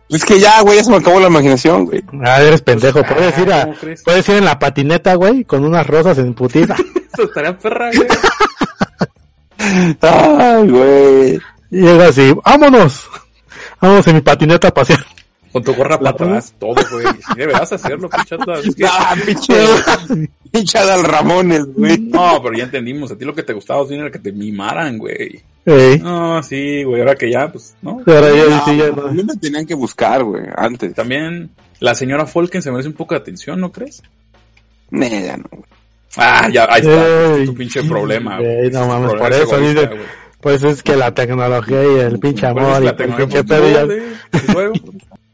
Es 0.08 0.24
que 0.24 0.38
ya, 0.38 0.60
güey, 0.60 0.76
ya 0.76 0.84
se 0.84 0.90
me 0.90 0.96
acabó 0.98 1.18
la 1.20 1.28
imaginación, 1.28 1.86
güey. 1.86 2.02
Ah, 2.22 2.40
eres 2.42 2.60
pendejo. 2.60 3.02
Puedes 3.02 3.38
ir 3.38 3.52
a, 3.52 3.68
puedes 4.04 4.28
ir 4.28 4.34
en 4.36 4.44
la 4.44 4.58
patineta, 4.58 5.14
güey, 5.14 5.44
con 5.44 5.64
unas 5.64 5.86
rosas 5.86 6.18
en 6.18 6.34
putiza. 6.34 6.74
Eso 7.14 7.22
estaría 7.24 7.58
perra, 7.58 7.90
güey. 7.94 8.08
Ay, 10.00 10.68
güey. 10.68 11.34
y 11.70 11.80
llega 11.80 12.08
así, 12.08 12.34
vámonos. 12.44 13.08
Vámonos 13.80 14.06
en 14.08 14.14
mi 14.16 14.20
patineta 14.20 14.68
a 14.68 14.74
pasear. 14.74 15.04
Con 15.52 15.62
tu 15.62 15.74
gorra 15.74 15.98
para 15.98 16.10
atrás, 16.10 16.54
todo, 16.58 16.76
güey. 16.90 17.04
Deberás 17.36 17.70
hacerlo, 17.72 18.08
pinche 18.08 18.34
Atlas. 18.36 18.64
Es 18.64 18.74
que- 18.74 18.84
Ah, 18.90 19.14
pinche, 19.26 19.54
pinche 20.50 20.78
Adal 20.78 21.04
Ramones, 21.04 21.66
güey. 21.74 21.98
No, 21.98 22.40
pero 22.42 22.56
ya 22.56 22.64
entendimos. 22.64 23.12
A 23.12 23.18
ti 23.18 23.24
lo 23.26 23.34
que 23.34 23.42
te 23.42 23.52
gustaba 23.52 23.84
era 23.90 24.10
que 24.10 24.18
te 24.18 24.32
mimaran, 24.32 24.96
güey. 24.98 25.42
Ey. 25.66 25.98
No, 25.98 26.42
sí, 26.42 26.82
güey. 26.84 27.02
Ahora 27.02 27.14
que 27.16 27.30
ya, 27.30 27.52
pues, 27.52 27.74
no. 27.82 28.00
Ahora 28.06 28.30
ya, 28.34 28.44
No, 28.48 28.64
sí, 28.64 28.76
ya 28.78 28.90
no. 28.90 29.08
mí 29.12 29.22
me 29.24 29.36
tenían 29.36 29.66
que 29.66 29.74
buscar, 29.74 30.24
güey, 30.24 30.44
antes. 30.56 30.94
También 30.94 31.50
la 31.80 31.94
señora 31.94 32.24
Folken 32.26 32.62
se 32.62 32.70
merece 32.70 32.88
un 32.88 32.94
poco 32.94 33.14
de 33.14 33.20
atención, 33.20 33.60
¿no 33.60 33.70
crees? 33.72 34.02
Ya 34.90 35.36
no. 35.36 35.48
Ah, 36.16 36.48
ya, 36.52 36.66
ahí 36.70 36.80
está. 36.82 37.34
Ey. 37.34 37.40
Es 37.42 37.46
tu 37.46 37.54
pinche 37.54 37.82
problema, 37.84 38.38
Ey, 38.40 38.70
no 38.70 38.86
mames, 38.86 39.10
problema, 39.10 39.18
por 39.18 39.32
es 39.32 39.40
eso 39.40 39.58
dice-. 39.58 39.90
Pues 40.40 40.64
es 40.64 40.82
que 40.82 40.96
la 40.96 41.14
tecnología 41.14 41.82
y 41.84 41.98
el 42.00 42.18
pinche 42.18 42.50
¿Cuál 42.52 42.58
es 42.58 42.64
amor 42.70 42.82
y 42.82 42.84
la 42.84 42.90
el 42.90 42.96
tecnología? 42.96 43.26
pinche 43.26 43.44
Pues, 43.44 44.42
pedo 44.42 44.52
luego, 44.54 44.72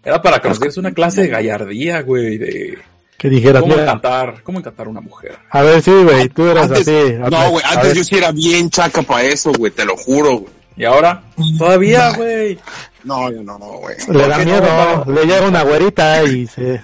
Era 0.04 0.22
para 0.22 0.38
que 0.38 0.48
nos 0.48 0.60
dieras 0.60 0.76
una 0.76 0.92
clase 0.92 1.22
de 1.22 1.28
gallardía, 1.28 2.02
güey, 2.02 2.36
de 2.38 2.78
que 3.16 3.28
dijeras, 3.28 3.62
cómo 3.62 3.72
mira, 3.74 3.84
encantar, 3.86 4.42
cómo 4.44 4.58
encantar 4.60 4.86
a 4.86 4.90
una 4.90 5.00
mujer. 5.00 5.36
a 5.50 5.62
ver, 5.62 5.82
sí, 5.82 5.90
güey, 5.90 6.28
tú 6.28 6.46
eras 6.46 6.66
Antes- 6.70 6.86
así. 6.86 7.14
No, 7.30 7.50
güey, 7.50 7.64
antes 7.68 7.94
yo 7.94 8.04
sí 8.04 8.16
era 8.16 8.30
bien 8.30 8.70
chaca 8.70 9.02
para 9.02 9.22
eso, 9.24 9.50
güey, 9.58 9.72
te 9.72 9.84
lo 9.84 9.96
juro, 9.96 10.36
güey. 10.36 10.52
Y 10.76 10.84
ahora, 10.84 11.22
todavía, 11.58 12.12
güey. 12.12 12.56
No, 13.02 13.28
yo 13.32 13.42
no, 13.42 13.58
no, 13.58 13.66
güey. 13.78 13.96
Le 14.12 14.18
da 14.20 14.28
¿por 14.28 14.38
qué 14.38 14.44
miedo, 14.44 15.04
no? 15.06 15.12
le 15.12 15.24
llega 15.26 15.48
una 15.48 15.62
güerita 15.64 16.22
y 16.22 16.46
se... 16.46 16.80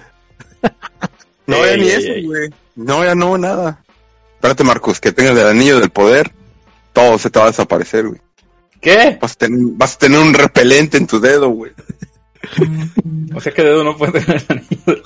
No, 1.47 1.63
ya 1.65 1.77
ni 1.77 1.87
eso, 1.87 2.11
ey. 2.11 2.25
güey. 2.25 2.49
No, 2.75 3.05
ya 3.05 3.15
no, 3.15 3.37
nada. 3.37 3.81
Espérate, 4.45 4.63
Marcos, 4.63 4.99
que 4.99 5.11
tengas 5.11 5.35
el 5.35 5.47
anillo 5.47 5.79
del 5.79 5.89
poder, 5.89 6.31
todo 6.93 7.17
se 7.17 7.31
te 7.31 7.39
va 7.39 7.45
a 7.45 7.47
desaparecer, 7.47 8.05
güey. 8.05 8.21
¿Qué? 8.79 9.17
Vas 9.19 9.31
a 9.31 9.35
tener, 9.37 9.59
vas 9.71 9.95
a 9.95 9.97
tener 9.97 10.19
un 10.19 10.35
repelente 10.35 10.97
en 10.97 11.07
tu 11.07 11.19
dedo, 11.19 11.49
güey. 11.49 11.71
O 13.33 13.41
sea 13.41 13.51
que 13.51 13.63
dedo 13.63 13.83
no 13.83 13.97
puede 13.97 14.21
tener 14.21 14.45
el 14.47 14.57
anillo. 14.59 15.03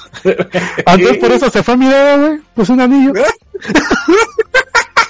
Antes 0.86 1.18
por 1.20 1.32
eso 1.32 1.50
se 1.50 1.64
fue 1.64 1.78
mi 1.78 1.88
dedo, 1.88 2.18
güey, 2.18 2.42
pues 2.54 2.68
un 2.68 2.82
anillo. 2.82 3.14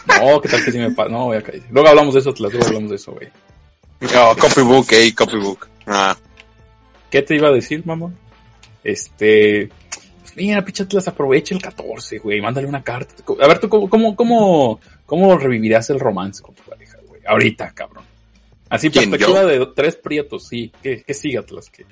No, 0.06 0.40
¿qué 0.42 0.50
tal 0.50 0.64
que 0.64 0.72
si 0.74 0.78
me 0.78 0.92
pasa? 0.92 1.10
No, 1.10 1.26
voy 1.26 1.38
a 1.38 1.42
caer. 1.42 1.64
Luego 1.72 1.90
hablamos 1.90 2.14
de 2.14 2.20
eso, 2.20 2.32
luego 2.38 2.64
hablamos 2.64 2.92
de 2.92 2.98
eso, 2.98 3.12
güey. 3.14 3.30
No, 4.14 4.36
copybook, 4.38 4.92
ey, 4.92 5.12
copybook. 5.12 5.68
Ah. 5.88 6.16
¿Qué 7.10 7.24
te 7.24 7.34
iba 7.34 7.48
a 7.48 7.52
decir, 7.52 7.84
mamón? 7.84 8.16
Este. 8.84 9.72
Mira, 10.36 10.64
pinche 10.64 10.84
Atlas, 10.84 11.08
aprovecha 11.08 11.56
el 11.56 11.62
14, 11.62 12.20
güey. 12.20 12.42
Mándale 12.42 12.68
una 12.68 12.84
carta. 12.84 13.14
A 13.42 13.48
ver, 13.48 13.60
tú, 13.60 13.70
¿cómo, 13.70 13.90
cómo, 13.90 14.16
cómo, 14.16 14.80
cómo 15.06 15.38
revivirías 15.38 15.90
el 15.90 16.00
romance 16.00 16.42
con 16.42 16.56
tu 16.56 16.64
pareja, 16.64 16.98
güey? 17.08 17.22
Ahorita, 17.26 17.72
cabrón. 17.72 18.04
Así, 18.70 18.90
¿Quién, 18.90 19.10
perspectiva 19.10 19.46
de 19.46 19.66
tres 19.76 19.96
prietos, 19.96 20.48
sí. 20.48 20.72
¿Qué, 20.82 21.04
qué 21.06 21.14
sigue, 21.14 21.40
Atlas? 21.40 21.70
¿Qué, 21.70 21.86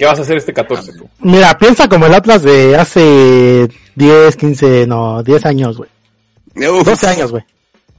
¿Qué 0.00 0.06
vas 0.06 0.18
a 0.18 0.22
hacer 0.22 0.38
este 0.38 0.54
14, 0.54 0.94
tú? 0.94 1.10
Mira, 1.18 1.58
piensa 1.58 1.86
como 1.86 2.06
el 2.06 2.14
Atlas 2.14 2.42
de 2.42 2.74
hace 2.74 3.68
10, 3.96 4.36
15, 4.36 4.86
no, 4.86 5.22
10 5.22 5.44
años, 5.44 5.76
güey. 5.76 5.90
Uf, 6.56 6.84
12 6.84 7.06
años, 7.06 7.30
güey. 7.32 7.44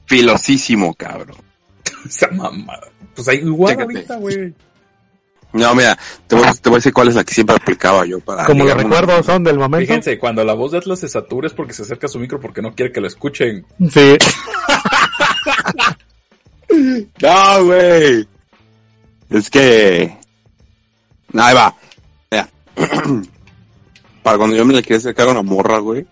Filosísimo, 0.06 0.94
cabrón. 0.94 1.36
Esa 2.08 2.28
mamada. 2.28 2.88
Pues 3.14 3.28
ahí 3.28 3.38
igual 3.38 3.76
Chécate. 3.76 3.94
ahorita, 3.94 4.16
güey. 4.16 4.54
No, 5.52 5.74
mira, 5.74 5.98
te 6.26 6.34
voy, 6.34 6.44
te 6.60 6.68
voy 6.70 6.76
a 6.76 6.78
decir 6.78 6.92
cuál 6.92 7.08
es 7.08 7.14
la 7.14 7.24
que 7.24 7.34
siempre 7.34 7.56
aplicaba 7.56 8.06
yo 8.06 8.20
para... 8.20 8.44
Como 8.46 8.64
los 8.64 8.74
ligarme 8.74 8.96
una- 8.96 9.22
son 9.22 9.44
del 9.44 9.58
momento. 9.58 9.86
Fíjense, 9.86 10.18
cuando 10.18 10.42
la 10.44 10.54
voz 10.54 10.72
de 10.72 10.78
Atlas 10.78 11.00
se 11.00 11.08
satura 11.08 11.46
es 11.46 11.52
porque 11.52 11.74
se 11.74 11.82
acerca 11.82 12.06
a 12.06 12.10
su 12.10 12.18
micro 12.18 12.40
porque 12.40 12.62
no 12.62 12.74
quiere 12.74 12.90
que 12.92 13.00
lo 13.00 13.06
escuchen. 13.06 13.64
Sí. 13.90 14.16
No, 17.20 17.64
güey. 17.64 18.26
Es 19.30 19.50
que... 19.50 20.16
Ahí 21.34 21.54
va. 21.54 21.74
Mira. 22.30 22.48
Para 24.22 24.38
cuando 24.38 24.56
yo 24.56 24.64
me 24.64 24.74
le 24.74 24.82
quería 24.82 24.98
acercar 24.98 25.28
a 25.28 25.32
una 25.32 25.42
morra, 25.42 25.78
güey. 25.78 26.06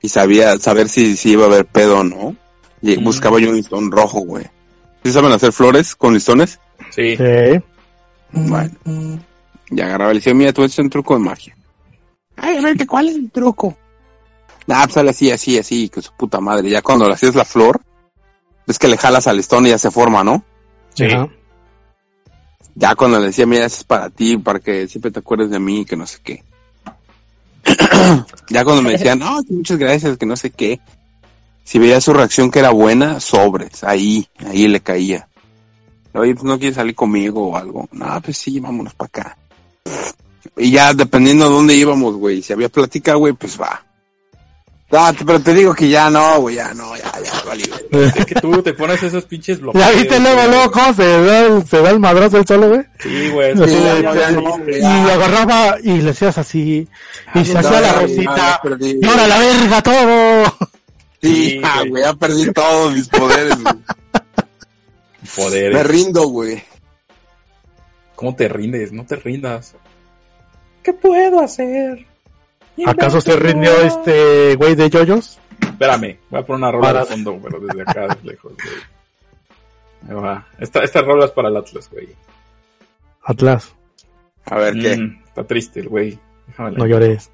Y 0.00 0.08
sabía, 0.08 0.56
saber 0.58 0.88
si, 0.88 1.16
si 1.16 1.30
iba 1.32 1.44
a 1.44 1.46
haber 1.46 1.66
pedo 1.66 1.98
o 1.98 2.04
no. 2.04 2.36
Y 2.82 2.96
Mm. 2.98 3.04
buscaba 3.04 3.38
yo 3.40 3.48
un 3.50 3.56
listón 3.56 3.90
rojo, 3.90 4.20
güey. 4.20 4.44
¿Sí 5.04 5.12
saben 5.12 5.32
hacer 5.32 5.52
flores 5.52 5.94
con 5.96 6.14
listones? 6.14 6.58
Sí. 6.90 7.16
Sí. 7.16 7.60
Bueno. 8.32 8.70
Y 9.70 9.80
agarraba 9.80 10.10
y 10.10 10.14
le 10.14 10.20
decía, 10.20 10.34
mira, 10.34 10.52
tú 10.52 10.62
haces 10.62 10.78
un 10.78 10.90
truco 10.90 11.14
de 11.14 11.20
magia. 11.20 11.56
Ay, 12.36 12.56
a 12.56 12.62
ver, 12.62 12.76
¿qué 12.76 12.86
¿cuál 12.86 13.08
es 13.08 13.16
el 13.16 13.30
truco? 13.30 13.76
Ah, 14.68 14.82
pues 14.84 14.94
sale 14.94 15.10
así, 15.10 15.30
así, 15.30 15.58
así, 15.58 15.88
que 15.88 16.02
su 16.02 16.12
puta 16.12 16.40
madre. 16.40 16.70
Ya 16.70 16.82
cuando 16.82 17.06
le 17.06 17.14
hacías 17.14 17.34
la 17.34 17.44
flor, 17.44 17.80
es 18.66 18.78
que 18.78 18.88
le 18.88 18.96
jalas 18.96 19.26
al 19.26 19.36
listón 19.36 19.66
y 19.66 19.70
ya 19.70 19.78
se 19.78 19.90
forma, 19.90 20.22
¿no? 20.24 20.44
Sí. 20.94 21.04
Ajá. 21.04 21.28
Ya 22.74 22.94
cuando 22.94 23.18
le 23.20 23.26
decía, 23.26 23.46
mira, 23.46 23.66
eso 23.66 23.76
es 23.78 23.84
para 23.84 24.08
ti, 24.08 24.38
para 24.38 24.60
que 24.60 24.88
siempre 24.88 25.10
te 25.10 25.18
acuerdes 25.18 25.50
de 25.50 25.58
mí, 25.58 25.84
que 25.84 25.96
no 25.96 26.06
sé 26.06 26.18
qué. 26.22 26.42
ya 28.48 28.64
cuando 28.64 28.82
me 28.82 28.92
decían, 28.92 29.18
no, 29.18 29.40
muchas 29.50 29.78
gracias, 29.78 30.16
que 30.16 30.26
no 30.26 30.36
sé 30.36 30.50
qué. 30.50 30.80
Si 31.64 31.78
veía 31.78 32.00
su 32.00 32.12
reacción 32.12 32.50
que 32.50 32.60
era 32.60 32.70
buena, 32.70 33.20
sobres, 33.20 33.84
ahí, 33.84 34.26
ahí 34.46 34.68
le 34.68 34.80
caía. 34.80 35.28
Oye, 36.14 36.34
pues 36.34 36.44
no 36.44 36.58
quieres 36.58 36.76
salir 36.76 36.94
conmigo 36.94 37.48
o 37.48 37.56
algo. 37.56 37.88
No, 37.92 38.20
pues 38.22 38.36
sí, 38.36 38.60
vámonos 38.60 38.94
para 38.94 39.06
acá. 39.08 39.38
Y 40.56 40.72
ya 40.72 40.92
dependiendo 40.92 41.46
de 41.48 41.54
dónde 41.54 41.74
íbamos, 41.74 42.16
güey, 42.16 42.42
si 42.42 42.52
había 42.52 42.68
plática, 42.68 43.14
güey, 43.14 43.32
pues 43.32 43.60
va. 43.60 43.82
Ah, 44.94 45.10
pero 45.24 45.40
te 45.40 45.54
digo 45.54 45.72
que 45.74 45.88
ya 45.88 46.10
no, 46.10 46.40
güey, 46.40 46.56
ya 46.56 46.74
no, 46.74 46.94
ya, 46.94 47.10
ya, 47.24 47.42
vale. 47.46 47.62
Es 48.14 48.26
que 48.26 48.34
tú 48.34 48.62
te 48.62 48.74
pones 48.74 49.02
esos 49.02 49.24
pinches 49.24 49.58
bloqueos. 49.58 49.82
¿Ya 49.86 49.90
viste 49.92 50.20
luego, 50.20 50.46
luego 50.48 50.70
cómo 50.70 50.92
se 50.92 51.22
da 51.22 51.46
el, 51.46 51.66
se 51.66 51.80
da 51.80 51.90
el 51.90 52.00
madrazo 52.00 52.36
el 52.38 52.46
solo, 52.46 52.68
güey? 52.68 52.82
Sí, 52.98 53.30
güey. 53.30 53.56
Sí, 53.56 53.76
güey, 54.66 54.78
Y 54.78 54.82
lo 54.82 55.12
agarraba 55.12 55.76
y 55.82 56.02
le 56.02 56.10
hacías 56.10 56.36
así. 56.36 56.86
Y 57.34 57.44
se 57.44 57.54
no, 57.54 57.60
hacía 57.60 57.80
la 57.80 57.92
rosita. 57.94 58.60
Y 58.78 59.06
ahora 59.06 59.26
la 59.28 59.38
verga 59.38 59.82
todo. 59.82 60.44
Sí, 61.22 61.34
Sí, 61.34 61.60
güey. 61.60 61.88
güey, 61.88 62.02
ya 62.02 62.12
perdí 62.12 62.52
todos 62.52 62.92
mis 62.92 63.08
poderes, 63.08 63.62
güey. 63.62 63.74
Me 65.36 65.44
Poderes. 65.44 65.86
rindo, 65.86 66.26
güey. 66.28 66.62
¿Cómo 68.14 68.34
te 68.36 68.48
rindes? 68.48 68.92
No 68.92 69.04
te 69.06 69.16
rindas. 69.16 69.74
¿Qué 70.82 70.92
puedo 70.92 71.40
hacer? 71.40 72.06
¿Acaso 72.86 73.20
se 73.20 73.36
rindió 73.36 73.72
este 73.82 74.54
güey 74.56 74.74
de 74.74 74.90
yoyos? 74.90 75.38
Espérame, 75.60 76.18
voy 76.30 76.40
a 76.40 76.46
poner 76.46 76.58
una 76.58 76.70
rola 76.72 76.86
Para- 76.88 77.00
de 77.00 77.06
fondo, 77.06 77.38
pero 77.42 77.60
desde 77.60 77.82
acá, 77.82 78.08
de 78.08 78.30
lejos, 78.30 78.52
güey. 78.54 80.22
Esta, 80.58 80.82
esta 80.82 81.00
rola 81.02 81.26
es 81.26 81.30
para 81.30 81.48
el 81.48 81.56
Atlas, 81.56 81.88
güey. 81.90 82.08
Atlas, 83.24 83.72
A 84.46 84.56
ver, 84.56 84.74
¿qué? 84.74 84.96
Mm, 84.96 85.22
está 85.28 85.44
triste 85.44 85.80
el 85.80 85.88
güey. 85.88 86.18
Déjame 86.48 86.72
no 86.72 86.86
llores. 86.86 87.30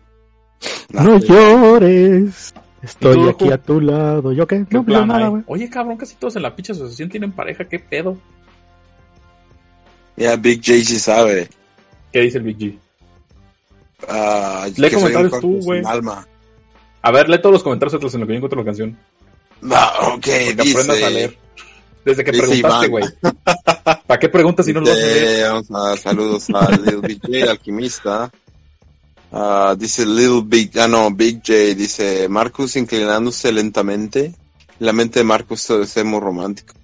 No, 0.91 1.03
No 1.03 1.19
llores. 1.19 2.53
Estoy 2.83 3.13
¿Y 3.13 3.23
tú, 3.23 3.29
aquí 3.29 3.51
a 3.51 3.59
tu 3.59 3.81
lado. 3.81 4.33
¿Yo 4.33 4.47
qué? 4.47 4.65
¿Qué 4.69 4.77
No, 4.77 4.85
pues 4.85 4.97
plan 4.97 5.09
nada, 5.09 5.29
güey. 5.29 5.43
Oye, 5.47 5.69
cabrón, 5.69 5.97
casi 5.97 6.15
todos 6.15 6.37
en 6.37 6.43
la 6.43 6.55
pinche 6.55 6.73
asociación 6.73 7.09
tienen 7.09 7.33
pareja. 7.33 7.65
¿Qué 7.65 7.79
pedo? 7.79 8.17
Ya 10.17 10.37
Big 10.37 10.59
J 10.59 10.85
sí 10.85 10.99
sabe. 10.99 11.49
¿Qué 12.13 12.21
dice 12.21 12.39
el 12.39 12.45
Big 12.45 12.59
G? 12.59 12.79
Ah, 14.09 14.67
Lee 14.77 14.91
comentarios 14.91 15.41
tú, 15.41 15.61
güey. 15.63 15.83
alma. 15.85 16.27
A 17.03 17.11
ver, 17.11 17.29
lee 17.29 17.39
todos 17.41 17.53
los 17.53 17.63
comentarios 17.63 17.95
Atlas 17.95 18.15
en 18.15 18.21
lo 18.21 18.27
que 18.27 18.33
yo 18.33 18.37
encuentro 18.37 18.59
la 18.59 18.65
canción. 18.65 18.97
No, 19.61 19.77
ok, 19.77 20.13
Porque 20.13 20.55
dice... 20.57 20.71
aprendas 20.73 21.03
a 21.03 21.11
leer. 21.11 21.39
Desde 22.05 22.25
que 22.25 22.33
dice 22.33 22.47
preguntaste, 22.47 22.89
güey. 22.89 23.05
¿Para 24.07 24.19
qué 24.21 24.29
preguntas 24.29 24.67
si 24.67 24.73
no 24.73 24.81
lo 24.81 24.87
vas 24.87 24.97
a 24.97 25.01
leer? 25.01 25.49
vamos 25.49 25.71
a 25.71 25.97
saludos 25.97 26.49
a 26.51 26.71
Little 26.71 27.07
Big 27.07 27.21
J, 27.21 27.51
alquimista. 27.51 28.31
Ah, 29.31 29.77
dice 29.79 30.07
Little 30.07 30.43
Big, 30.45 30.79
ah 30.79 30.89
no, 30.89 31.11
Big 31.11 31.43
J, 31.47 31.75
dice 31.75 32.29
Marcus 32.29 32.77
inclinándose 32.77 33.53
lentamente. 33.53 34.35
La 34.79 34.93
mente 34.93 35.21
de 35.21 35.25
Marcus 35.25 35.67
debe 35.69 35.87
ser 35.87 36.05
muy 36.05 36.21
romántico. 36.21 36.75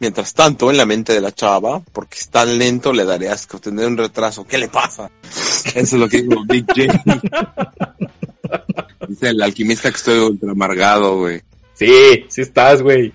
Mientras 0.00 0.34
tanto, 0.34 0.70
en 0.70 0.76
la 0.76 0.86
mente 0.86 1.12
de 1.12 1.20
la 1.20 1.32
chava, 1.32 1.80
porque 1.92 2.18
es 2.18 2.28
tan 2.28 2.58
lento, 2.58 2.92
le 2.92 3.04
daré 3.04 3.28
asco, 3.28 3.58
tendré 3.58 3.86
un 3.86 3.96
retraso. 3.96 4.46
¿Qué 4.46 4.58
le 4.58 4.68
pasa? 4.68 5.10
Eso 5.66 5.78
es 5.78 5.92
lo 5.92 6.08
que 6.08 6.22
dijo 6.22 6.42
Big 6.46 6.66
J. 6.66 7.22
dice 9.08 9.28
el 9.28 9.42
alquimista 9.42 9.90
que 9.90 9.96
estoy 9.96 10.18
ultra 10.18 10.52
amargado, 10.52 11.18
güey. 11.18 11.42
Sí, 11.74 12.24
sí 12.28 12.40
estás, 12.42 12.82
güey. 12.82 13.12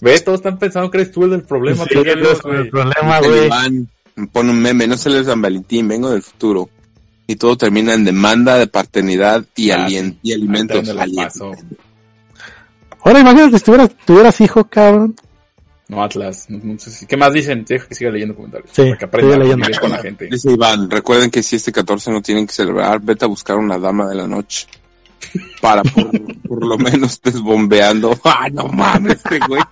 Ve, 0.00 0.18
todos 0.20 0.40
están 0.40 0.58
pensando 0.58 0.90
que 0.90 0.98
eres 0.98 1.12
tú 1.12 1.24
el 1.24 1.30
del 1.30 1.42
problema. 1.42 1.84
Sí, 1.84 1.94
tú 1.94 2.00
eres 2.00 2.16
el 2.16 2.40
güey. 2.42 2.70
problema, 2.70 3.18
El 3.18 3.48
güey. 3.48 4.28
Pone 4.32 4.50
un 4.50 4.60
meme, 4.60 4.86
no 4.86 4.96
se 4.96 5.24
San 5.24 5.40
Valentín, 5.40 5.88
vengo 5.88 6.10
del 6.10 6.22
futuro. 6.22 6.68
Y 7.26 7.36
todo 7.36 7.56
termina 7.56 7.94
en 7.94 8.04
demanda 8.04 8.58
de 8.58 8.66
paternidad 8.66 9.44
y, 9.56 9.70
Ah, 9.70 9.84
alien- 9.86 10.18
y 10.22 10.32
alimentos. 10.32 10.88
paso. 11.16 11.52
Ahora 13.04 13.20
imagínate 13.20 13.58
si 13.58 13.64
tuvieras, 13.64 13.90
tuvieras 14.04 14.40
hijo, 14.40 14.64
cabrón. 14.64 15.14
No, 15.88 16.02
Atlas. 16.02 16.46
No, 16.48 16.58
no 16.62 16.78
sé 16.78 16.90
si- 16.90 17.06
¿Qué 17.06 17.16
más 17.16 17.32
dicen? 17.32 17.64
Deja 17.66 17.86
que 17.86 17.94
siga 17.94 18.10
leyendo 18.10 18.34
comentarios. 18.34 18.70
Sí, 18.72 18.82
Para 18.82 18.96
que 18.98 19.04
aprenda 19.04 19.36
leyendo. 19.38 19.66
con 19.80 19.90
la 19.90 19.98
gente. 19.98 20.26
Dice 20.30 20.52
Iván, 20.52 20.90
recuerden 20.90 21.30
que 21.30 21.42
si 21.42 21.56
este 21.56 21.72
14 21.72 22.10
no 22.10 22.22
tienen 22.22 22.46
que 22.46 22.52
celebrar, 22.52 23.00
vete 23.00 23.24
a 23.24 23.28
buscar 23.28 23.56
una 23.58 23.78
dama 23.78 24.06
de 24.08 24.14
la 24.14 24.26
noche. 24.26 24.66
Para 25.60 25.82
por, 25.82 26.10
por 26.48 26.66
lo 26.66 26.78
menos 26.78 27.20
desbombeando. 27.22 28.18
Ah, 28.24 28.48
no 28.52 28.66
mames, 28.68 29.14
este 29.16 29.38
güey. 29.46 29.62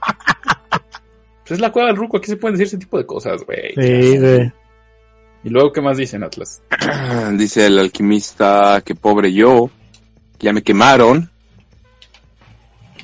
Pues 1.43 1.53
es 1.53 1.61
la 1.61 1.73
cueva 1.73 1.89
del 1.89 1.97
ruco. 1.97 2.19
Aquí 2.19 2.27
se 2.27 2.37
pueden 2.37 2.57
decir 2.57 2.67
ese 2.69 2.79
tipo 2.79 2.99
de 2.99 3.07
cosas, 3.07 3.43
güey. 3.45 3.73
Sí, 3.75 4.19
güey. 4.19 4.53
Y 5.43 5.49
luego, 5.49 5.73
¿qué 5.73 5.81
más 5.81 5.97
dicen, 5.97 6.23
Atlas? 6.23 6.63
Dice 7.37 7.67
el 7.67 7.79
alquimista 7.79 8.83
que 8.85 8.95
pobre 8.95 9.33
yo, 9.33 9.71
ya 10.39 10.53
me 10.53 10.63
quemaron. 10.63 11.31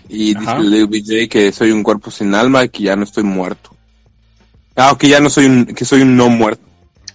Y 0.09 0.37
Ajá. 0.37 0.59
dice 0.59 0.71
Lil 0.71 0.87
BJ 0.87 1.29
que 1.29 1.51
soy 1.51 1.73
un 1.73 1.83
cuerpo 1.83 2.11
sin 2.13 2.33
alma 2.35 2.65
y 2.65 2.69
que 2.69 2.85
ya 2.85 2.95
no 2.95 3.03
estoy 3.05 3.25
muerto. 3.25 3.71
Ah, 4.77 4.95
que 4.99 5.09
ya 5.09 5.19
no 5.21 5.31
soy 5.31 5.47
un, 5.47 5.67
que 5.67 5.85
soy 5.85 6.03
un 6.03 6.17
no 6.17 6.29
muerto. 6.29 6.63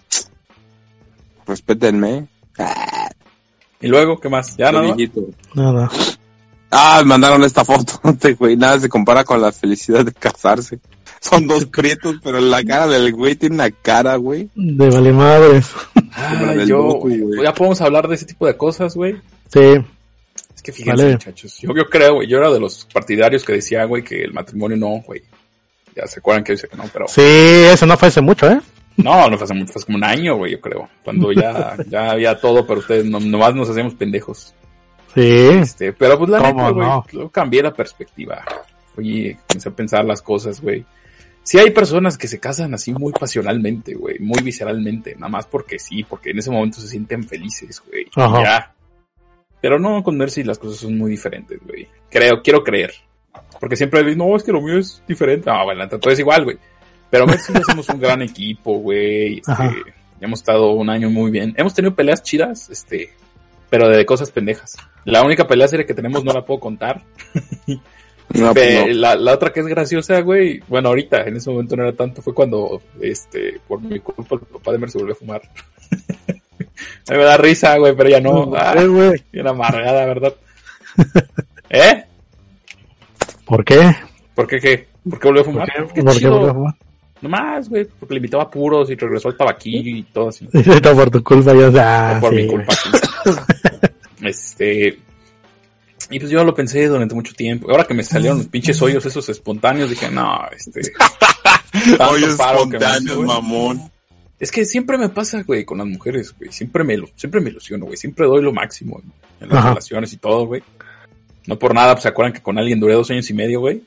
Respétenme. 1.47 2.28
Y 3.80 3.88
luego, 3.88 4.19
¿qué 4.19 4.30
más? 4.30 4.57
¿Ya 4.57 4.72
no? 4.72 4.82
viejito. 4.82 5.22
No, 5.53 5.72
no. 5.72 5.89
Ah, 6.69 7.01
mandaron 7.05 7.43
esta 7.43 7.65
foto, 7.65 7.99
este 8.05 8.34
güey, 8.39 8.55
nada 8.55 8.80
se 8.80 8.89
compara 8.89 9.24
con 9.24 9.41
la 9.41 9.51
felicidad 9.51 10.05
de 10.05 10.13
casarse. 10.13 10.80
Son 11.30 11.47
dos 11.47 11.65
prietos, 11.65 12.15
pero 12.24 12.39
la 12.39 12.63
cara 12.63 12.88
del 12.88 13.13
güey 13.13 13.36
tiene 13.36 13.55
una 13.55 13.69
cara, 13.69 14.15
güey. 14.15 14.49
De 14.55 14.89
vale 14.89 15.13
madres. 15.13 15.69
Ah, 16.13 16.55
yo, 16.65 16.99
ya 17.43 17.53
podemos 17.53 17.80
hablar 17.80 18.07
de 18.07 18.15
ese 18.15 18.26
tipo 18.26 18.47
de 18.47 18.57
cosas, 18.57 18.95
güey. 18.95 19.15
Sí. 19.47 19.59
Es 20.55 20.61
que 20.63 20.72
fíjense, 20.72 21.03
Vale. 21.03 21.11
muchachos. 21.13 21.59
Yo, 21.59 21.76
yo 21.76 21.86
creo, 21.86 22.15
güey. 22.15 22.28
Yo 22.28 22.39
era 22.39 22.49
de 22.49 22.59
los 22.59 22.88
partidarios 22.91 23.43
que 23.43 23.53
decía, 23.53 23.86
güey, 23.86 24.03
que 24.03 24.24
el 24.24 24.34
matrimonio 24.34 24.78
no, 24.78 25.01
güey. 25.05 25.22
Ya 25.95 26.07
se 26.07 26.19
acuerdan 26.19 26.43
que 26.43 26.53
dice 26.53 26.67
que 26.67 26.76
no, 26.76 26.86
pero. 26.91 27.07
Sí, 27.07 27.22
eso 27.22 27.86
no 27.86 27.97
fue 27.97 28.07
hace 28.07 28.22
mucho, 28.22 28.49
¿eh? 28.49 28.59
No, 28.97 29.30
no 29.30 29.38
fue 29.38 29.45
hace 29.45 29.53
mucho, 29.53 29.74
fue 29.74 29.84
como 29.84 29.97
un 29.97 30.03
año, 30.03 30.38
güey, 30.38 30.53
yo 30.53 30.61
creo. 30.61 30.89
Cuando 31.03 31.32
ya, 31.32 31.78
ya 31.88 32.11
había 32.11 32.39
todo, 32.39 32.65
pero 32.65 32.80
ustedes 32.80 33.05
no, 33.05 33.19
nomás 33.19 33.53
nos 33.53 33.69
hacemos 33.69 33.93
pendejos. 33.93 34.55
Sí. 35.13 35.49
Este, 35.61 35.93
pero 35.93 36.17
pues 36.17 36.32
la 36.32 36.39
¿Cómo 36.39 36.69
neta, 36.69 36.72
güey, 36.72 37.24
no? 37.24 37.30
cambié 37.30 37.61
la 37.61 37.74
perspectiva. 37.74 38.43
Oye, 38.97 39.38
comencé 39.47 39.69
a 39.69 39.72
pensar 39.72 40.03
las 40.05 40.22
cosas, 40.22 40.59
güey. 40.61 40.84
Sí 41.43 41.57
hay 41.57 41.71
personas 41.71 42.17
que 42.17 42.27
se 42.27 42.39
casan 42.39 42.73
así 42.73 42.93
muy 42.93 43.13
pasionalmente, 43.13 43.95
güey, 43.95 44.19
muy 44.19 44.41
visceralmente, 44.43 45.15
nada 45.15 45.29
más 45.29 45.47
porque 45.47 45.79
sí, 45.79 46.03
porque 46.03 46.31
en 46.31 46.39
ese 46.39 46.51
momento 46.51 46.79
se 46.79 46.87
sienten 46.87 47.23
felices, 47.23 47.81
güey. 47.87 48.05
Ya. 48.15 48.73
Pero 49.61 49.79
no, 49.79 50.03
con 50.03 50.17
Mercy 50.17 50.43
las 50.43 50.59
cosas 50.59 50.77
son 50.77 50.97
muy 50.97 51.11
diferentes, 51.11 51.59
güey. 51.65 51.87
Creo, 52.09 52.41
quiero 52.43 52.63
creer. 52.63 52.93
Porque 53.59 53.75
siempre 53.75 54.03
dicen, 54.03 54.17
no, 54.17 54.35
es 54.35 54.43
que 54.43 54.51
lo 54.51 54.61
mío 54.61 54.77
es 54.77 55.03
diferente. 55.07 55.49
No, 55.49 55.63
bueno, 55.63 55.87
todo 55.87 56.11
es 56.11 56.19
igual, 56.19 56.43
güey. 56.43 56.57
Pero 57.09 57.27
Mercy 57.27 57.53
ya 57.53 57.61
somos 57.61 57.87
un 57.89 57.99
gran 57.99 58.21
equipo, 58.21 58.79
güey. 58.79 59.39
Este, 59.39 59.93
hemos 60.19 60.39
estado 60.39 60.71
un 60.71 60.89
año 60.89 61.09
muy 61.09 61.29
bien. 61.29 61.53
Hemos 61.57 61.73
tenido 61.73 61.93
peleas 61.93 62.23
chidas, 62.23 62.69
este, 62.69 63.13
pero 63.69 63.87
de 63.87 64.05
cosas 64.05 64.31
pendejas. 64.31 64.77
La 65.05 65.23
única 65.23 65.47
pelea 65.47 65.67
seria 65.67 65.85
que 65.85 65.93
tenemos 65.93 66.23
no 66.23 66.33
la 66.33 66.45
puedo 66.45 66.59
contar. 66.59 67.03
No, 68.34 68.53
pues 68.53 68.88
no. 68.88 68.93
la, 68.93 69.15
la 69.15 69.34
otra 69.34 69.51
que 69.51 69.59
es 69.59 69.67
graciosa, 69.67 70.22
güey, 70.22 70.61
bueno, 70.67 70.89
ahorita, 70.89 71.24
en 71.24 71.36
ese 71.36 71.49
momento 71.49 71.76
no 71.76 71.84
era 71.84 71.93
tanto, 71.93 72.22
fue 72.22 72.34
cuando, 72.34 72.82
este, 73.01 73.59
por 73.67 73.82
mi 73.82 73.99
culpa, 73.99 74.36
el 74.36 74.41
papá 74.41 74.72
de 74.72 74.78
Mer 74.78 74.89
se 74.89 74.97
volvió 74.97 75.13
a 75.13 75.17
fumar. 75.17 75.41
Me 77.09 77.17
da 77.17 77.38
risa, 77.38 77.78
güey, 77.78 77.95
pero 77.95 78.09
ya 78.09 78.22
no. 78.22 78.53
Ah, 78.55 78.76
güey. 78.84 79.24
bien 79.32 79.47
amargada, 79.47 80.05
¿verdad? 80.05 80.34
¿Eh? 81.69 82.03
¿Por 83.45 83.65
qué? 83.65 83.95
¿Por 84.34 84.47
qué 84.47 84.59
qué? 84.59 84.88
¿Por 85.09 85.19
qué 85.19 85.28
volvió 85.28 85.41
a 85.41 85.45
¿Por 85.45 85.53
fumar? 85.53 85.72
Qué 85.93 86.03
¿Por 86.03 86.13
qué 86.13 86.19
chido. 86.19 86.32
volvió 86.32 86.49
a 86.49 86.53
fumar? 86.53 86.76
Nomás, 87.22 87.69
güey, 87.69 87.86
porque 87.86 88.15
le 88.15 88.17
invitaba 88.19 88.43
a 88.43 88.49
puros 88.49 88.89
y 88.89 88.95
regresó 88.95 89.28
al 89.28 89.38
tabaquillo 89.38 89.95
y 89.95 90.03
todo 90.03 90.30
así. 90.30 90.47
Todo 90.82 90.95
por 90.95 91.11
tu 91.11 91.24
culpa, 91.24 91.53
ya 91.53 92.17
ah, 92.17 92.19
por 92.19 92.32
sí, 92.32 92.36
mi 92.38 92.47
culpa. 92.47 92.74
este. 94.24 94.97
Y 96.12 96.20
pues 96.20 96.30
yo 96.32 96.43
lo 96.43 96.53
pensé 96.53 96.86
durante 96.88 97.16
mucho 97.16 97.34
tiempo. 97.34 97.72
Ahora 97.72 97.86
que 97.86 97.93
me 97.93 98.03
salieron 98.03 98.38
los 98.39 98.47
pinches 98.47 98.82
hoyos 98.82 99.05
esos 99.05 99.28
espontáneos, 99.30 99.89
dije, 99.89 100.09
no, 100.12 100.41
este. 100.55 100.82
Hoyos 101.99 102.38
me 102.38 102.45
espontáneos, 102.45 103.16
güey. 103.16 103.28
mamón. 103.28 103.91
Es 104.39 104.51
que 104.51 104.66
siempre 104.66 104.97
me 104.97 105.07
pasa, 105.09 105.43
güey, 105.43 105.64
con 105.64 105.78
las 105.78 105.88
mujeres, 105.88 106.36
güey. 106.38 106.51
Siempre 106.51 106.84
me, 106.84 106.97
siempre 107.16 107.39
me 107.39 107.49
ilusiono, 107.49 107.86
güey. 107.86 107.95
Siempre 107.97 108.26
doy 108.26 108.41
lo 108.41 108.51
máximo 108.51 108.99
en, 109.01 109.12
en 109.45 109.49
las 109.49 109.59
Ajá. 109.59 109.70
relaciones 109.70 110.12
y 110.14 110.18
todo, 110.18 110.45
güey. 110.47 110.64
No 111.47 111.57
por 111.57 111.74
nada, 111.74 111.93
pues 111.93 112.03
se 112.03 112.09
acuerdan 112.09 112.34
que 112.34 112.41
con 112.41 112.57
alguien 112.57 112.80
duré 112.80 112.93
dos 112.93 113.09
años 113.09 113.30
y 113.30 113.34
medio, 113.34 113.59
güey. 113.62 113.84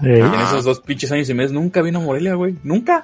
Y 0.00 0.08
en 0.08 0.34
esos 0.34 0.64
dos 0.64 0.80
pinches 0.80 1.12
años 1.12 1.28
y 1.28 1.34
medio 1.34 1.52
nunca 1.52 1.82
vino 1.82 1.98
a 2.00 2.02
Morelia, 2.02 2.34
güey. 2.34 2.56
Nunca. 2.62 3.02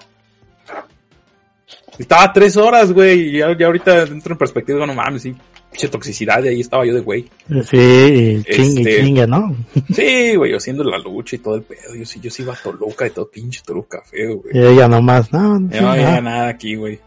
Estaba 1.99 2.33
tres 2.33 2.57
horas, 2.57 2.93
güey. 2.93 3.29
Y 3.29 3.39
ya, 3.39 3.57
ya 3.57 3.67
ahorita 3.67 4.07
dentro 4.07 4.33
en 4.33 4.39
perspectiva, 4.39 4.87
no 4.87 4.95
mames, 4.95 5.23
sí. 5.23 5.35
Pinche 5.71 5.89
toxicidad, 5.89 6.43
y 6.45 6.49
ahí 6.49 6.61
estaba 6.61 6.87
yo 6.87 6.95
de 6.95 7.01
güey. 7.01 7.29
Sí, 7.65 8.43
chingue, 8.51 8.81
Este- 8.81 9.03
chingue, 9.03 9.27
¿no? 9.27 9.55
Sí, 9.95 10.35
güey, 10.37 10.53
yo 10.53 10.57
haciendo 10.57 10.83
la 10.85 10.99
lucha 10.99 11.37
y 11.37 11.41
todo 11.41 11.57
el 11.57 11.63
pedo. 11.63 11.95
Yo 11.95 12.07
sí, 12.07 12.21
yo 12.21 12.31
sí 12.31 12.43
iba 12.43 12.55
a 12.55 12.57
Toluca 12.57 13.07
y 13.07 13.11
todo 13.11 13.31
pinche 13.31 13.61
Toluca 13.65 14.03
feo, 14.05 14.39
güey. 14.39 14.57
Y 14.57 14.67
ella 14.67 14.89
nomás, 14.89 15.31
no, 15.33 15.59
no, 15.61 15.71
Ya 15.71 15.81
no 15.83 15.91
ah. 15.91 16.21
nada 16.21 16.49
aquí, 16.49 16.75
güey. 16.75 16.99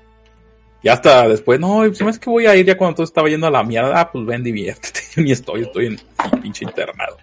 Y 0.84 0.90
hasta 0.90 1.28
después, 1.28 1.60
no, 1.60 1.92
se 1.94 2.04
me 2.04 2.10
hace 2.10 2.20
que 2.20 2.30
voy 2.30 2.48
a 2.48 2.56
ir 2.56 2.66
ya 2.66 2.78
cuando 2.78 2.96
todo 2.96 3.04
estaba 3.04 3.30
yendo 3.30 3.48
a 3.48 3.52
la 3.52 3.64
mierda. 3.64 4.00
Ah, 4.00 4.12
pues 4.12 4.26
ven, 4.26 4.44
diviértete. 4.44 5.00
Yo 5.16 5.22
ni 5.24 5.32
estoy, 5.32 5.62
estoy 5.62 5.86
en 5.88 6.00
pinche 6.42 6.66
internado. 6.66 7.18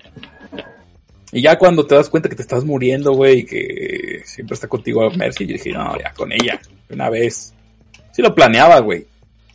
Y 1.31 1.43
ya 1.43 1.59
cuando 1.59 1.85
te 1.87 1.95
das 1.95 2.09
cuenta 2.09 2.29
que 2.29 2.37
te 2.37 2.43
estás 2.43 2.65
muriendo, 2.65 3.13
güey, 3.13 3.41
y 3.41 3.45
que 3.45 4.23
siempre 4.25 4.55
está 4.55 4.67
contigo 4.67 5.11
Mercy, 5.11 5.47
yo 5.47 5.53
dije, 5.55 5.73
no, 5.73 5.99
ya 5.99 6.13
con 6.15 6.33
ella, 6.33 6.59
una 6.91 7.11
vez. 7.11 7.55
Sí 8.19 8.23
lo 8.23 8.35
planeaba, 8.35 8.81
güey. 8.81 9.07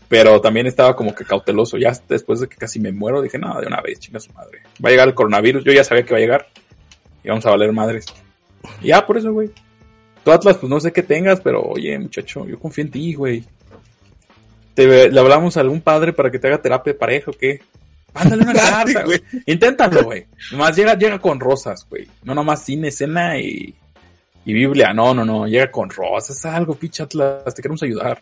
Pero 0.07 0.39
también 0.39 0.68
estaba 0.68 0.95
como 0.95 1.14
que 1.14 1.26
cauteloso. 1.26 1.78
Ya 1.78 1.91
después 2.07 2.39
de 2.39 2.47
que 2.47 2.55
casi 2.55 2.80
me 2.80 2.93
muero, 2.93 3.22
dije, 3.22 3.38
no, 3.38 3.59
de 3.59 3.68
una 3.68 3.82
vez, 3.82 3.99
chinga 3.99 4.22
su 4.22 4.32
madre. 4.32 4.61
Va 4.82 4.88
a 4.88 4.91
llegar 4.91 5.09
el 5.09 5.14
coronavirus, 5.14 5.66
yo 5.66 5.74
ya 5.74 5.84
sabía 5.84 6.05
que 6.05 6.14
va 6.14 6.18
a 6.18 6.22
llegar. 6.22 6.47
Y 7.26 7.28
vamos 7.28 7.45
a 7.45 7.49
valer 7.49 7.74
madres. 7.74 8.05
Y 8.82 8.88
ya, 8.88 9.05
por 9.05 9.18
eso, 9.18 9.34
güey. 9.34 9.51
Tú, 10.24 10.32
Atlas, 10.32 10.55
pues 10.59 10.70
no 10.70 10.80
sé 10.80 10.93
qué 10.93 11.03
tengas, 11.03 11.41
pero 11.41 11.61
oye, 11.61 11.99
muchacho, 11.99 12.47
yo 12.47 12.57
confío 12.57 12.86
en 12.86 12.91
ti, 12.91 13.14
güey. 13.16 13.43
Te, 14.76 15.09
¿Le 15.09 15.20
hablamos 15.20 15.57
a 15.57 15.59
algún 15.59 15.82
padre 15.82 16.14
para 16.14 16.32
que 16.32 16.39
te 16.39 16.47
haga 16.47 16.61
terapia 16.61 16.93
de 16.93 16.99
pareja 16.99 17.32
o 17.32 17.34
qué? 17.34 17.59
Mándale 18.14 18.43
una 18.43 18.53
carta, 18.53 19.03
güey. 19.03 19.22
Inténtalo, 19.45 20.05
güey. 20.05 20.26
Nomás 20.53 20.74
llega, 20.74 20.97
llega 20.97 21.20
con 21.20 21.38
rosas, 21.38 21.86
güey. 21.89 22.07
No 22.24 22.34
nomás 22.34 22.64
cine, 22.64 22.88
escena 22.88 23.38
y, 23.38 23.76
y 24.45 24.53
Biblia. 24.53 24.93
No, 24.93 25.14
no, 25.14 25.26
no. 25.26 25.47
Llega 25.47 25.70
con 25.70 25.89
rosas, 25.89 26.45
algo, 26.45 26.76
pinche 26.76 27.03
Atlas. 27.03 27.53
Te 27.53 27.61
queremos 27.61 27.84
ayudar. 27.84 28.22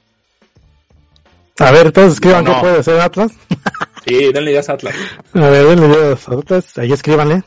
A 1.60 1.72
ver, 1.72 1.92
todos 1.92 2.14
escriban 2.14 2.44
No, 2.44 2.52
no. 2.52 2.56
qué 2.58 2.62
puede 2.62 2.84
ser 2.84 3.00
Atlas. 3.02 3.32
Sí, 4.04 4.34
denle 4.34 4.50
ideas 4.52 4.68
a 4.68 4.74
Atlas. 4.74 4.96
A 5.36 5.40
ver, 5.40 5.64
denle 5.68 5.86
ideas 5.88 6.28
a 6.28 6.34
Atlas. 6.34 6.78
Ahí 6.80 6.92
escríbanle. 6.92 7.44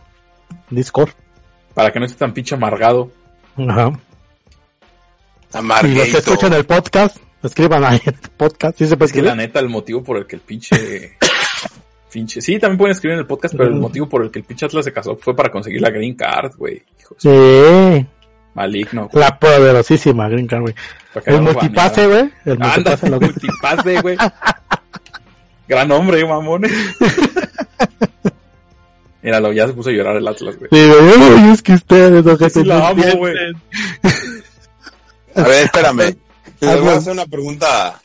Discord. 0.70 1.10
Para 1.74 1.92
que 1.92 1.98
no 1.98 2.06
esté 2.06 2.16
tan 2.18 2.32
pinche 2.32 2.54
amargado. 2.54 3.10
Ajá. 3.56 3.90
Y 5.82 5.88
los 5.94 6.08
que 6.08 6.18
escuchan 6.18 6.52
el 6.52 6.64
podcast, 6.64 7.16
escriban 7.42 7.84
ahí 7.84 8.00
el 8.04 8.14
podcast. 8.36 8.78
¿Sí 8.78 8.86
se 8.86 8.96
puede 8.96 9.06
Es 9.06 9.12
que 9.12 9.22
la 9.22 9.30
escribir? 9.30 9.48
neta, 9.48 9.58
el 9.60 9.68
motivo 9.68 10.02
por 10.04 10.16
el 10.18 10.26
que 10.26 10.36
el 10.36 10.42
pinche. 10.42 11.16
pinche. 12.12 12.40
Sí, 12.40 12.58
también 12.60 12.78
pueden 12.78 12.92
escribir 12.92 13.14
en 13.14 13.20
el 13.20 13.26
podcast, 13.26 13.54
pero 13.56 13.68
el 13.68 13.74
motivo 13.74 14.08
por 14.08 14.22
el 14.22 14.30
que 14.30 14.38
el 14.38 14.44
pinche 14.44 14.66
Atlas 14.66 14.84
se 14.84 14.92
casó 14.92 15.16
fue 15.16 15.34
para 15.34 15.50
conseguir 15.50 15.80
la 15.80 15.90
green 15.90 16.14
card, 16.14 16.54
güey. 16.56 16.82
Sí. 17.18 18.06
Maligno. 18.54 19.08
güey. 19.08 19.24
La 19.24 19.38
poderosísima 19.38 20.28
Green 20.28 20.46
Card, 20.46 20.62
güey. 20.62 20.74
Que 21.24 21.30
El 21.30 21.42
multipase, 21.42 22.06
güey. 22.06 22.32
El 22.44 22.58
multipase 22.58 23.10
lo 23.10 23.18
que... 23.20 23.26
multipase, 23.26 24.00
güey. 24.00 24.16
Gran 25.68 25.90
hombre, 25.92 26.24
mamón. 26.26 26.62
Míralo, 29.22 29.52
ya 29.52 29.66
se 29.66 29.72
puso 29.72 29.88
a 29.88 29.92
llorar 29.92 30.16
el 30.16 30.28
Atlas, 30.28 30.56
güey. 30.58 30.68
Sí, 30.70 30.86
güey. 30.88 31.44
Uy, 31.44 31.52
es 31.52 31.62
que 31.62 31.72
ustedes, 31.72 32.26
ojetes, 32.26 32.52
Sí 32.52 32.64
la 32.64 32.78
no 32.78 32.86
amo, 32.88 33.04
güey. 33.16 33.34
A 35.34 35.42
ver, 35.42 35.64
espérame. 35.64 36.16
Les 36.60 36.80
voy 36.80 36.88
a 36.90 36.96
hacer 36.96 37.12
una 37.14 37.26
pregunta. 37.26 38.00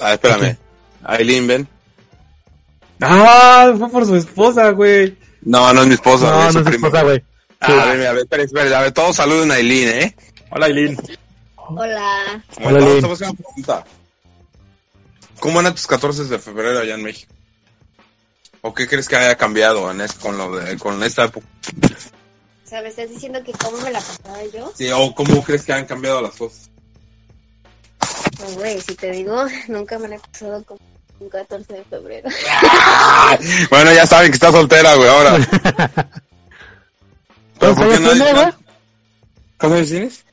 Ah, 0.00 0.12
espérame. 0.12 0.56
Aileen, 1.04 1.46
ven. 1.46 1.68
Ah, 3.00 3.72
fue 3.78 3.88
por 3.90 4.06
su 4.06 4.14
esposa, 4.16 4.70
güey. 4.70 5.16
No, 5.42 5.72
no 5.72 5.82
es 5.82 5.88
mi 5.88 5.94
esposa. 5.94 6.26
güey, 6.30 6.38
No, 6.42 6.48
es 6.48 6.54
no 6.54 6.60
su 6.62 6.68
es 6.68 6.74
prima. 6.74 6.86
esposa, 6.88 7.02
güey. 7.04 7.24
A 7.60 7.72
ver, 7.94 8.06
a 8.06 8.12
ver, 8.12 8.22
espera, 8.22 8.42
espera, 8.42 8.78
a 8.78 8.82
ver, 8.82 8.92
todos 8.92 9.16
saluden 9.16 9.50
a 9.50 9.54
Aileen, 9.54 9.88
¿eh? 9.88 10.16
Hola, 10.50 10.66
Eileen. 10.66 10.96
Hola. 11.56 12.44
Bueno, 12.60 12.78
Aileen. 12.78 12.94
te 13.00 13.06
voy 13.06 13.10
a 13.10 13.14
hacer 13.14 13.28
una 13.28 13.36
pregunta. 13.38 13.84
¿Cómo 15.40 15.60
eran 15.60 15.74
tus 15.74 15.86
14 15.86 16.24
de 16.24 16.38
febrero 16.38 16.80
allá 16.80 16.94
en 16.94 17.02
México? 17.02 17.32
¿O 18.62 18.74
qué 18.74 18.86
crees 18.88 19.08
que 19.08 19.16
haya 19.16 19.36
cambiado 19.36 19.90
en 19.90 20.00
es- 20.00 20.14
con, 20.14 20.36
lo 20.38 20.56
de, 20.56 20.76
con 20.78 21.02
esta 21.02 21.24
época? 21.24 21.46
O 22.64 22.68
sea, 22.68 22.82
me 22.82 22.88
estás 22.88 23.08
diciendo 23.10 23.42
que 23.44 23.52
cómo 23.52 23.76
me 23.78 23.90
la 23.90 24.00
pasaba 24.00 24.42
yo. 24.52 24.72
Sí, 24.76 24.90
o 24.92 25.14
cómo 25.14 25.42
crees 25.44 25.64
que 25.64 25.72
han 25.72 25.86
cambiado 25.86 26.20
las 26.20 26.34
cosas. 26.34 26.70
Pues, 28.38 28.54
güey, 28.56 28.80
si 28.80 28.94
te 28.94 29.10
digo, 29.12 29.44
nunca 29.68 29.98
me 29.98 30.08
la 30.08 30.16
he 30.16 30.20
pasado 30.20 30.62
como 30.64 30.80
un 31.20 31.28
14 31.28 31.72
de 31.72 31.84
febrero. 31.84 32.28
Ah, 32.50 33.38
bueno, 33.70 33.92
ya 33.92 34.06
saben 34.06 34.30
que 34.30 34.34
está 34.36 34.50
soltera, 34.50 34.94
güey, 34.94 35.08
ahora. 35.08 35.38
¿Pero 37.58 37.74
por 37.74 37.88
qué 37.88 38.00
no 38.00 38.10
tiene, 38.10 38.32
güey? 38.32 38.46
¿Cuántos 39.58 39.78
años 39.78 39.90
tienes? 39.90 40.24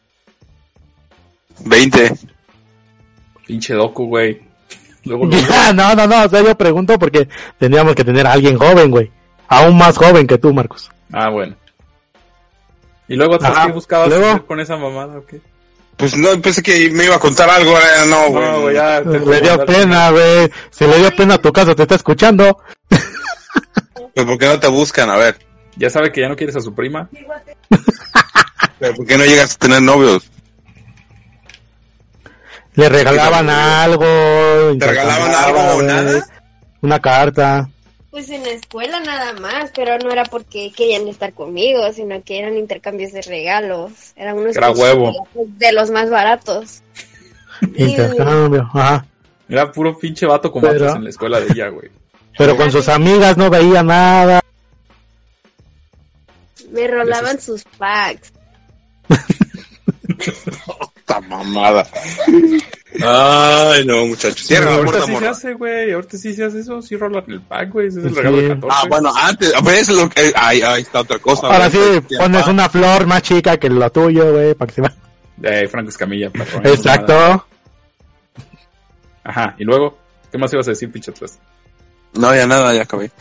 20. 1.65 2.13
Pinche 3.45 3.73
docu, 3.73 4.05
güey. 4.05 4.41
Luego, 5.03 5.25
luego. 5.25 5.47
Ya, 5.47 5.73
no, 5.73 5.95
no, 5.95 6.07
no, 6.07 6.23
o 6.23 6.29
sea, 6.29 6.41
yo 6.41 6.57
pregunto 6.57 6.97
porque 6.97 7.27
tendríamos 7.59 7.93
que 7.95 8.05
tener 8.05 8.25
a 8.25 8.31
alguien 8.31 8.57
joven, 8.57 8.89
güey. 8.89 9.11
Aún 9.49 9.77
más 9.77 9.97
joven 9.97 10.25
que 10.25 10.37
tú, 10.37 10.53
Marcos. 10.53 10.89
Ah, 11.11 11.29
bueno. 11.29 11.55
¿Y 13.07 13.15
luego 13.15 13.35
atrás 13.35 13.65
qué 13.65 13.71
buscabas 13.73 14.07
luego. 14.07 14.45
con 14.45 14.59
esa 14.61 14.77
mamada 14.77 15.17
o 15.17 15.25
qué? 15.25 15.41
Pues 15.97 16.17
no, 16.17 16.41
pensé 16.41 16.63
que 16.63 16.89
me 16.89 17.05
iba 17.05 17.15
a 17.15 17.19
contar 17.19 17.49
algo, 17.49 17.77
no, 18.07 18.29
güey. 18.29 18.45
No, 18.45 18.61
güey, 18.61 18.75
ya. 18.75 19.03
te 19.03 19.19
Le 19.19 19.41
dio 19.41 19.65
pena, 19.65 20.09
güey. 20.09 20.51
Si 20.71 20.85
le 20.85 20.97
dio 20.97 21.15
pena 21.15 21.35
a 21.35 21.37
tu 21.37 21.51
casa, 21.51 21.75
te 21.75 21.83
está 21.83 21.95
escuchando. 21.95 22.59
Pues 24.15 24.27
¿por 24.27 24.37
qué 24.37 24.45
no 24.45 24.59
te 24.59 24.67
buscan? 24.67 25.09
A 25.09 25.17
ver. 25.17 25.39
Ya 25.75 25.89
sabe 25.89 26.11
que 26.11 26.21
ya 26.21 26.29
no 26.29 26.35
quieres 26.35 26.55
a 26.55 26.61
su 26.61 26.73
prima. 26.73 27.09
¿Pero 28.79 28.95
¿Por 28.95 29.05
qué 29.05 29.17
no 29.17 29.25
llegas 29.25 29.55
a 29.55 29.59
tener 29.59 29.81
novios? 29.81 30.29
Le 32.75 32.89
regalaban 32.89 33.49
algo. 33.49 34.05
¿Te 34.79 34.87
regalaban 34.87 35.31
algo 35.35 35.59
o 35.77 35.81
nada? 35.83 36.25
Una 36.81 36.99
carta. 36.99 37.69
Pues 38.09 38.29
en 38.29 38.43
la 38.43 38.49
escuela 38.49 38.99
nada 38.99 39.33
más, 39.33 39.71
pero 39.75 39.97
no 39.99 40.11
era 40.11 40.23
porque 40.25 40.71
querían 40.75 41.07
estar 41.07 41.33
conmigo, 41.33 41.91
sino 41.93 42.21
que 42.23 42.39
eran 42.39 42.57
intercambios 42.57 43.11
de 43.11 43.21
regalos. 43.23 43.91
Eran 44.15 44.37
unos 44.37 44.55
Era 44.55 44.71
huevo. 44.71 45.27
de 45.33 45.71
los 45.71 45.89
más 45.91 46.09
baratos. 46.09 46.81
Intercambio. 47.75 48.69
Ajá. 48.73 49.05
Era 49.49 49.71
puro 49.71 49.97
pinche 49.97 50.25
vato 50.25 50.51
con 50.51 50.61
Pero- 50.61 50.79
vatos 50.79 50.95
en 50.97 51.03
la 51.03 51.09
escuela 51.09 51.39
de 51.39 51.47
ella, 51.53 51.69
güey. 51.69 51.89
Pero 52.37 52.57
con 52.57 52.71
sus 52.71 52.89
amigas 52.89 53.37
no 53.37 53.49
veía 53.51 53.83
nada. 53.83 54.41
Me 56.73 56.87
rolaban 56.87 57.39
sus 57.39 57.63
packs. 57.77 58.33
Esta 60.19 61.21
mamada. 61.21 61.85
Ay, 63.05 63.85
no, 63.85 64.05
muchachos. 64.05 64.47
Cierra 64.47 64.71
la 64.71 64.75
ahorita 64.77 64.91
puerta, 64.99 65.05
sí 65.13 65.17
se 65.19 65.27
hace, 65.27 65.53
güey. 65.53 65.91
Ahorita 65.91 66.17
sí 66.17 66.33
se 66.33 66.43
hace 66.45 66.59
eso. 66.59 66.81
Sí 66.81 66.95
rolan 66.95 67.23
el 67.27 67.41
pack, 67.41 67.71
güey. 67.71 67.87
Ese 67.87 67.99
es 67.99 68.05
el 68.05 68.11
Sí. 68.11 68.15
regalo 68.17 68.37
de 68.37 68.47
14. 68.49 68.67
Ah, 68.71 68.85
bueno, 68.89 69.13
antes, 69.15 69.53
pues 69.63 69.89
lo 69.89 70.09
que, 70.09 70.31
ahí, 70.35 70.61
ahí 70.61 70.81
está 70.81 71.01
otra 71.01 71.19
cosa. 71.19 71.47
Ahora 71.47 71.69
sí, 71.69 71.79
pones 72.17 72.47
una 72.47 72.69
flor 72.69 73.05
más 73.05 73.21
chica 73.23 73.57
que 73.57 73.69
lo 73.69 73.89
tuyo, 73.91 74.31
güey, 74.31 74.53
para 74.55 74.67
que 74.69 74.75
se 74.75 74.81
va. 74.81 74.93
De 75.37 75.67
Franco 75.67 75.89
Escamilla. 75.89 76.31
Exacto. 76.63 77.45
Ajá. 79.23 79.55
Y 79.57 79.63
luego, 79.63 79.97
¿qué 80.31 80.37
más 80.37 80.51
ibas 80.53 80.67
a 80.67 80.71
decir, 80.71 80.91
pinche 80.91 81.11
atrás? 81.11 81.39
No, 82.13 82.33
ya 82.35 82.45
nada, 82.47 82.73
ya 82.73 82.83
acabé. 82.83 83.11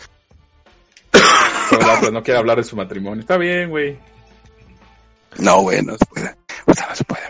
Pues 2.00 2.12
no 2.12 2.22
quiere 2.22 2.38
hablar 2.38 2.58
de 2.58 2.64
su 2.64 2.76
matrimonio. 2.76 3.20
Está 3.20 3.36
bien, 3.36 3.70
güey. 3.70 3.98
No, 5.38 5.62
güey, 5.62 5.82
no 5.82 5.96
se 5.96 6.04
puede. 6.06 6.34
O 6.66 6.74
sea, 6.74 6.88
no 6.88 6.96
se 6.96 7.04
puede. 7.04 7.22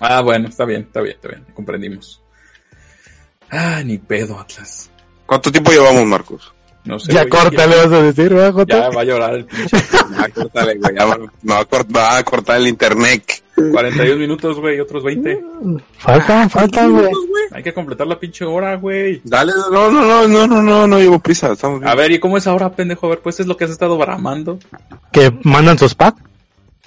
Ah, 0.00 0.20
bueno, 0.20 0.48
está 0.48 0.64
bien, 0.64 0.82
está 0.82 1.00
bien, 1.00 1.16
está 1.16 1.28
bien. 1.28 1.46
Comprendimos. 1.54 2.22
Ah, 3.50 3.82
ni 3.84 3.98
pedo, 3.98 4.38
Atlas. 4.38 4.90
¿Cuánto 5.26 5.50
tiempo 5.50 5.70
llevamos, 5.70 6.04
Marcos? 6.06 6.54
No 6.84 6.98
sé. 6.98 7.12
Ya 7.12 7.20
güey, 7.20 7.30
córtale, 7.30 7.76
vas 7.76 7.92
a 7.92 8.02
decir, 8.02 8.32
¿verdad, 8.32 8.52
Jota? 8.52 8.80
Ya 8.80 8.90
va 8.90 9.00
a 9.00 9.04
llorar 9.04 9.34
el 9.34 9.44
pinche. 9.46 9.76
Ah, 10.16 10.28
córtale, 10.34 10.74
güey. 10.76 10.96
Ya 10.96 11.04
va, 11.04 11.16
me 11.16 11.54
va 11.54 11.60
a 11.60 11.66
va 11.94 12.18
a 12.18 12.24
cortar 12.24 12.56
el 12.56 12.68
internet. 12.68 13.42
41 13.72 14.16
minutos, 14.16 14.58
güey, 14.60 14.80
otros 14.80 15.02
20. 15.04 15.44
Faltan, 15.98 16.48
faltan, 16.50 16.92
güey. 16.92 17.10
Hay 17.52 17.62
que 17.62 17.72
completar 17.72 18.06
la 18.06 18.18
pinche 18.18 18.44
hora, 18.44 18.76
güey. 18.76 19.20
Dale, 19.24 19.52
no, 19.70 19.90
no, 19.90 20.02
no, 20.02 20.28
no, 20.28 20.46
no, 20.46 20.62
no, 20.62 20.86
no 20.86 20.98
llevo 20.98 21.18
prisa. 21.18 21.52
Estamos 21.52 21.80
bien. 21.80 21.90
A 21.90 21.94
ver, 21.94 22.10
¿y 22.12 22.18
cómo 22.18 22.36
es 22.36 22.46
ahora, 22.46 22.70
pendejo? 22.72 23.06
A 23.06 23.10
ver, 23.10 23.20
pues 23.20 23.40
es 23.40 23.46
lo 23.46 23.56
que 23.56 23.64
has 23.64 23.70
estado 23.70 23.96
bramando. 23.98 24.58
Que 25.12 25.32
mandan 25.44 25.78
sus 25.78 25.94
packs. 25.94 26.22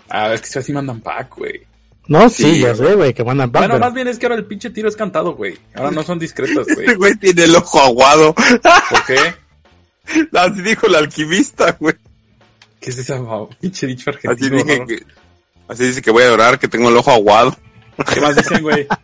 A 0.10 0.28
ver, 0.30 0.42
que 0.42 0.48
si 0.48 0.60
así 0.60 0.74
mandan 0.74 1.00
pack, 1.02 1.36
güey. 1.38 1.62
No, 2.08 2.28
sí, 2.30 2.44
Sí, 2.44 2.60
ya 2.60 2.74
güey. 2.74 2.90
sé, 2.90 2.96
güey, 2.96 3.14
que 3.14 3.24
mandan 3.24 3.52
packs. 3.52 3.62
Bueno, 3.62 3.76
pero- 3.76 3.86
más 3.86 3.94
bien 3.94 4.08
es 4.08 4.20
que 4.20 4.26
ahora 4.26 4.36
el 4.36 4.46
pinche 4.46 4.70
tiro 4.72 4.90
es 4.90 4.96
cantado, 4.96 5.34
güey. 5.36 5.58
Ahora 5.76 5.92
no 5.92 6.04
son 6.04 6.20
discretas, 6.20 6.68
Este 6.68 6.84
güey. 6.84 6.96
güey 6.98 7.16
tiene 7.16 7.44
el 7.46 7.56
ojo 7.56 7.80
aguado. 7.80 8.34
¿Por 8.34 9.06
qué? 9.08 9.18
Así 10.38 10.62
dijo 10.62 10.88
el 10.88 10.96
alquimista, 10.96 11.78
güey. 11.80 11.96
¿Qué 12.80 12.90
es 12.90 12.98
esa 12.98 13.22
pinche 13.60 13.86
dicho 13.88 14.10
Así 14.10 14.28
argentino? 14.28 14.58
dije 14.58 14.74
raro? 14.76 14.88
que, 14.88 15.04
así 15.72 15.86
dice 15.86 16.02
que 16.02 16.12
voy 16.12 16.24
a 16.24 16.30
llorar, 16.30 16.60
que 16.60 16.68
tengo 16.68 16.90
el 16.90 16.98
ojo 16.98 17.12
aguado. 17.12 17.56
¿Qué 18.14 18.22
más 18.22 18.36
dicen, 18.36 18.62
güey? 18.62 18.88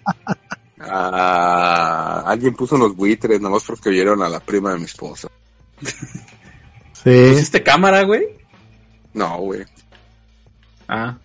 Ah, 0.90 2.24
alguien 2.26 2.54
puso 2.54 2.76
unos 2.76 2.96
buitres, 2.96 3.42
nomás 3.42 3.64
porque 3.64 3.90
vieron 3.90 4.22
a 4.22 4.30
la 4.30 4.40
prima 4.40 4.72
de 4.72 4.78
mi 4.80 4.86
esposa. 4.86 5.28
Sí, 5.82 7.30
¿Pusiste 7.32 7.62
cámara, 7.62 8.04
güey? 8.04 8.26
No, 9.14 9.38
güey. 9.40 9.66
Ah, 10.88 11.18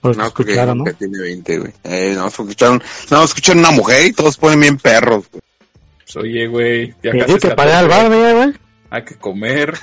porque 0.00 0.18
No, 0.18 0.24
porque 0.30 0.52
escucharon, 0.52 0.78
¿no? 0.78 0.84
que 0.84 0.92
tiene 0.94 1.18
20, 1.18 1.58
güey. 1.58 1.72
Eh, 1.84 2.14
no, 2.16 2.28
escucharon, 2.28 2.82
no, 3.10 3.24
escucharon 3.24 3.58
una 3.58 3.72
mujer 3.72 4.06
y 4.06 4.12
todos 4.12 4.38
ponen 4.38 4.60
bien 4.60 4.78
perros, 4.78 5.28
güey. 5.30 5.42
pues 6.04 6.16
oye, 6.16 6.46
güey. 6.46 6.94
Ya 7.02 7.12
Que 7.12 7.18
casi 7.18 7.32
ir 7.32 7.46
al 7.46 7.56
14, 7.56 7.88
bar, 7.88 8.06
güey, 8.08 8.32
güey. 8.34 8.52
Hay 8.88 9.04
que 9.04 9.16
comer. 9.16 9.78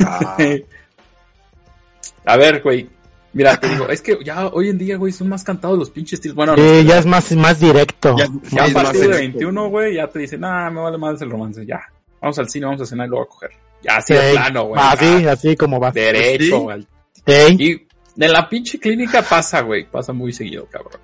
Ah, 0.00 0.36
A 2.26 2.36
ver, 2.36 2.62
güey. 2.62 2.88
Mira, 3.34 3.58
te 3.58 3.68
digo, 3.68 3.88
es 3.88 4.00
que 4.00 4.16
ya 4.24 4.46
hoy 4.46 4.68
en 4.70 4.78
día, 4.78 4.96
güey, 4.96 5.12
son 5.12 5.28
más 5.28 5.42
cantados 5.44 5.78
los 5.78 5.90
pinches 5.90 6.20
tiros. 6.20 6.34
Bueno, 6.36 6.54
no, 6.56 6.62
Sí, 6.62 6.84
ya 6.86 6.98
es 6.98 7.06
más, 7.06 7.30
más 7.32 7.58
directo. 7.60 8.14
Ya- 8.16 8.28
ya 8.50 8.64
a 8.64 8.68
partir 8.68 9.00
de 9.00 9.06
directo. 9.08 9.18
21, 9.38 9.68
güey, 9.68 9.94
ya 9.96 10.06
te 10.08 10.20
dicen, 10.20 10.40
nah, 10.40 10.70
me 10.70 10.80
vale 10.80 10.96
más 10.98 11.20
el 11.20 11.30
romance, 11.30 11.66
ya. 11.66 11.80
Vamos 12.20 12.38
al 12.38 12.48
cine, 12.48 12.66
vamos 12.66 12.80
a 12.80 12.86
cenar 12.86 13.06
y 13.06 13.10
luego 13.10 13.24
a 13.24 13.28
coger. 13.28 13.50
Ya, 13.82 13.96
así 13.96 14.14
de 14.14 14.32
plano, 14.32 14.64
güey. 14.66 14.80
Así, 14.82 15.22
ya, 15.22 15.32
así 15.32 15.56
como 15.56 15.78
va. 15.80 15.90
Derecho, 15.90 16.44
Sí. 16.44 16.50
güey. 16.62 16.86
Ey, 17.26 17.56
Y 17.58 18.22
en 18.24 18.32
la 18.32 18.48
pinche 18.48 18.78
clínica 18.78 19.20
pasa, 19.22 19.60
güey, 19.62 19.84
pasa 19.90 20.12
muy 20.12 20.32
seguido, 20.32 20.66
cabrón. 20.70 21.00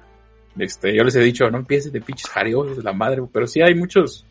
Este, 0.58 0.94
yo 0.94 1.04
les 1.04 1.14
he 1.16 1.20
dicho, 1.20 1.50
no 1.50 1.58
empieces 1.58 1.92
de 1.92 2.00
pinches 2.00 2.28
jariosos 2.30 2.76
de 2.76 2.82
la 2.82 2.92
madre, 2.92 3.20
güey, 3.20 3.30
pero 3.32 3.46
sí 3.46 3.60
hay 3.60 3.74
muchos, 3.74 4.24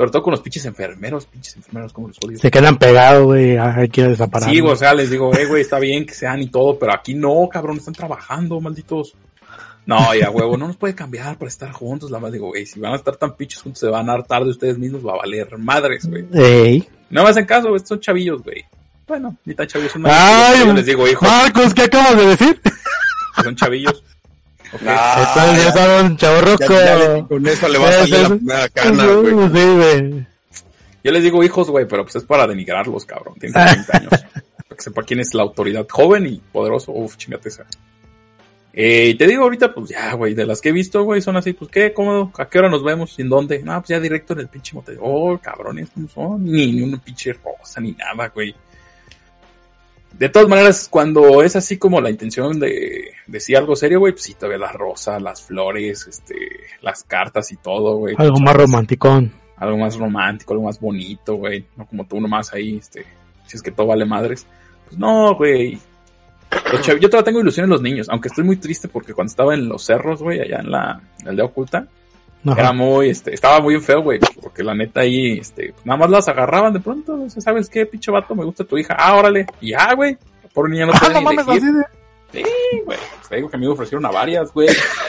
sobre 0.00 0.12
todo 0.12 0.22
con 0.22 0.30
los 0.30 0.40
pinches 0.40 0.64
enfermeros, 0.64 1.26
pinches 1.26 1.56
enfermeros, 1.56 1.92
como 1.92 2.08
los 2.08 2.16
odio. 2.24 2.38
se 2.38 2.50
quedan 2.50 2.78
pegados, 2.78 3.22
güey. 3.22 3.58
Hay 3.58 3.90
que 3.90 4.04
desaparar. 4.04 4.48
Sí, 4.48 4.58
o 4.58 4.74
sea, 4.74 4.94
les 4.94 5.10
digo, 5.10 5.30
eh, 5.34 5.44
güey, 5.44 5.60
está 5.60 5.78
bien 5.78 6.06
que 6.06 6.14
sean 6.14 6.40
y 6.40 6.46
todo, 6.46 6.78
pero 6.78 6.94
aquí 6.94 7.12
no, 7.12 7.46
cabrón, 7.52 7.76
están 7.76 7.92
trabajando, 7.92 8.58
malditos. 8.62 9.14
No, 9.84 10.14
ya, 10.14 10.30
huevo, 10.30 10.56
no 10.56 10.68
nos 10.68 10.78
puede 10.78 10.94
cambiar 10.94 11.36
para 11.36 11.50
estar 11.50 11.70
juntos. 11.72 12.10
La 12.10 12.18
más 12.18 12.32
digo, 12.32 12.46
güey, 12.46 12.64
si 12.64 12.80
van 12.80 12.94
a 12.94 12.96
estar 12.96 13.16
tan 13.16 13.36
pinches 13.36 13.60
juntos, 13.60 13.80
se 13.80 13.88
van 13.88 14.08
a 14.08 14.14
hartar 14.14 14.42
de 14.42 14.48
ustedes 14.48 14.78
mismos, 14.78 15.06
va 15.06 15.12
a 15.12 15.16
valer 15.18 15.58
madres, 15.58 16.06
güey. 16.08 16.24
Ey. 16.32 16.88
No 17.10 17.22
me 17.22 17.28
hacen 17.28 17.44
caso, 17.44 17.68
güey, 17.68 17.82
son 17.84 18.00
chavillos, 18.00 18.42
güey. 18.42 18.64
Bueno, 19.06 19.36
ni 19.44 19.54
tan 19.54 19.66
chavillos, 19.66 19.92
son 19.92 20.04
Ay, 20.06 20.64
yo 20.64 20.72
les 20.72 20.86
digo, 20.86 21.06
hijos, 21.06 21.28
Marcos, 21.28 21.74
¿qué 21.74 21.82
acabas 21.82 22.16
de 22.16 22.26
decir? 22.26 22.58
son 23.44 23.54
chavillos. 23.54 24.02
Ok. 24.72 24.82
Ah, 24.86 25.54
ya- 25.56 25.74
ya 25.74 26.02
un 26.02 26.16
ya- 26.16 27.26
con 27.28 27.46
eso 27.46 27.68
le 27.68 27.78
va 27.78 27.88
a 27.88 27.92
salir 27.92 28.40
la 28.44 28.68
cana, 28.68 29.06
güey. 29.06 29.34
Sí, 29.34 29.74
güey. 29.76 30.26
Yo 31.02 31.12
les 31.12 31.22
digo 31.24 31.42
hijos, 31.42 31.70
güey, 31.70 31.86
pero 31.88 32.04
pues 32.04 32.16
es 32.16 32.24
para 32.24 32.46
denigrarlos, 32.46 33.04
cabrón. 33.04 33.34
Tienen 33.40 33.54
30 33.86 33.96
años. 33.96 34.10
Para 34.10 34.76
que 34.76 34.82
sepa 34.82 35.02
quién 35.02 35.20
es 35.20 35.34
la 35.34 35.42
autoridad 35.42 35.86
joven 35.88 36.26
y 36.26 36.40
poderoso. 36.52 36.92
Uf, 36.92 37.16
chingate 37.16 37.48
esa. 37.48 37.64
Eh, 38.72 39.08
y 39.08 39.14
te 39.16 39.26
digo 39.26 39.42
ahorita, 39.42 39.74
pues 39.74 39.90
ya, 39.90 40.12
güey, 40.14 40.34
de 40.34 40.46
las 40.46 40.60
que 40.60 40.68
he 40.68 40.72
visto, 40.72 41.02
güey, 41.02 41.20
son 41.20 41.36
así, 41.36 41.52
pues 41.54 41.68
qué, 41.72 41.92
cómodo, 41.92 42.30
¿a 42.38 42.48
qué 42.48 42.58
hora 42.60 42.68
nos 42.68 42.84
vemos? 42.84 43.18
¿En 43.18 43.28
dónde? 43.28 43.60
No, 43.64 43.76
pues 43.80 43.88
ya 43.88 43.98
directo 43.98 44.34
en 44.34 44.40
el 44.40 44.48
pinche 44.48 44.74
motel. 44.74 44.98
Oh, 45.00 45.36
cabrones, 45.38 45.88
no 45.96 46.06
son 46.08 46.44
ni, 46.44 46.70
ni 46.72 46.82
una 46.82 46.98
pinche 46.98 47.32
rosa, 47.32 47.80
ni 47.80 47.92
nada, 47.92 48.28
güey. 48.32 48.54
De 50.18 50.28
todas 50.28 50.48
maneras, 50.48 50.88
cuando 50.90 51.42
es 51.42 51.56
así 51.56 51.78
como 51.78 52.00
la 52.00 52.10
intención 52.10 52.60
de 52.60 53.12
decir 53.26 53.56
algo 53.56 53.74
serio, 53.74 54.00
güey, 54.00 54.12
pues 54.12 54.24
sí, 54.24 54.34
todavía 54.34 54.58
las 54.58 54.74
rosas, 54.74 55.22
las 55.22 55.42
flores, 55.42 56.06
este, 56.06 56.34
las 56.82 57.04
cartas 57.04 57.50
y 57.52 57.56
todo, 57.56 57.96
güey. 57.96 58.14
Algo 58.18 58.38
más 58.40 58.56
romanticón. 58.56 59.32
algo 59.56 59.78
más 59.78 59.96
romántico, 59.96 60.52
algo 60.52 60.66
más 60.66 60.80
bonito, 60.80 61.36
güey. 61.36 61.64
No 61.76 61.86
como 61.86 62.04
tú 62.06 62.20
nomás 62.20 62.52
ahí, 62.52 62.76
este, 62.76 63.06
si 63.46 63.56
es 63.56 63.62
que 63.62 63.70
todo 63.70 63.86
vale 63.86 64.04
madres. 64.04 64.46
Pues 64.86 64.98
no, 64.98 65.34
güey. 65.34 65.78
Yo 67.00 67.08
todavía 67.08 67.24
tengo 67.24 67.40
ilusión 67.40 67.64
en 67.64 67.70
los 67.70 67.80
niños, 67.80 68.08
aunque 68.10 68.28
estoy 68.28 68.44
muy 68.44 68.56
triste 68.56 68.88
porque 68.88 69.14
cuando 69.14 69.30
estaba 69.30 69.54
en 69.54 69.68
los 69.68 69.84
cerros, 69.84 70.22
güey, 70.22 70.40
allá 70.40 70.58
en 70.58 70.70
la, 70.70 71.00
en 71.20 71.24
la 71.24 71.30
aldea 71.30 71.44
oculta, 71.44 71.86
Ajá. 72.46 72.60
era 72.60 72.72
muy, 72.72 73.10
este, 73.10 73.34
estaba 73.34 73.60
muy 73.60 73.78
feo, 73.80 74.02
güey, 74.02 74.18
porque 74.40 74.62
la 74.62 74.74
neta 74.74 75.00
ahí, 75.00 75.38
este, 75.38 75.74
nada 75.84 75.98
más 75.98 76.10
las 76.10 76.28
agarraban 76.28 76.72
de 76.72 76.80
pronto, 76.80 77.20
o 77.22 77.28
sea, 77.28 77.42
¿sabes 77.42 77.68
qué, 77.68 77.84
pinche 77.84 78.10
vato? 78.10 78.34
Me 78.34 78.44
gusta 78.44 78.64
tu 78.64 78.78
hija, 78.78 78.96
ah, 78.98 79.16
órale, 79.16 79.46
y 79.60 79.70
ya, 79.70 79.94
güey, 79.94 80.16
pobre 80.54 80.72
niña 80.72 80.86
no 80.86 80.92
Ah, 81.00 81.08
no 81.12 81.20
mames, 81.20 81.46
así 81.46 81.60
de... 81.60 81.82
Sí, 82.32 82.44
güey. 82.84 82.98
Pues 82.98 83.28
te 83.28 83.36
digo 83.36 83.48
que 83.50 83.56
a 83.56 83.58
mí 83.58 83.66
me 83.66 83.72
ofrecieron 83.72 84.06
a 84.06 84.10
varias, 84.10 84.52
güey. 84.52 84.68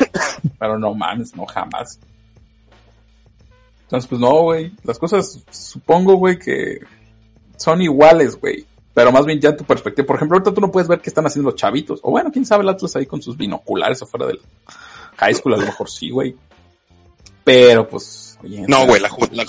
Pero 0.60 0.80
no 0.80 0.94
mames, 0.94 1.36
no 1.36 1.46
jamás. 1.46 2.00
Entonces, 3.84 4.08
pues 4.08 4.22
no, 4.22 4.42
güey. 4.44 4.72
Las 4.84 4.98
cosas, 4.98 5.44
supongo, 5.52 6.16
güey, 6.16 6.40
que 6.40 6.80
son 7.58 7.82
iguales, 7.82 8.40
güey. 8.40 8.66
Pero 8.94 9.12
más 9.12 9.26
bien 9.26 9.40
ya 9.40 9.50
en 9.50 9.58
tu 9.58 9.64
perspectiva. 9.64 10.06
Por 10.06 10.16
ejemplo, 10.16 10.38
ahorita 10.38 10.54
tú 10.54 10.62
no 10.62 10.72
puedes 10.72 10.88
ver 10.88 11.00
qué 11.00 11.10
están 11.10 11.26
haciendo 11.26 11.52
los 11.52 11.60
chavitos. 11.60 12.00
O 12.04 12.12
bueno, 12.12 12.32
quién 12.32 12.46
sabe 12.46 12.64
el 12.64 12.70
Atlas 12.70 12.96
ahí 12.96 13.06
con 13.06 13.22
sus 13.22 13.38
binoculares 13.38 14.02
afuera 14.02 14.26
del 14.28 14.42
high 15.18 15.34
school. 15.36 15.54
A 15.54 15.58
lo 15.58 15.66
mejor 15.66 15.90
sí, 15.90 16.10
güey. 16.10 16.36
Pero 17.44 17.88
pues, 17.88 18.38
oye. 18.44 18.64
No, 18.68 18.86
güey, 18.86 19.02
la, 19.02 19.10
la 19.32 19.46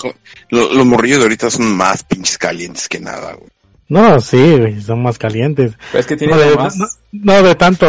lo- 0.49 0.73
los 0.73 0.85
morrillos 0.85 1.19
de 1.19 1.23
ahorita 1.25 1.49
son 1.51 1.75
más 1.75 2.03
pinches 2.03 2.37
calientes 2.37 2.87
que 2.89 2.99
nada, 2.99 3.33
güey. 3.33 3.49
No, 3.89 4.19
sí, 4.21 4.57
güey, 4.57 4.81
son 4.81 5.03
más 5.03 5.17
calientes. 5.19 5.73
Pero 5.91 5.99
es 5.99 6.05
que 6.07 6.15
tiene 6.17 6.33
No 6.33 6.39
de, 6.39 6.55
más. 6.55 6.75
no, 6.77 6.85
no 7.11 7.43
de 7.43 7.53
tanto 7.55 7.85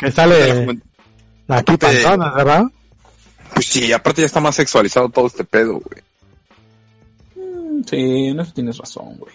que 0.00 0.10
sale 0.10 0.78
aquí 1.48 1.76
panzonas, 1.76 2.34
¿verdad? 2.34 2.64
Pues 3.54 3.66
sí, 3.66 3.90
aparte 3.92 4.20
ya 4.22 4.26
está 4.26 4.40
más 4.40 4.56
sexualizado 4.56 5.08
todo 5.08 5.26
este 5.28 5.44
pedo, 5.44 5.80
güey. 5.80 6.02
Sí, 7.88 8.26
en 8.28 8.40
eso 8.40 8.52
tienes 8.52 8.76
razón, 8.76 9.16
güey. 9.18 9.34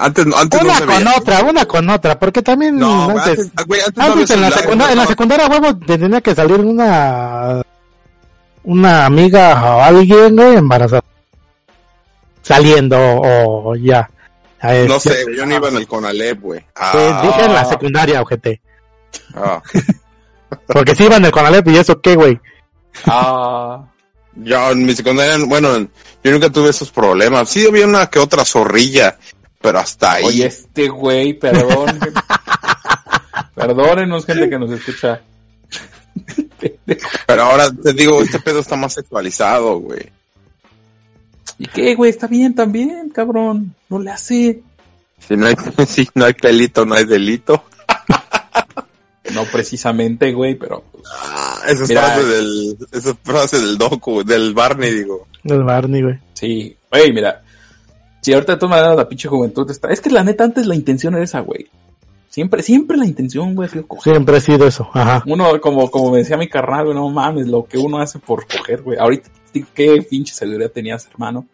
Antes, 0.00 0.26
no- 0.26 0.36
antes 0.36 0.60
no 0.62 0.68
Una 0.68 0.78
se 0.78 0.86
con 0.86 0.96
veía. 1.04 1.14
otra, 1.16 1.40
una 1.42 1.64
con 1.66 1.90
otra, 1.90 2.18
porque 2.18 2.42
también 2.42 2.76
No, 2.78 3.08
antes, 3.10 3.38
antes, 3.50 3.66
güey, 3.66 3.80
antes 3.80 3.96
no 3.96 4.02
había 4.04 4.14
antes 4.22 4.30
en, 4.30 4.40
la 4.42 4.48
en 4.92 4.96
la 4.96 5.02
no. 5.04 5.06
secundaria, 5.08 5.46
huevo, 5.48 5.76
te 5.78 5.98
tenía 5.98 6.20
que 6.20 6.34
salir 6.34 6.60
una, 6.60 7.62
una 8.68 9.06
amiga 9.06 9.76
o 9.76 9.82
alguien, 9.82 10.36
güey, 10.36 10.56
embarazada. 10.56 11.02
Saliendo, 12.42 12.96
o 13.00 13.74
ya. 13.76 14.08
A 14.60 14.72
No 14.88 14.98
sé, 15.00 15.24
yo 15.36 15.46
no 15.46 15.54
iba 15.56 15.68
en 15.68 15.76
el 15.76 15.86
Conalep, 15.86 16.40
güey. 16.40 16.60
Sí, 16.60 16.66
Ah, 16.76 17.20
dije 17.24 17.44
en 17.44 17.52
la 17.54 17.64
secundaria, 17.64 18.20
ojete. 18.22 18.60
ah. 19.34 19.62
Porque 20.66 20.94
si 20.94 21.04
iba 21.04 21.16
en 21.16 21.24
el 21.26 21.30
Conalep 21.30 21.66
y 21.68 21.76
eso 21.76 22.00
qué, 22.00 22.14
güey. 22.16 22.40
Ah. 23.06 23.84
Yo 24.34 24.70
en 24.70 24.84
mi 24.84 24.94
secundaria, 24.94 25.44
bueno, 25.46 25.78
yo 26.24 26.30
nunca 26.30 26.50
tuve 26.50 26.70
esos 26.70 26.90
problemas. 26.90 27.48
Sí 27.50 27.66
había 27.66 27.86
una 27.86 28.06
que 28.08 28.18
otra 28.18 28.44
zorrilla, 28.44 29.16
pero 29.60 29.78
hasta 29.78 30.12
ahí. 30.12 30.24
Oye, 30.24 30.46
este 30.46 30.88
güey, 30.88 31.34
perdón. 31.34 31.98
Perdónenos, 33.54 34.24
gente 34.24 34.48
que 34.48 34.58
nos 34.58 34.70
escucha. 34.70 35.20
Pero 37.26 37.42
ahora 37.42 37.70
te 37.70 37.92
digo, 37.92 38.20
este 38.22 38.38
pedo 38.40 38.60
está 38.60 38.76
más 38.76 38.94
sexualizado, 38.94 39.78
güey. 39.78 40.10
¿Y 41.58 41.66
qué, 41.66 41.94
güey? 41.94 42.10
Está 42.10 42.26
bien 42.26 42.54
también, 42.54 43.10
cabrón. 43.10 43.74
No 43.88 43.98
le 43.98 44.10
hace. 44.10 44.62
Si 45.26 45.36
no 45.36 45.46
hay, 45.46 45.54
si 45.86 46.08
no 46.14 46.24
hay 46.24 46.34
pelito, 46.34 46.84
no 46.84 46.94
hay 46.94 47.04
delito. 47.04 47.62
No 49.34 49.44
precisamente, 49.44 50.32
güey, 50.32 50.54
pero. 50.54 50.82
pues, 50.90 51.04
Ah, 51.12 51.60
esa 51.68 51.84
es 51.84 51.92
frase 51.92 52.24
del, 52.24 52.78
esa 52.92 53.10
es 53.10 53.16
frase 53.22 53.58
del 53.58 53.76
docu, 53.78 54.24
del 54.24 54.54
Barney, 54.54 54.90
digo. 54.92 55.26
El 55.44 55.64
Barney, 55.64 56.02
güey. 56.02 56.18
Sí. 56.34 56.76
Güey, 56.90 57.12
mira. 57.12 57.42
Si 58.20 58.32
ahorita 58.32 58.52
de 58.52 58.58
todas 58.58 58.70
maneras 58.76 58.96
la 58.96 59.08
pinche 59.08 59.28
juventud 59.28 59.70
está. 59.70 59.88
Es 59.88 60.00
que 60.00 60.10
la 60.10 60.24
neta 60.24 60.44
antes 60.44 60.66
la 60.66 60.74
intención 60.74 61.14
era 61.14 61.24
esa, 61.24 61.40
güey. 61.40 61.68
Siempre, 62.38 62.62
siempre 62.62 62.96
la 62.96 63.04
intención, 63.04 63.56
güey, 63.56 63.66
ha 63.66 63.72
sido 63.72 63.88
coger. 63.88 64.12
Siempre 64.12 64.36
ha 64.36 64.40
sido 64.40 64.64
eso, 64.64 64.88
ajá. 64.94 65.24
Uno, 65.26 65.60
como, 65.60 65.90
como 65.90 66.12
me 66.12 66.18
decía 66.18 66.36
mi 66.36 66.48
carnal, 66.48 66.84
güey, 66.84 66.96
no 66.96 67.10
mames, 67.10 67.48
lo 67.48 67.66
que 67.66 67.78
uno 67.78 67.98
hace 67.98 68.20
por 68.20 68.46
coger, 68.46 68.80
güey. 68.82 68.96
Ahorita, 68.96 69.28
qué 69.74 70.00
pinche 70.08 70.32
sabiduría 70.32 70.68
tenías, 70.68 71.04
hermano. 71.08 71.48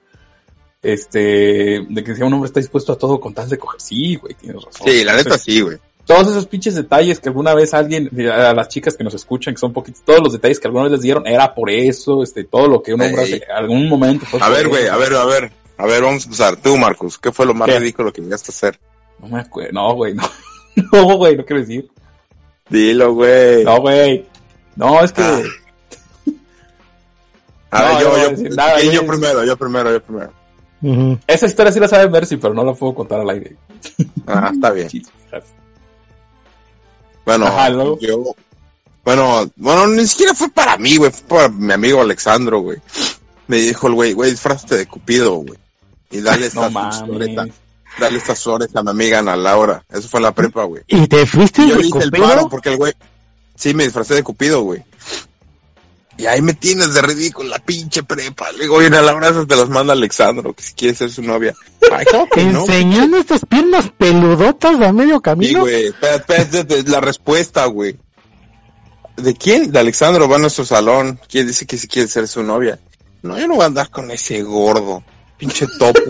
Este, 0.82 1.86
de 1.88 2.04
que 2.04 2.14
si 2.14 2.22
un 2.22 2.34
hombre 2.34 2.48
está 2.48 2.60
dispuesto 2.60 2.92
a 2.92 2.98
todo 2.98 3.18
con 3.18 3.32
tal 3.32 3.48
de 3.48 3.56
coger. 3.56 3.80
Sí, 3.80 4.16
güey, 4.16 4.34
tienes 4.34 4.62
razón. 4.62 4.86
Sí, 4.86 5.02
la 5.04 5.16
neta 5.16 5.38
sí, 5.38 5.62
güey. 5.62 5.78
Todos 6.04 6.28
esos 6.28 6.46
pinches 6.46 6.74
detalles 6.74 7.18
que 7.18 7.30
alguna 7.30 7.54
vez 7.54 7.72
alguien, 7.72 8.10
a 8.30 8.52
las 8.52 8.68
chicas 8.68 8.94
que 8.94 9.04
nos 9.04 9.14
escuchan, 9.14 9.54
que 9.54 9.60
son 9.60 9.72
poquitos, 9.72 10.02
todos 10.04 10.20
los 10.20 10.34
detalles 10.34 10.60
que 10.60 10.68
alguna 10.68 10.84
vez 10.84 10.92
les 10.92 11.00
dieron, 11.00 11.26
era 11.26 11.54
por 11.54 11.70
eso, 11.70 12.22
este, 12.22 12.44
todo 12.44 12.68
lo 12.68 12.82
que 12.82 12.92
un 12.92 13.00
hombre 13.00 13.22
hace, 13.22 13.42
algún 13.56 13.88
momento 13.88 14.26
fue 14.26 14.38
A 14.42 14.50
ver, 14.50 14.68
güey, 14.68 14.86
a 14.86 14.98
ver, 14.98 15.14
a 15.14 15.24
ver. 15.24 15.50
A 15.78 15.86
ver, 15.86 16.02
vamos 16.02 16.24
a 16.24 16.26
empezar. 16.26 16.56
Tú, 16.60 16.76
Marcos, 16.76 17.16
¿qué 17.16 17.32
fue 17.32 17.46
lo 17.46 17.54
más 17.54 17.70
¿Qué? 17.70 17.78
ridículo 17.78 18.12
que 18.12 18.20
llegaste 18.20 18.52
a 18.52 18.54
hacer? 18.54 18.78
No 19.18 19.28
me 19.28 19.40
acuerdo, 19.40 19.72
no, 19.72 19.94
güey, 19.94 20.12
no. 20.12 20.24
No, 20.92 21.16
güey, 21.16 21.36
no 21.36 21.44
quiero 21.44 21.60
decir. 21.62 21.88
Dilo, 22.68 23.14
güey. 23.14 23.64
No, 23.64 23.80
güey. 23.80 24.26
No, 24.76 25.02
es 25.02 25.12
que, 25.12 25.22
Ah. 25.22 25.42
A 27.70 27.80
No, 27.80 27.88
ver, 27.88 27.94
yo 27.94 28.02
yo, 28.02 28.04
no 28.04 28.10
voy 28.10 28.20
a 28.20 28.48
yo, 28.48 28.54
nada, 28.56 28.80
yo, 28.82 29.06
primero, 29.06 29.44
yo 29.44 29.56
primero, 29.56 29.92
yo 29.92 30.02
primero. 30.02 30.32
Esa 31.26 31.46
historia 31.46 31.72
sí 31.72 31.80
la 31.80 31.88
sabe 31.88 32.08
Mercy, 32.08 32.36
pero 32.36 32.54
no 32.54 32.62
la 32.62 32.72
puedo 32.74 32.94
contar 32.94 33.20
al 33.20 33.30
aire. 33.30 33.56
Ah, 34.26 34.50
está 34.54 34.70
bien. 34.70 34.88
Bueno, 37.24 37.46
Ajá, 37.46 37.70
yo, 37.70 37.96
bueno, 39.04 39.50
bueno, 39.56 39.86
ni 39.88 40.06
siquiera 40.06 40.34
fue 40.34 40.48
para 40.50 40.76
mí, 40.76 40.96
güey, 40.96 41.10
fue 41.10 41.22
para 41.38 41.48
mi 41.48 41.72
amigo 41.72 42.00
Alexandro, 42.00 42.60
güey. 42.60 42.78
Me 43.46 43.56
dijo 43.56 43.88
el 43.88 43.94
güey, 43.94 44.12
güey, 44.12 44.30
disfrázate 44.30 44.76
de 44.76 44.86
Cupido, 44.86 45.34
güey. 45.36 45.58
Y 46.10 46.20
dale 46.20 46.48
No 46.54 46.70
dale 47.98 48.18
estas 48.18 48.42
flores 48.42 48.68
a 48.74 48.82
mi 48.82 48.90
amiga 48.90 49.18
Ana 49.20 49.36
Laura. 49.36 49.84
Eso 49.90 50.08
fue 50.08 50.18
en 50.20 50.24
la 50.24 50.32
prepa, 50.34 50.64
güey. 50.64 50.82
¿Y 50.86 51.06
te 51.06 51.26
fuiste 51.26 51.62
Y 51.62 51.68
yo 51.70 51.76
de 51.76 51.86
hice 51.86 51.98
el 51.98 52.10
paro 52.10 52.48
porque 52.48 52.70
el 52.70 52.76
güey, 52.76 52.92
sí, 53.54 53.74
me 53.74 53.84
disfracé 53.84 54.14
de 54.14 54.22
Cupido, 54.22 54.62
güey. 54.62 54.82
Y 56.16 56.26
ahí 56.26 56.40
me 56.42 56.54
tienes 56.54 56.94
de 56.94 57.02
ridículo, 57.02 57.48
la 57.48 57.58
pinche 57.58 58.04
prepa. 58.04 58.52
Le 58.52 58.60
digo, 58.62 58.76
oye, 58.76 58.86
Ana 58.86 59.02
Laura, 59.02 59.28
esas 59.30 59.48
te 59.48 59.56
las 59.56 59.68
manda 59.68 59.94
Alexandro, 59.94 60.52
que 60.54 60.62
si 60.62 60.72
quiere 60.74 60.94
ser 60.94 61.10
su 61.10 61.22
novia. 61.22 61.54
Ay, 61.92 62.04
claro 62.04 62.28
que 62.32 62.44
no. 62.44 62.60
Enseñando 62.60 63.16
estas 63.16 63.44
piernas 63.44 63.90
peludotas 63.98 64.80
a 64.80 64.92
medio 64.92 65.16
Sí, 65.16 65.22
camino. 65.22 65.60
güey. 65.62 65.86
Espera, 65.86 66.14
espera, 66.16 66.42
espera, 66.42 66.74
es 66.80 66.88
la 66.88 67.00
respuesta, 67.00 67.66
güey. 67.66 67.96
¿De 69.16 69.34
quién? 69.34 69.72
De 69.72 69.78
Alexandro, 69.80 70.28
va 70.28 70.36
a 70.36 70.38
nuestro 70.38 70.64
salón. 70.64 71.18
¿Quién 71.28 71.48
dice 71.48 71.66
que 71.66 71.78
si 71.78 71.88
quiere 71.88 72.08
ser 72.08 72.28
su 72.28 72.44
novia? 72.44 72.78
No, 73.22 73.36
yo 73.38 73.48
no 73.48 73.54
voy 73.54 73.64
a 73.64 73.66
andar 73.66 73.90
con 73.90 74.08
ese 74.12 74.40
gordo. 74.42 75.02
Pinche 75.36 75.66
topo. 75.78 76.00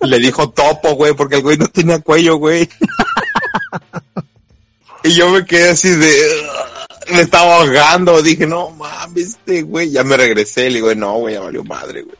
Le 0.00 0.18
dijo 0.18 0.50
topo, 0.50 0.94
güey, 0.94 1.14
porque 1.14 1.36
el 1.36 1.42
güey 1.42 1.56
no 1.56 1.68
tenía 1.68 2.00
cuello, 2.00 2.36
güey. 2.36 2.68
y 5.04 5.12
yo 5.14 5.30
me 5.30 5.44
quedé 5.44 5.70
así 5.70 5.90
de... 5.90 6.12
Me 7.12 7.20
estaba 7.20 7.60
ahogando. 7.60 8.20
Dije, 8.22 8.46
no 8.46 8.70
mames, 8.70 9.28
este 9.28 9.62
güey. 9.62 9.90
Ya 9.90 10.04
me 10.04 10.16
regresé. 10.16 10.68
Le 10.68 10.76
digo, 10.76 10.94
no, 10.94 11.14
güey, 11.18 11.34
ya 11.34 11.40
valió 11.40 11.64
madre, 11.64 12.02
güey. 12.02 12.16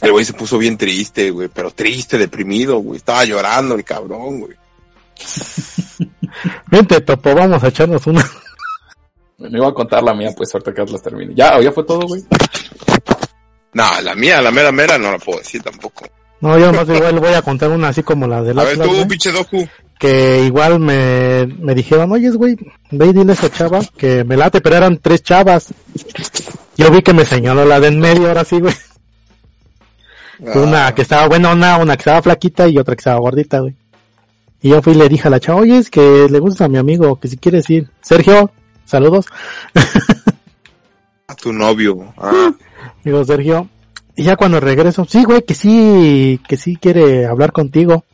El 0.00 0.12
güey 0.12 0.24
se 0.24 0.34
puso 0.34 0.58
bien 0.58 0.76
triste, 0.76 1.30
güey, 1.30 1.48
pero 1.48 1.70
triste, 1.70 2.18
deprimido, 2.18 2.76
güey. 2.78 2.98
Estaba 2.98 3.24
llorando 3.24 3.74
el 3.74 3.84
cabrón, 3.84 4.40
güey. 4.40 4.56
Vente, 6.66 7.00
topo, 7.00 7.34
vamos 7.34 7.62
a 7.62 7.68
echarnos 7.68 8.06
una. 8.06 8.22
Me 9.38 9.58
iba 9.58 9.68
a 9.68 9.74
contar 9.74 10.02
la 10.02 10.12
mía, 10.14 10.30
pues 10.36 10.54
ahorita 10.54 10.74
que 10.74 10.92
las 10.92 11.02
termine. 11.02 11.34
Ya, 11.34 11.58
ya 11.60 11.72
fue 11.72 11.84
todo, 11.84 12.06
güey. 12.06 12.22
No, 13.74 14.00
la 14.02 14.14
mía, 14.14 14.40
la 14.40 14.50
mera 14.50 14.72
mera, 14.72 14.98
no 14.98 15.10
la 15.12 15.18
puedo 15.18 15.38
decir 15.38 15.62
tampoco. 15.62 16.06
No, 16.40 16.58
yo 16.58 16.72
más 16.72 16.88
igual 16.88 17.18
voy 17.20 17.34
a 17.34 17.42
contar 17.42 17.70
una 17.70 17.88
así 17.88 18.02
como 18.02 18.26
la 18.26 18.42
de 18.42 18.54
la 18.54 18.62
A 18.62 18.64
ver, 18.66 18.78
tú, 18.78 19.08
pinche 19.08 19.32
Doku. 19.32 19.66
que 19.98 20.42
igual 20.44 20.78
me, 20.78 21.46
me 21.46 21.74
dijeron, 21.74 22.12
oye, 22.12 22.30
güey, 22.30 22.56
ve 22.90 23.06
y 23.06 23.12
dile 23.12 23.32
a 23.32 23.34
esa 23.34 23.50
chava 23.50 23.80
que 23.96 24.24
me 24.24 24.36
late, 24.36 24.60
pero 24.60 24.76
eran 24.76 24.98
tres 24.98 25.22
chavas. 25.22 25.72
Yo 26.76 26.90
vi 26.90 27.02
que 27.02 27.14
me 27.14 27.24
señaló 27.24 27.64
la 27.64 27.80
de 27.80 27.88
en 27.88 27.98
medio, 28.00 28.28
ahora 28.28 28.44
sí, 28.44 28.60
güey. 28.60 28.74
Una 30.38 30.94
que 30.94 31.02
estaba 31.02 31.28
buena, 31.28 31.52
una, 31.52 31.78
una 31.78 31.96
que 31.96 32.00
estaba 32.02 32.20
flaquita 32.22 32.68
y 32.68 32.76
otra 32.78 32.94
que 32.94 33.00
estaba 33.00 33.20
gordita, 33.20 33.60
güey. 33.60 33.74
Y 34.60 34.70
yo 34.70 34.82
fui 34.82 34.92
y 34.92 34.96
le 34.96 35.08
dije 35.08 35.28
a 35.28 35.30
la 35.30 35.40
chava, 35.40 35.60
oye, 35.60 35.78
es 35.78 35.90
que 35.90 36.26
le 36.30 36.38
gusta 36.40 36.66
a 36.66 36.68
mi 36.68 36.78
amigo, 36.78 37.18
que 37.18 37.28
si 37.28 37.36
quieres 37.36 37.68
ir. 37.70 37.88
Sergio, 38.02 38.50
saludos. 38.84 39.26
A 41.28 41.34
tu 41.34 41.52
novio. 41.52 42.12
Ah, 42.18 42.52
Digo, 43.04 43.24
Sergio. 43.24 43.68
Y 44.16 44.24
ya 44.24 44.36
cuando 44.36 44.60
regreso, 44.60 45.04
sí, 45.08 45.24
güey, 45.24 45.42
que 45.42 45.54
sí, 45.54 46.40
que 46.46 46.56
sí 46.56 46.76
quiere 46.76 47.26
hablar 47.26 47.52
contigo. 47.52 48.04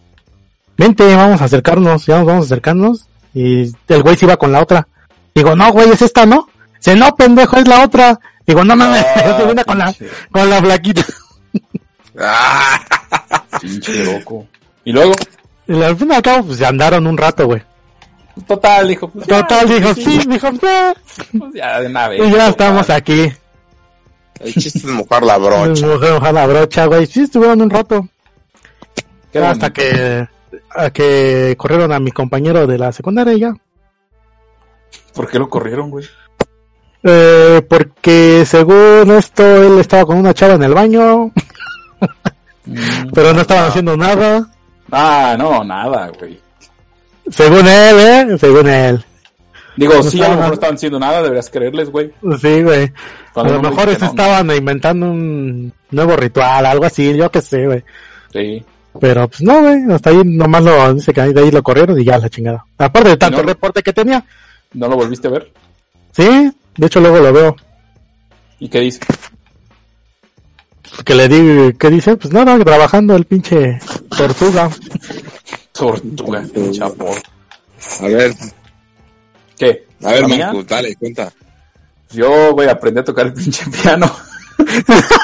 Vente, 0.78 1.14
vamos 1.14 1.42
a 1.42 1.44
acercarnos, 1.44 2.06
ya 2.06 2.18
nos 2.18 2.26
vamos 2.26 2.42
a 2.44 2.46
acercarnos. 2.46 3.06
Y 3.34 3.72
el 3.88 4.02
güey 4.02 4.16
se 4.16 4.24
iba 4.26 4.36
con 4.36 4.52
la 4.52 4.62
otra. 4.62 4.86
Digo, 5.34 5.54
no, 5.54 5.70
güey, 5.72 5.90
es 5.90 6.00
esta, 6.02 6.24
¿no? 6.24 6.48
Dice, 6.76 6.96
no, 6.96 7.14
pendejo, 7.14 7.56
es 7.58 7.68
la 7.68 7.84
otra. 7.84 8.18
Digo, 8.46 8.64
no 8.64 8.74
mames, 8.76 9.04
Ah, 9.16 9.36
se 9.38 9.44
viene 9.44 9.64
con 9.64 9.78
la, 9.78 9.94
con 10.30 10.48
la 10.50 10.60
flaquita. 10.62 11.04
Ah, 12.18 12.80
Pinche 13.60 14.04
loco. 14.04 14.46
Y 14.84 14.92
luego, 14.92 15.12
Y 15.68 15.82
al 15.82 15.96
fin 15.96 16.10
y 16.10 16.14
al 16.14 16.22
cabo, 16.22 16.46
pues 16.46 16.58
se 16.58 16.66
andaron 16.66 17.06
un 17.06 17.18
rato, 17.18 17.44
güey. 17.46 17.62
Total, 18.46 18.88
dijo. 18.88 19.08
pues, 19.08 19.26
ya, 19.26 19.42
Total, 19.42 19.68
dijo, 19.68 19.94
sí, 19.94 20.20
sí, 20.20 20.28
dijo, 20.28 20.50
ya. 20.62 20.94
pues, 21.38 21.54
ya 21.54 21.80
de 21.80 21.86
una 21.86 22.08
vez. 22.08 22.20
Y 22.26 22.30
ya 22.32 22.48
estamos 22.48 22.90
aquí. 22.90 23.32
el 24.40 24.54
chiste 24.54 24.78
es 24.78 24.84
mojar 24.86 25.22
la 25.22 25.38
brocha. 25.38 25.86
Mujer, 25.86 26.12
ojalá 26.12 26.46
brocha, 26.46 26.86
güey. 26.86 27.06
Sí, 27.06 27.22
estuvieron 27.22 27.60
un 27.62 27.70
rato. 27.70 28.08
Qué 29.32 29.38
hasta 29.38 29.68
bonito. 29.68 29.72
que, 29.72 30.28
a 30.70 30.90
que 30.90 31.54
corrieron 31.56 31.92
a 31.92 32.00
mi 32.00 32.10
compañero 32.10 32.66
de 32.66 32.78
la 32.78 32.92
secundaria 32.92 33.32
y 33.34 33.40
ya. 33.40 33.54
¿Por 35.14 35.28
qué 35.28 35.38
lo 35.38 35.48
corrieron, 35.48 35.90
güey? 35.90 36.06
Eh, 37.02 37.62
porque 37.68 38.44
según 38.46 39.10
esto, 39.12 39.42
él 39.62 39.78
estaba 39.78 40.04
con 40.04 40.18
una 40.18 40.34
chava 40.34 40.54
en 40.54 40.62
el 40.64 40.74
baño, 40.74 41.30
pero 43.14 43.32
no 43.32 43.40
estaban 43.40 43.68
haciendo 43.70 43.96
nada. 43.96 44.46
Ah, 44.92 45.34
no, 45.38 45.64
nada, 45.64 46.10
güey. 46.18 46.38
Según 47.30 47.66
él, 47.66 47.96
eh, 47.98 48.36
según 48.38 48.68
él. 48.68 49.04
Digo, 49.76 49.94
No 49.94 50.02
sí, 50.02 50.20
a 50.22 50.28
lo 50.28 50.34
mejor 50.34 50.48
no 50.48 50.54
estaban 50.54 50.74
haciendo 50.76 50.98
nada, 50.98 51.22
deberías 51.22 51.48
creerles, 51.48 51.90
güey. 51.90 52.10
Sí, 52.40 52.62
güey. 52.62 52.84
A 52.84 53.32
Cuando 53.32 53.54
lo 53.54 53.62
mejor 53.62 53.90
se 53.94 53.98
no, 54.00 54.06
estaban 54.06 54.50
inventando 54.50 55.06
un 55.10 55.72
nuevo 55.90 56.16
ritual, 56.16 56.66
algo 56.66 56.84
así, 56.84 57.16
yo 57.16 57.30
qué 57.30 57.40
sé, 57.40 57.66
güey. 57.66 57.84
Sí. 58.32 58.64
Pero 59.00 59.28
pues 59.28 59.40
no, 59.42 59.60
güey, 59.60 59.84
hasta 59.92 60.10
ahí 60.10 60.20
nomás 60.24 60.64
lo, 60.64 60.94
dice 60.94 61.12
que 61.12 61.22
de 61.22 61.40
ahí 61.40 61.50
lo 61.50 61.62
corrieron 61.62 61.98
y 62.00 62.04
ya 62.04 62.18
la 62.18 62.28
chingada. 62.28 62.64
Aparte 62.76 63.10
de 63.10 63.16
tanto 63.16 63.38
No. 63.42 63.48
reporte 63.48 63.82
que 63.82 63.92
tenía. 63.92 64.24
¿No 64.74 64.88
lo 64.88 64.96
volviste 64.96 65.28
a 65.28 65.30
ver? 65.30 65.52
Sí, 66.12 66.52
de 66.76 66.86
hecho 66.86 67.00
luego 67.00 67.20
lo 67.20 67.32
veo. 67.32 67.56
¿Y 68.58 68.68
qué 68.68 68.80
dice? 68.80 69.00
Que 71.04 71.14
le 71.14 71.28
di, 71.28 71.72
¿qué 71.78 71.88
dice? 71.88 72.16
Pues 72.16 72.34
nada, 72.34 72.58
trabajando 72.64 73.14
el 73.14 73.24
pinche 73.24 73.78
tortuga. 74.16 74.68
Tortuga, 75.80 76.44
chapo. 76.72 77.10
A 78.00 78.06
ver, 78.06 78.34
¿Qué? 79.56 79.86
a 80.04 80.12
ver. 80.12 80.28
Marco, 80.28 80.62
dale, 80.64 80.94
cuenta. 80.96 81.32
Yo, 82.10 82.52
güey, 82.52 82.68
aprendí 82.68 83.00
a 83.00 83.04
tocar 83.04 83.26
el 83.26 83.32
pinche 83.32 83.64
piano. 83.70 84.10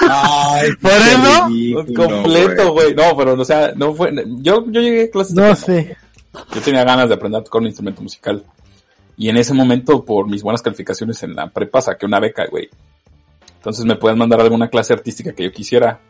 Ay, 0.09 0.71
¿Por 0.81 0.93
eso? 0.93 1.95
completo, 1.95 2.73
güey. 2.73 2.95
No, 2.95 3.15
pero, 3.15 3.35
o 3.35 3.45
sea, 3.45 3.73
no 3.77 3.95
fue... 3.95 4.15
Yo, 4.39 4.65
yo 4.71 4.81
llegué 4.81 5.05
a 5.05 5.11
clases 5.11 5.35
de 5.35 5.43
No 5.43 5.55
sé. 5.55 5.97
Yo 6.55 6.61
tenía 6.63 6.85
ganas 6.85 7.11
de 7.11 7.17
aprender 7.17 7.43
a 7.43 7.45
tocar 7.45 7.61
un 7.61 7.67
instrumento 7.67 8.01
musical. 8.01 8.43
Y 9.19 9.29
en 9.29 9.37
ese 9.37 9.53
momento, 9.53 10.07
por 10.07 10.27
mis 10.27 10.43
buenas 10.43 10.63
calificaciones 10.63 11.23
en 11.23 11.35
la 11.35 11.51
prepa, 11.51 11.83
saqué 11.83 12.07
una 12.07 12.19
beca, 12.19 12.47
güey. 12.51 12.71
Entonces 13.59 13.85
me 13.85 13.97
pueden 13.97 14.17
mandar 14.17 14.41
a 14.41 14.45
alguna 14.45 14.69
clase 14.71 14.95
artística 14.95 15.35
que 15.35 15.45
yo 15.45 15.53
quisiera. 15.53 16.01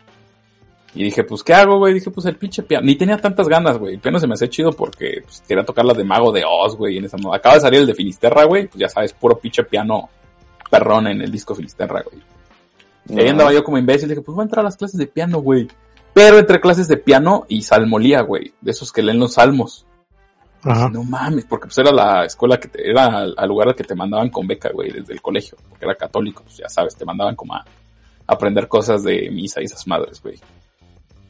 Y 0.96 1.04
dije, 1.04 1.24
pues, 1.24 1.42
¿qué 1.42 1.52
hago, 1.54 1.78
güey? 1.78 1.92
Dije, 1.94 2.10
pues, 2.10 2.26
el 2.26 2.36
pinche 2.36 2.62
piano. 2.62 2.86
Ni 2.86 2.96
tenía 2.96 3.18
tantas 3.18 3.46
ganas, 3.48 3.78
güey. 3.78 3.94
El 3.94 4.00
piano 4.00 4.18
se 4.18 4.26
me 4.26 4.34
hacía 4.34 4.48
chido 4.48 4.72
porque 4.72 5.20
pues, 5.22 5.42
quería 5.46 5.64
tocar 5.64 5.84
las 5.84 5.96
de 5.96 6.04
Mago 6.04 6.32
de 6.32 6.42
Oz, 6.48 6.74
güey. 6.76 6.96
En 6.98 7.04
esa 7.04 7.16
mo- 7.18 7.34
Acaba 7.34 7.56
de 7.56 7.60
salir 7.60 7.80
el 7.80 7.86
de 7.86 7.94
Finisterra, 7.94 8.44
güey. 8.44 8.66
Pues 8.66 8.78
ya 8.80 8.88
sabes, 8.88 9.12
puro 9.12 9.38
pinche 9.38 9.62
piano 9.64 10.08
perrón 10.70 11.06
en 11.06 11.20
el 11.20 11.30
disco 11.30 11.54
Finisterra, 11.54 12.02
güey. 12.02 12.22
Y 13.08 13.20
ahí 13.20 13.28
andaba 13.28 13.52
yo 13.52 13.62
como 13.62 13.78
imbécil, 13.78 14.08
dije, 14.08 14.20
pues 14.22 14.34
voy 14.34 14.42
a 14.42 14.46
entrar 14.46 14.60
a 14.60 14.64
las 14.68 14.76
clases 14.76 14.98
de 14.98 15.06
piano, 15.06 15.38
güey. 15.40 15.68
Pero 16.14 16.38
entre 16.38 16.60
clases 16.60 16.88
de 16.88 16.96
piano 16.96 17.44
y 17.46 17.62
salmolía, 17.62 18.22
güey. 18.22 18.54
De 18.62 18.70
esos 18.70 18.90
que 18.90 19.02
leen 19.02 19.20
los 19.20 19.34
salmos. 19.34 19.84
Ajá. 20.64 20.88
No 20.88 21.04
mames, 21.04 21.44
porque 21.44 21.66
pues 21.66 21.78
era 21.78 21.92
la 21.92 22.24
escuela 22.24 22.58
que 22.58 22.68
te, 22.68 22.90
era 22.90 23.04
al, 23.18 23.34
al 23.36 23.48
lugar 23.48 23.68
al 23.68 23.74
que 23.76 23.84
te 23.84 23.94
mandaban 23.94 24.30
con 24.30 24.46
beca, 24.46 24.70
güey, 24.72 24.90
desde 24.90 25.12
el 25.12 25.20
colegio. 25.22 25.56
Porque 25.68 25.84
era 25.84 25.94
católico, 25.94 26.42
pues 26.42 26.56
ya 26.56 26.68
sabes, 26.68 26.96
te 26.96 27.04
mandaban 27.04 27.36
como 27.36 27.54
a 27.54 27.64
aprender 28.26 28.66
cosas 28.66 29.04
de 29.04 29.30
misa 29.30 29.60
y 29.60 29.66
esas 29.66 29.86
madres, 29.86 30.20
güey. 30.22 30.40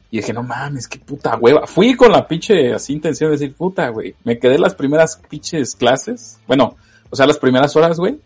Y 0.09 0.17
dije, 0.17 0.31
no 0.33 0.43
mames, 0.43 0.87
qué 0.87 0.99
puta 0.99 1.35
hueva. 1.35 1.67
Fui 1.67 1.95
con 1.95 2.11
la 2.11 2.27
pinche 2.27 2.73
así 2.73 2.93
intención 2.93 3.29
de 3.29 3.37
decir, 3.37 3.55
puta, 3.55 3.89
güey. 3.89 4.15
Me 4.23 4.39
quedé 4.39 4.57
las 4.57 4.73
primeras 4.73 5.21
pinches 5.29 5.75
clases. 5.75 6.39
Bueno, 6.47 6.77
o 7.09 7.15
sea, 7.15 7.25
las 7.25 7.37
primeras 7.37 7.75
horas, 7.75 7.99
güey. 7.99 8.19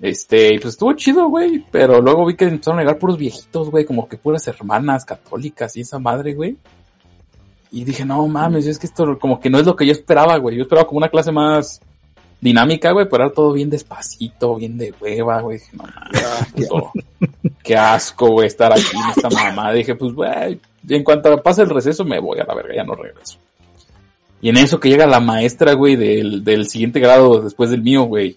Este, 0.00 0.54
y 0.54 0.58
pues 0.58 0.74
estuvo 0.74 0.92
chido, 0.94 1.28
güey. 1.28 1.64
Pero 1.70 2.00
luego 2.00 2.24
vi 2.24 2.36
que 2.36 2.46
empezaron 2.46 2.78
a 2.78 2.82
llegar 2.82 2.98
puros 2.98 3.18
viejitos, 3.18 3.70
güey. 3.70 3.84
Como 3.84 4.08
que 4.08 4.16
puras 4.16 4.48
hermanas 4.48 5.04
católicas 5.04 5.76
y 5.76 5.82
esa 5.82 5.98
madre, 5.98 6.32
güey. 6.32 6.56
Y 7.70 7.84
dije, 7.84 8.04
no 8.04 8.26
mames, 8.28 8.66
es 8.66 8.78
que 8.78 8.86
esto 8.86 9.18
como 9.18 9.40
que 9.40 9.50
no 9.50 9.58
es 9.58 9.66
lo 9.66 9.76
que 9.76 9.84
yo 9.84 9.92
esperaba, 9.92 10.38
güey. 10.38 10.56
Yo 10.56 10.62
esperaba 10.62 10.86
como 10.86 10.98
una 10.98 11.08
clase 11.08 11.32
más 11.32 11.80
dinámica, 12.40 12.92
güey, 12.92 13.08
pero 13.08 13.24
era 13.24 13.32
todo 13.32 13.52
bien 13.52 13.68
despacito, 13.68 14.54
bien 14.54 14.78
de 14.78 14.94
hueva, 15.00 15.40
güey. 15.40 15.58
Dije, 15.58 15.76
no 15.76 15.84
mames, 15.84 17.52
qué 17.64 17.76
asco, 17.76 18.28
güey, 18.28 18.46
estar 18.46 18.72
aquí 18.72 18.96
en 18.96 19.10
esta 19.10 19.28
mamá. 19.28 19.72
Dije, 19.72 19.96
pues, 19.96 20.12
güey, 20.12 20.60
en 20.88 21.04
cuanto 21.04 21.42
pase 21.42 21.62
el 21.62 21.70
receso 21.70 22.04
me 22.04 22.20
voy 22.20 22.38
a 22.38 22.44
la 22.44 22.54
verga, 22.54 22.74
ya 22.74 22.84
no 22.84 22.94
regreso. 22.94 23.38
Y 24.40 24.50
en 24.50 24.58
eso 24.58 24.78
que 24.78 24.90
llega 24.90 25.06
la 25.06 25.20
maestra, 25.20 25.72
güey, 25.72 25.96
del, 25.96 26.44
del 26.44 26.68
siguiente 26.68 27.00
grado 27.00 27.40
después 27.40 27.70
del 27.70 27.82
mío, 27.82 28.02
güey. 28.02 28.36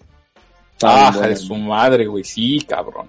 Ah, 0.82 1.14
de 1.28 1.36
su 1.36 1.54
madre, 1.54 2.06
güey, 2.06 2.24
sí, 2.24 2.64
cabrón. 2.66 3.08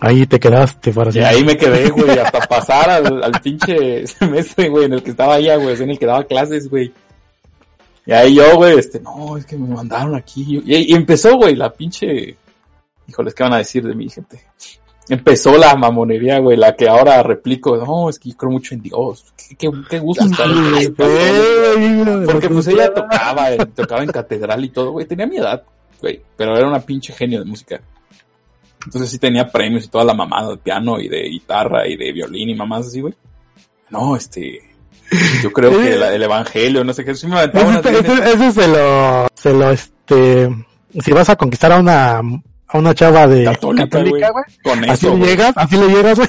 Ahí 0.00 0.26
te 0.26 0.38
quedaste 0.38 0.92
para 0.92 1.10
Y 1.12 1.18
ahí 1.18 1.44
me 1.44 1.56
quedé, 1.56 1.90
güey, 1.90 2.18
hasta 2.18 2.40
pasar 2.46 2.88
al, 2.88 3.22
al 3.22 3.40
pinche 3.42 4.06
semestre, 4.06 4.68
güey, 4.68 4.86
en 4.86 4.94
el 4.94 5.02
que 5.02 5.10
estaba 5.10 5.34
allá, 5.34 5.56
güey, 5.56 5.74
en 5.82 5.90
el 5.90 5.98
que 5.98 6.06
daba 6.06 6.24
clases, 6.24 6.70
güey. 6.70 6.92
Y 8.06 8.12
ahí 8.12 8.36
yo, 8.36 8.56
güey, 8.56 8.78
este, 8.78 9.00
no, 9.00 9.36
es 9.36 9.44
que 9.44 9.56
me 9.56 9.68
mandaron 9.74 10.14
aquí. 10.14 10.62
Y, 10.64 10.92
y 10.92 10.94
empezó, 10.94 11.36
güey, 11.36 11.54
la 11.54 11.70
pinche... 11.70 12.36
Híjoles, 13.06 13.34
¿qué 13.34 13.42
van 13.42 13.54
a 13.54 13.58
decir 13.58 13.82
de 13.82 13.94
mí, 13.94 14.08
gente? 14.08 14.40
Empezó 15.08 15.56
la 15.56 15.74
mamonería, 15.74 16.38
güey, 16.38 16.56
la 16.56 16.74
que 16.76 16.88
ahora 16.88 17.22
replico. 17.22 17.76
No, 17.76 18.10
es 18.10 18.18
que 18.18 18.30
yo 18.30 18.36
creo 18.36 18.52
mucho 18.52 18.74
en 18.74 18.82
Dios. 18.82 19.24
Qué, 19.36 19.54
qué, 19.56 19.70
qué 19.88 19.98
gusto 19.98 20.24
estar 20.24 20.46
en 20.48 20.94
Porque 22.26 22.48
pues 22.48 22.66
ella 22.68 22.92
tocaba, 22.92 23.48
tocaba 23.74 24.02
en 24.02 24.10
catedral 24.10 24.64
y 24.64 24.68
todo, 24.70 24.92
güey. 24.92 25.06
Tenía 25.06 25.26
mi 25.26 25.36
edad, 25.38 25.62
güey. 26.00 26.20
Pero 26.36 26.56
era 26.56 26.66
una 26.68 26.80
pinche 26.80 27.12
genio 27.12 27.38
de 27.38 27.44
música. 27.46 27.80
Entonces 28.84 29.10
sí 29.10 29.18
tenía 29.18 29.48
premios 29.50 29.84
y 29.84 29.88
toda 29.88 30.04
la 30.04 30.14
mamada 30.14 30.50
de 30.50 30.56
piano 30.58 31.00
y 31.00 31.08
de 31.08 31.22
guitarra 31.24 31.86
y 31.88 31.96
de 31.96 32.12
violín 32.12 32.50
y 32.50 32.54
mamás 32.54 32.86
así, 32.86 33.00
güey. 33.00 33.14
No, 33.90 34.14
este... 34.16 34.60
Yo 35.42 35.50
creo 35.54 35.70
que 35.70 35.96
la- 35.96 36.14
el 36.14 36.22
evangelio, 36.22 36.84
no 36.84 36.92
sé 36.92 37.02
qué. 37.02 37.14
Sí 37.14 37.26
me 37.26 37.38
aventaba 37.38 37.80
bien- 37.80 37.96
ese- 38.04 38.30
ese 38.34 38.52
se 38.52 38.68
lo, 38.68 39.26
se 39.34 39.52
lo, 39.54 39.70
este, 39.70 40.66
si 41.00 41.12
vas 41.12 41.30
a 41.30 41.36
conquistar 41.36 41.72
a 41.72 41.78
una, 41.78 42.20
a 42.68 42.78
una 42.78 42.94
chava 42.94 43.26
de 43.26 43.44
Católica, 43.44 44.30
güey. 44.30 44.44
Con 44.62 44.84
así 44.90 45.06
eso, 45.06 45.16
le 45.16 45.26
llegas, 45.26 45.52
así 45.56 45.76
le 45.76 45.88
llegas, 45.88 46.18
güey. 46.18 46.28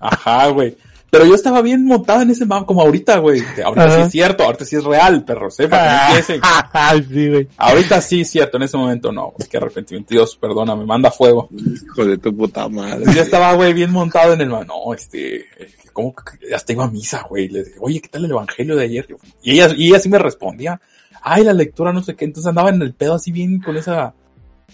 Ajá, 0.00 0.48
güey. 0.48 0.76
Pero 1.10 1.26
yo 1.26 1.34
estaba 1.34 1.60
bien 1.60 1.84
montado 1.84 2.22
en 2.22 2.30
ese 2.30 2.46
mame 2.46 2.64
como 2.64 2.80
ahorita, 2.80 3.18
güey. 3.18 3.42
Ahorita 3.62 3.96
sí 3.96 4.00
es 4.00 4.10
cierto, 4.12 4.44
ahorita 4.44 4.64
sí 4.64 4.76
es 4.76 4.84
real, 4.84 5.22
perro. 5.24 5.50
Sepa 5.50 5.78
que 5.78 5.88
no 5.90 6.06
empiecen. 6.08 6.40
Ay, 6.72 7.06
sí, 7.06 7.28
güey. 7.28 7.48
Ahorita 7.58 8.00
sí 8.00 8.20
es 8.22 8.30
cierto, 8.30 8.56
en 8.56 8.62
ese 8.62 8.78
momento 8.78 9.12
no. 9.12 9.32
güey. 9.36 9.46
Qué 9.46 9.58
arrepentimiento. 9.58 10.08
Dios, 10.10 10.36
perdóname, 10.36 10.86
manda 10.86 11.10
fuego. 11.10 11.50
Hijo 11.52 12.06
de 12.06 12.16
tu 12.16 12.34
puta 12.34 12.66
madre. 12.70 13.04
Yo 13.14 13.20
estaba, 13.20 13.52
güey, 13.52 13.74
bien 13.74 13.90
montado 13.92 14.32
en 14.32 14.40
el... 14.40 14.48
ma- 14.48 14.64
No, 14.64 14.94
este... 14.94 15.44
¿Cómo 15.92 16.14
que 16.14 16.54
hasta 16.54 16.72
iba 16.72 16.84
a 16.84 16.90
misa, 16.90 17.26
güey? 17.28 17.48
Le 17.48 17.62
dije, 17.64 17.76
oye, 17.78 18.00
¿qué 18.00 18.08
tal 18.08 18.24
el 18.24 18.30
evangelio 18.30 18.74
de 18.74 18.84
ayer? 18.84 19.06
Y 19.42 19.52
ella, 19.52 19.68
y 19.76 19.88
ella 19.88 19.98
sí 20.00 20.08
me 20.08 20.18
respondía. 20.18 20.80
Ay, 21.20 21.44
la 21.44 21.52
lectura, 21.52 21.92
no 21.92 22.02
sé 22.02 22.16
qué. 22.16 22.24
Entonces 22.24 22.48
andaba 22.48 22.70
en 22.70 22.80
el 22.80 22.94
pedo 22.94 23.12
así 23.16 23.30
bien 23.30 23.60
con 23.60 23.76
esa 23.76 24.14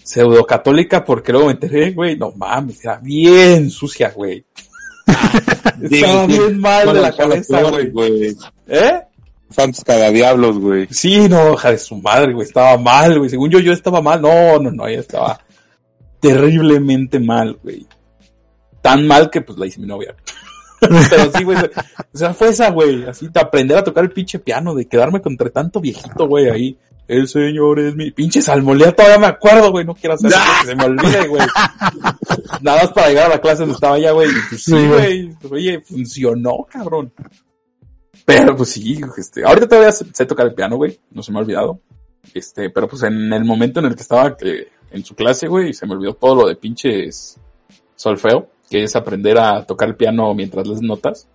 pseudo 0.09 0.43
católica 0.43 1.05
porque 1.05 1.31
luego 1.31 1.47
me 1.47 1.53
enteré, 1.53 1.91
güey, 1.91 2.17
no 2.17 2.31
mames, 2.31 2.83
era 2.83 2.97
bien 2.97 3.69
sucia, 3.69 4.11
güey. 4.15 4.43
Estaba 5.83 6.25
bien 6.25 6.59
mal 6.59 6.91
de 6.91 6.99
la 6.99 7.15
cabeza, 7.15 7.61
güey. 7.91 8.35
¿Eh? 8.67 9.01
Santos 9.51 9.83
cagadiablos, 9.83 10.57
güey. 10.57 10.87
Sí, 10.89 11.29
no, 11.29 11.53
hija 11.53 11.71
de 11.71 11.77
su 11.77 11.95
madre, 11.97 12.33
güey, 12.33 12.47
estaba 12.47 12.75
mal, 12.77 13.19
güey. 13.19 13.29
Según 13.29 13.51
yo, 13.51 13.59
yo 13.59 13.71
estaba 13.71 14.01
mal. 14.01 14.19
No, 14.19 14.57
no, 14.57 14.71
no, 14.71 14.87
ella 14.87 15.01
estaba 15.01 15.39
terriblemente 16.19 17.19
mal, 17.19 17.59
güey. 17.61 17.85
Tan 18.81 19.05
mal 19.05 19.29
que 19.29 19.41
pues 19.41 19.59
la 19.59 19.67
hice 19.67 19.79
mi 19.79 19.85
novia. 19.85 20.15
Pero 20.79 21.31
sí, 21.35 21.43
güey. 21.43 21.57
O 22.13 22.17
sea, 22.17 22.33
fue 22.33 22.49
esa, 22.49 22.71
güey. 22.71 23.03
Así 23.03 23.27
de 23.27 23.39
aprender 23.39 23.77
a 23.77 23.83
tocar 23.83 24.03
el 24.03 24.11
pinche 24.11 24.39
piano, 24.39 24.73
de 24.73 24.87
quedarme 24.87 25.21
contra 25.21 25.51
tanto 25.51 25.79
viejito, 25.79 26.27
güey, 26.27 26.49
ahí. 26.49 26.77
El 27.09 27.27
señor 27.27 27.79
es 27.79 27.95
mi 27.95 28.11
pinche 28.11 28.39
salmolea, 28.39 28.95
todavía 28.95 29.17
me 29.17 29.25
acuerdo, 29.25 29.71
güey. 29.71 29.83
No 29.83 29.95
quiero 29.95 30.13
hacer 30.13 30.29
eso, 30.29 30.39
que 30.61 30.67
se 30.67 30.75
me 30.75 30.83
olvide, 30.83 31.27
güey. 31.27 31.41
Nada 32.61 32.83
más 32.83 32.93
para 32.93 33.07
llegar 33.07 33.25
a 33.25 33.29
la 33.29 33.41
clase 33.41 33.61
donde 33.61 33.73
estaba 33.73 33.97
ya, 33.97 34.11
güey. 34.11 34.29
Pues, 34.47 34.63
sí, 34.63 34.87
güey. 34.87 35.35
Oye, 35.49 35.81
funcionó, 35.81 36.67
cabrón. 36.69 37.11
Pero 38.25 38.55
pues 38.55 38.69
sí, 38.69 39.01
este, 39.17 39.43
ahorita 39.43 39.67
todavía 39.67 39.91
sé, 39.91 40.25
tocar 40.27 40.45
el 40.45 40.53
piano, 40.53 40.75
güey, 40.75 40.99
no 41.09 41.23
se 41.23 41.31
me 41.31 41.39
ha 41.39 41.41
olvidado. 41.41 41.79
Este, 42.31 42.69
pero 42.69 42.87
pues 42.87 43.01
en 43.01 43.33
el 43.33 43.43
momento 43.43 43.79
en 43.79 43.87
el 43.87 43.95
que 43.95 44.03
estaba 44.03 44.37
que, 44.37 44.67
en 44.91 45.03
su 45.03 45.15
clase, 45.15 45.47
güey, 45.47 45.73
se 45.73 45.87
me 45.87 45.93
olvidó 45.93 46.13
todo 46.13 46.43
lo 46.43 46.47
de 46.47 46.57
pinches 46.57 47.39
solfeo, 47.95 48.51
que 48.69 48.83
es 48.83 48.95
aprender 48.95 49.39
a 49.39 49.65
tocar 49.65 49.89
el 49.89 49.95
piano 49.95 50.31
mientras 50.35 50.67
les 50.67 50.83
notas. 50.83 51.27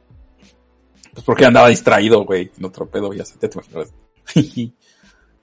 Pues 1.13 1.27
porque 1.27 1.47
andaba 1.47 1.67
distraído, 1.67 2.25
güey, 2.25 2.53
en 2.57 2.65
otro 2.65 2.87
pedo, 2.87 3.13
ya 3.13 3.25
se 3.25 3.39
te 3.39 3.51
imaginas. 3.53 3.93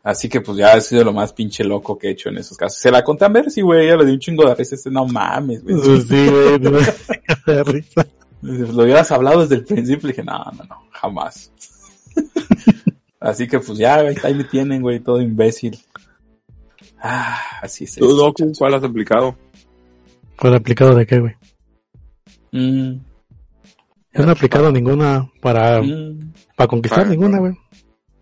Así 0.04 0.28
que 0.30 0.42
pues 0.42 0.58
ya 0.58 0.74
ha 0.74 0.82
sido 0.82 1.04
lo 1.04 1.14
más 1.14 1.32
pinche 1.32 1.64
loco 1.64 1.98
que 1.98 2.08
he 2.08 2.12
hecho 2.12 2.30
en 2.30 2.38
esos 2.40 2.58
casos. 2.58 2.80
Se 2.80 2.90
la 2.90 3.04
conté 3.04 3.26
a 3.26 3.30
Mercy, 3.30 3.62
güey, 3.62 3.88
ya 3.88 3.96
le 3.96 4.06
di 4.06 4.14
un 4.14 4.20
chingo 4.20 4.48
de 4.48 4.56
risa, 4.56 4.74
este, 4.76 4.90
no 4.90 5.06
mames, 5.06 5.64
güey. 5.64 6.02
Sí, 6.02 6.28
güey. 6.28 6.60
no 6.60 7.64
risa. 7.66 8.08
Lo 8.42 8.84
hubieras 8.84 9.12
hablado 9.12 9.42
desde 9.42 9.56
el 9.56 9.66
principio, 9.66 10.08
dije, 10.08 10.24
no, 10.24 10.40
no, 10.58 10.64
no, 10.64 10.84
jamás. 10.90 11.52
así 13.20 13.48
que 13.48 13.60
pues 13.60 13.78
ya, 13.78 14.02
güey, 14.02 14.16
ahí 14.24 14.34
me 14.34 14.44
tienen, 14.44 14.82
güey, 14.82 15.00
todo 15.00 15.22
imbécil. 15.22 15.78
Ah, 17.00 17.40
así 17.62 17.84
es. 17.84 17.96
¿Tú, 17.96 18.08
Doku, 18.16 18.52
cuál 18.58 18.74
has 18.74 18.84
aplicado? 18.84 19.36
¿Cuál 20.40 20.56
aplicado 20.56 20.96
de 20.96 21.06
qué, 21.06 21.20
güey? 21.20 21.36
Mm, 22.52 22.94
Yo 24.14 24.24
no 24.24 24.30
he 24.30 24.32
aplicado 24.32 24.72
ninguna 24.72 25.30
para, 25.42 25.82
mm. 25.82 26.34
para 26.56 26.68
conquistar 26.68 27.02
Para- 27.04 27.12
ninguna, 27.12 27.38
güey. 27.38 27.54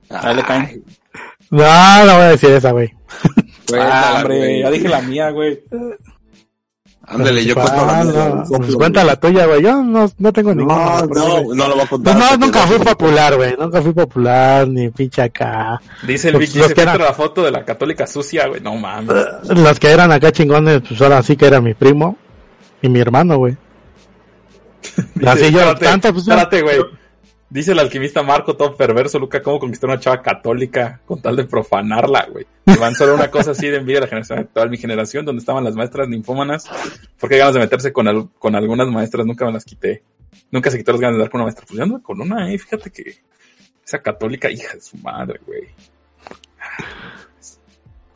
Ahí 0.10 0.36
le 0.36 0.44
caen. 0.44 0.84
No, 1.52 2.06
no 2.06 2.14
voy 2.14 2.24
a 2.24 2.30
decir 2.30 2.52
esa, 2.52 2.72
güey. 2.72 2.94
Ah, 3.78 4.16
hombre, 4.18 4.60
ya 4.62 4.70
dije 4.72 4.88
la 4.88 5.02
mía, 5.02 5.30
güey. 5.32 5.62
Ándale, 7.12 7.44
yo 7.44 7.56
cuento 7.56 7.86
la 7.88 8.00
Ah, 8.00 8.04
mía. 8.04 8.44
pues 8.48 8.76
cuenta 8.76 9.04
la 9.04 9.16
tuya, 9.16 9.46
güey. 9.48 9.64
Yo 9.64 9.82
no, 9.82 10.12
no 10.20 10.32
tengo 10.34 10.54
ninguna. 10.54 11.02
No, 11.02 11.08
no, 11.08 11.56
no 11.56 11.68
lo 11.68 11.74
voy 11.74 11.84
a 11.84 11.88
contar. 11.88 12.16
Pues 12.18 12.30
no, 12.32 12.38
nunca 12.38 12.60
fui 12.68 12.78
popular, 12.78 13.36
güey. 13.36 13.56
Nunca 13.60 13.82
fui 13.82 13.94
popular, 13.94 14.68
ni 14.68 14.90
pinche 14.90 15.24
acá. 15.24 15.82
Dice 16.06 16.28
el 16.28 16.34
Los- 16.34 16.42
Vicky, 16.42 16.60
se 16.62 16.74
que 16.76 16.82
eran- 16.82 17.00
la 17.00 17.14
foto 17.14 17.44
de 17.44 17.50
la 17.52 17.66
católica 17.66 18.06
sucia, 18.06 18.48
güey, 18.48 18.62
no 18.62 18.76
mames. 18.76 19.16
Los 19.50 19.80
que 19.80 19.90
eran 19.92 20.12
acá 20.12 20.32
chingones, 20.32 20.82
pues 20.88 21.02
ahora 21.02 21.24
sí 21.24 21.36
que 21.36 21.48
era 21.48 21.60
mi 21.60 21.74
primo 21.74 22.16
y 22.84 22.90
mi 22.90 23.00
hermano, 23.00 23.38
güey. 23.38 23.58
Así 25.26 25.52
yo, 25.52 25.76
tanto, 25.76 26.14
pues, 26.14 26.28
Espérate, 26.28 26.62
güey. 26.62 26.78
Dice 27.50 27.72
el 27.72 27.80
alquimista 27.80 28.22
Marco, 28.22 28.56
todo 28.56 28.76
perverso, 28.76 29.18
Luca, 29.18 29.42
cómo 29.42 29.60
conquistar 29.60 29.90
una 29.90 30.00
chava 30.00 30.22
católica 30.22 31.02
con 31.06 31.20
tal 31.20 31.36
de 31.36 31.46
profanarla, 31.46 32.28
güey. 32.32 32.46
Van 32.80 32.94
solo 32.94 33.16
una 33.16 33.32
cosa 33.32 33.52
así 33.52 33.68
de 33.68 33.78
envidia 33.78 34.00
a 34.00 34.02
la 34.02 34.08
generación 34.08 34.40
actual, 34.40 34.70
mi 34.70 34.78
generación, 34.78 35.26
donde 35.26 35.40
estaban 35.40 35.64
las 35.64 35.74
maestras 35.74 36.08
ninfómanas, 36.08 36.70
porque 37.20 37.40
ganas 37.40 37.56
de 37.56 37.62
meterse 37.62 37.92
con, 37.92 38.28
con 38.38 38.56
algunas 38.56 38.88
maestras, 38.90 39.26
nunca 39.26 39.46
me 39.46 39.54
las 39.54 39.66
quité. 39.66 40.04
Nunca 40.52 40.70
se 40.70 40.78
quitó 40.78 40.92
las 40.92 41.02
ganas 41.02 41.18
de 41.18 41.22
dar 41.22 41.32
con 41.32 41.42
una 41.42 41.46
maestra. 41.46 41.66
Pues 41.68 41.80
yo 41.80 42.04
con 42.04 42.22
una, 42.22 42.54
eh, 42.54 42.58
fíjate 42.60 42.92
que 42.92 43.16
esa 43.84 44.00
católica, 44.00 44.52
hija 44.52 44.76
de 44.76 44.82
su 44.82 44.98
madre, 44.98 45.40
güey. 45.44 45.70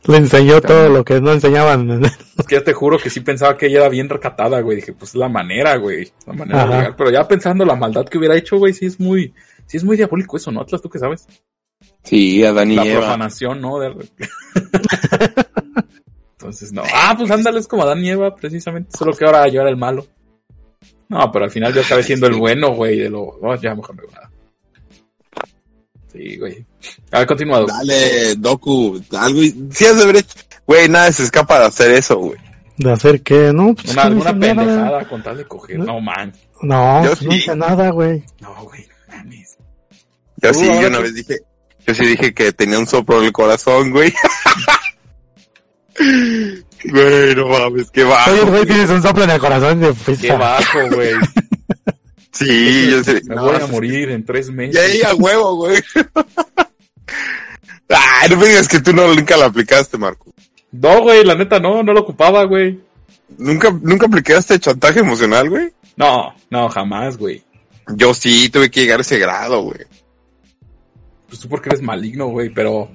Le 0.06 0.16
enseñó 0.18 0.60
todo 0.60 0.88
lo 0.90 1.04
que 1.04 1.20
no 1.20 1.32
enseñaban. 1.32 2.02
Es 2.38 2.46
que 2.46 2.56
ya 2.56 2.64
te 2.64 2.72
juro 2.72 2.98
que 2.98 3.08
sí 3.10 3.20
pensaba 3.20 3.56
que 3.56 3.66
ella 3.66 3.78
era 3.80 3.88
bien 3.88 4.08
recatada, 4.08 4.60
güey. 4.60 4.76
Dije, 4.76 4.92
pues 4.92 5.10
es 5.10 5.14
la 5.16 5.28
manera, 5.28 5.76
güey. 5.76 6.10
La 6.26 6.32
manera 6.32 6.58
de 6.58 6.64
Ajá. 6.64 6.76
llegar. 6.78 6.96
Pero 6.96 7.10
ya 7.10 7.26
pensando 7.28 7.64
la 7.64 7.76
maldad 7.76 8.04
que 8.06 8.18
hubiera 8.18 8.36
hecho, 8.36 8.58
güey, 8.58 8.72
sí 8.74 8.86
es 8.86 8.98
muy, 9.00 9.32
sí 9.66 9.76
es 9.76 9.84
muy 9.84 9.96
diabólico 9.96 10.36
eso, 10.36 10.50
¿no? 10.50 10.60
Atlas, 10.60 10.82
tú 10.82 10.90
que 10.90 10.98
sabes. 10.98 11.26
Sí, 12.02 12.44
Adán 12.44 12.70
y 12.72 12.76
la 12.76 12.84
Eva. 12.86 13.00
profanación, 13.00 13.60
¿no? 13.60 13.78
De- 13.78 13.94
Entonces, 16.32 16.72
no. 16.72 16.82
Ah, 16.92 17.14
pues 17.16 17.30
ándale, 17.30 17.58
es 17.60 17.68
como 17.68 17.82
Adán 17.84 18.04
y 18.04 18.10
Eva, 18.10 18.34
precisamente. 18.34 18.96
Solo 18.96 19.12
que 19.14 19.24
ahora 19.24 19.48
yo 19.48 19.60
era 19.60 19.70
el 19.70 19.76
malo. 19.76 20.06
No, 21.08 21.30
pero 21.32 21.44
al 21.46 21.50
final 21.50 21.72
yo 21.72 21.80
acabé 21.80 22.02
siendo 22.02 22.26
el 22.26 22.34
bueno, 22.38 22.74
güey, 22.74 22.98
de 22.98 23.08
lo... 23.10 23.22
Oh, 23.22 23.54
ya, 23.56 23.74
mejor 23.74 23.94
no 23.96 24.02
digo 24.02 24.12
nada. 24.14 24.30
Sí, 26.14 26.36
güey. 26.36 26.64
A 27.10 27.18
ver, 27.18 27.26
continuado. 27.26 27.66
Dale, 27.66 28.36
Doku, 28.36 29.02
algo. 29.18 29.40
Sí, 29.70 29.84
has 29.84 29.96
de 29.96 30.02
haber 30.04 30.16
hecho. 30.16 30.34
Güey, 30.66 30.88
nada 30.88 31.10
se 31.12 31.24
escapa 31.24 31.58
de 31.58 31.66
hacer 31.66 31.90
eso, 31.90 32.16
güey. 32.18 32.38
De 32.78 32.92
hacer 32.92 33.22
que, 33.22 33.52
no, 33.52 33.74
pues 33.74 33.92
Una, 33.92 34.04
no 34.04 34.08
alguna 34.08 34.30
hice 34.30 34.54
nada. 34.54 34.66
pendejada 34.66 35.08
con 35.08 35.22
tal 35.22 35.36
de 35.38 35.44
coger. 35.44 35.78
No, 35.80 36.00
man. 36.00 36.32
No, 36.62 37.02
Yo 37.04 37.08
pues 37.10 37.22
no 37.22 37.30
sí. 37.32 37.36
hice 37.38 37.56
nada, 37.56 37.90
güey. 37.90 38.22
No, 38.40 38.54
güey, 38.64 38.86
no 39.08 39.16
mames. 39.16 39.56
Yo 40.40 40.54
sí, 40.54 40.66
yo 40.80 40.88
una 40.88 40.98
vez 41.00 41.14
dije, 41.14 41.38
yo 41.86 41.94
sí 41.94 42.06
dije 42.06 42.32
que 42.32 42.52
tenía 42.52 42.78
un 42.78 42.86
soplo 42.86 43.18
en 43.18 43.24
el 43.26 43.32
corazón, 43.32 43.90
güey. 43.90 44.12
Güey, 46.86 47.34
no 47.34 47.48
mames, 47.48 47.90
qué 47.90 48.04
bajo. 48.04 48.30
Oye, 48.30 48.42
güey, 48.42 48.66
tienes 48.66 48.90
un 48.90 49.00
soplo 49.02 49.24
en 49.24 49.30
el 49.30 49.38
corazón 49.40 49.80
de 49.80 49.94
Qué 50.20 50.32
bajo, 50.32 50.78
güey. 50.90 51.12
Sí, 52.34 52.88
yo 52.90 53.02
sé. 53.04 53.22
Me 53.24 53.34
No, 53.36 53.44
voy 53.44 53.56
a 53.56 53.66
morir 53.66 54.10
en 54.10 54.24
tres 54.24 54.48
Y 54.48 54.52
meses. 54.52 54.80
ahí 54.82 55.02
a 55.02 55.14
huevo, 55.14 55.56
güey. 55.56 55.80
Ay, 57.88 58.28
no 58.30 58.36
me 58.36 58.48
digas 58.48 58.68
que 58.68 58.80
tú 58.80 58.92
no, 58.92 59.12
nunca 59.14 59.36
la 59.36 59.46
aplicaste, 59.46 59.96
Marco. 59.98 60.32
No, 60.72 61.02
güey, 61.02 61.24
la 61.24 61.34
neta 61.34 61.60
no, 61.60 61.82
no 61.82 61.92
lo 61.92 62.00
ocupaba, 62.00 62.44
güey. 62.44 62.80
¿Nunca, 63.38 63.70
nunca 63.82 64.06
aplicaste 64.06 64.58
chantaje 64.58 65.00
emocional, 65.00 65.48
güey? 65.48 65.72
No, 65.96 66.34
no, 66.50 66.68
jamás, 66.68 67.16
güey. 67.16 67.44
Yo 67.94 68.12
sí, 68.14 68.48
tuve 68.48 68.70
que 68.70 68.80
llegar 68.80 68.98
a 68.98 69.02
ese 69.02 69.18
grado, 69.18 69.62
güey. 69.62 69.80
Pues 71.28 71.40
tú 71.40 71.48
porque 71.48 71.68
eres 71.68 71.82
maligno, 71.82 72.26
güey, 72.26 72.50
pero... 72.50 72.90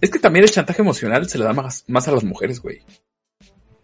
Es 0.00 0.10
que 0.10 0.18
también 0.18 0.44
el 0.44 0.50
chantaje 0.50 0.80
emocional 0.80 1.28
se 1.28 1.38
le 1.38 1.44
da 1.44 1.52
más, 1.52 1.84
más 1.88 2.06
a 2.08 2.12
las 2.12 2.24
mujeres, 2.24 2.60
güey. 2.60 2.80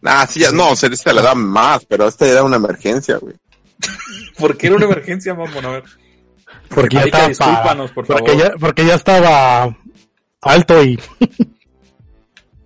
Ah, 0.03 0.27
sí, 0.31 0.41
ya, 0.41 0.53
no, 0.53 0.77
se, 0.77 0.95
se 0.97 1.13
le 1.13 1.23
da 1.23 1.35
más, 1.35 1.85
pero 1.87 2.07
esta 2.07 2.27
era 2.27 2.45
una 2.45 2.57
emergencia, 2.57 3.17
güey. 3.17 3.35
¿Por 4.39 4.57
qué 4.57 4.67
era 4.69 4.77
una 4.77 4.85
emergencia, 4.87 5.35
mamón? 5.35 5.65
A 5.65 5.71
ver. 5.71 5.85
Porque 6.69 6.97
ya 6.97 7.03
estaba. 7.05 7.29
discúlpanos, 7.29 7.91
por 7.93 8.07
porque, 8.07 8.33
favor. 8.33 8.43
ya, 8.45 8.53
porque 8.59 8.87
ya 8.87 8.95
estaba 8.95 9.77
alto 10.43 10.83
y. 10.85 10.99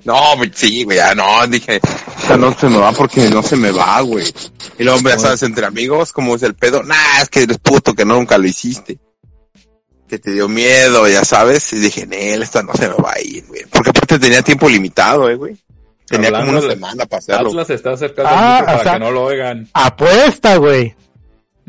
No, 0.05 0.17
sí, 0.55 0.85
güey, 0.85 0.97
ya 0.97 1.15
no, 1.15 1.47
dije, 1.49 1.81
esta 2.17 2.37
no 2.39 2.55
se 2.57 2.67
me 2.69 2.79
va 2.79 2.93
porque 2.93 3.29
no 3.29 3.43
se 3.43 3.57
me 3.57 3.71
va, 3.71 4.01
güey. 4.01 4.25
Y 4.79 4.83
luego, 4.85 4.97
hombre, 4.99 5.13
ya 5.15 5.19
sabes, 5.19 5.43
entre 5.43 5.67
amigos, 5.67 6.15
como 6.15 6.35
es 6.37 6.43
el 6.45 6.55
pedo, 6.55 6.83
nah, 6.83 7.21
es 7.21 7.29
que 7.29 7.43
eres 7.43 7.59
puto 7.59 7.93
que 7.93 8.07
nunca 8.07 8.39
lo 8.39 8.47
hiciste. 8.47 8.99
Que 10.09 10.19
te 10.19 10.31
dio 10.33 10.49
miedo, 10.49 11.07
ya 11.09 11.25
sabes, 11.27 11.71
y 11.75 11.79
dije, 11.81 12.07
Nel, 12.07 12.43
esta 12.43 12.63
no 12.63 12.73
se 12.73 12.89
me 12.89 12.95
va 12.95 13.13
a 13.17 13.21
ir, 13.21 13.45
güey. 13.49 13.63
Porque 13.71 13.91
aparte 13.91 14.19
tenía 14.19 14.41
tiempo 14.41 14.67
limitado, 14.71 15.29
eh, 15.29 15.35
güey. 15.35 15.57
Tenía 16.07 16.31
como 16.31 16.53
una 16.53 16.61
de- 16.63 16.71
semana 16.71 17.05
para 17.05 17.19
hacerlo. 17.19 17.51
Atlas 17.51 17.69
está 17.71 17.91
acercando 17.91 18.31
Ah, 18.33 18.53
mucho 18.55 18.65
para 18.67 18.83
sea- 18.85 18.93
que 18.95 18.99
no 19.01 19.11
lo 19.11 19.25
oigan. 19.25 19.69
Apuesta, 19.75 20.57
güey. 20.57 20.95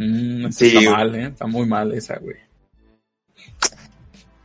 Mm, 0.01 0.49
Sí, 0.51 0.67
está 0.67 0.79
güey. 0.79 0.89
mal, 0.89 1.15
eh. 1.15 1.25
Está 1.27 1.45
muy 1.47 1.65
mal 1.67 1.91
esa, 1.93 2.17
güey. 2.19 2.37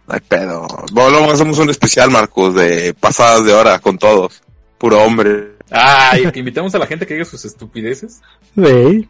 No 0.07 0.15
hay 0.15 0.21
pedo. 0.21 0.67
Bueno, 0.93 1.11
luego 1.11 1.33
hacemos 1.33 1.59
un 1.61 1.71
especial, 1.71 2.11
Marcos, 2.11 2.55
de 2.57 2.93
pasadas 2.95 3.45
de 3.45 3.53
hora 3.55 3.79
con 3.79 3.97
todos. 3.97 4.43
Puro 4.79 5.01
hombre. 5.03 5.53
Ay, 5.71 6.31
que 6.33 6.41
invitemos 6.41 6.75
a 6.75 6.79
la 6.79 6.87
gente 6.87 7.07
que 7.07 7.15
diga 7.15 7.25
sus 7.25 7.45
estupideces. 7.45 8.21
Sí, 8.55 8.63
Ey. 8.65 9.09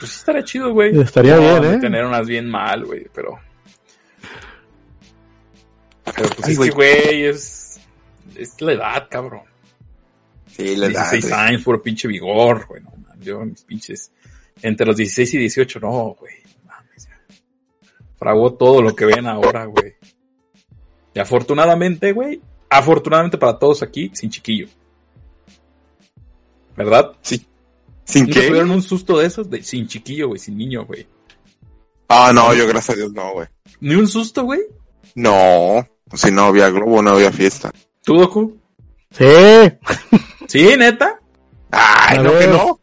Pues 0.00 0.10
sí 0.12 0.18
estaría 0.18 0.44
chido, 0.44 0.72
güey. 0.72 0.98
Estaría 1.00 1.36
No, 1.36 1.60
bien, 1.60 1.74
¿eh? 1.74 1.78
tener 1.78 2.04
unas 2.04 2.26
bien 2.26 2.48
mal, 2.50 2.84
güey, 2.84 3.06
pero... 3.14 3.38
Pero 6.04 6.28
pues 6.30 6.46
Ay, 6.46 6.52
es 6.52 6.56
güey. 6.58 6.68
que, 6.70 6.74
güey, 6.74 7.24
es... 7.26 7.80
Es 8.34 8.60
la 8.60 8.72
edad, 8.72 9.08
cabrón. 9.10 9.42
Sí, 10.56 10.76
le 10.76 10.90
da. 10.90 11.10
16 11.10 11.28
güey. 11.28 11.34
años, 11.40 11.62
puro 11.62 11.82
pinche 11.82 12.08
vigor, 12.08 12.66
güey. 12.66 12.82
No, 12.82 12.90
man, 13.06 13.20
yo, 13.20 13.40
mis 13.44 13.62
pinches... 13.62 14.10
Entre 14.62 14.86
los 14.86 14.96
16 14.96 15.34
y 15.34 15.38
18, 15.38 15.80
no, 15.80 16.16
güey. 16.18 16.34
Fraguó 18.18 18.52
todo 18.54 18.82
lo 18.82 18.94
que 18.94 19.06
ven 19.06 19.26
ahora, 19.26 19.64
güey. 19.64 19.94
Y 21.14 21.18
afortunadamente, 21.18 22.12
güey, 22.12 22.40
afortunadamente 22.68 23.38
para 23.38 23.58
todos 23.58 23.82
aquí, 23.82 24.10
sin 24.14 24.30
chiquillo. 24.30 24.68
¿Verdad? 26.76 27.12
¿Sin 27.22 27.46
¿Nunca 28.14 28.40
qué? 28.40 28.48
tuvieron 28.48 28.70
un 28.72 28.82
susto 28.82 29.18
de 29.18 29.26
esos? 29.26 29.48
De, 29.48 29.62
sin 29.62 29.86
chiquillo, 29.86 30.28
güey, 30.28 30.38
sin 30.38 30.56
niño, 30.56 30.84
güey. 30.84 31.06
Ah, 32.08 32.32
no, 32.34 32.52
yo 32.54 32.66
gracias 32.66 32.96
a 32.96 32.98
Dios 32.98 33.12
no, 33.12 33.32
güey. 33.32 33.46
¿Ni 33.80 33.94
un 33.94 34.08
susto, 34.08 34.42
güey? 34.44 34.60
No. 35.14 35.86
Si 36.14 36.30
no 36.30 36.44
había 36.46 36.68
globo, 36.70 37.02
no 37.02 37.10
había 37.10 37.30
fiesta. 37.32 37.72
¿Tú, 38.02 38.16
Doku? 38.18 38.58
Sí, 39.12 39.24
¿Sí, 40.48 40.76
neta? 40.76 41.20
Ay, 41.70 42.18
A 42.18 42.22
no, 42.22 42.38
que 42.38 42.46
no. 42.48 42.79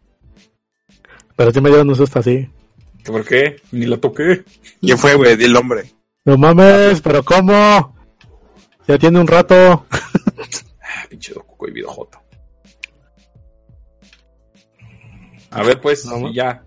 Pero 1.37 1.53
sí 1.53 1.61
me 1.61 1.69
dieron 1.69 1.87
un 1.87 1.95
susto 1.95 2.19
así. 2.19 2.49
¿Por 3.05 3.23
qué? 3.23 3.61
Ni 3.71 3.85
la 3.85 3.97
toqué. 3.97 4.43
¿Quién 4.81 4.97
fue, 4.97 5.15
güey? 5.15 5.37
Di 5.37 5.45
el 5.45 5.53
nombre. 5.53 5.93
No 6.25 6.37
mames, 6.37 6.99
pero 6.99 7.23
¿cómo? 7.23 7.95
Ya 8.87 8.97
tiene 8.97 9.19
un 9.19 9.27
rato. 9.27 9.85
Ah, 10.89 11.05
pinche 11.09 11.33
Doku 11.33 11.67
y 11.67 11.71
video 11.71 11.89
joto. 11.89 12.19
A 15.51 15.63
ver, 15.63 15.79
pues, 15.79 16.05
No, 16.05 16.29
y 16.29 16.35
ya. 16.35 16.63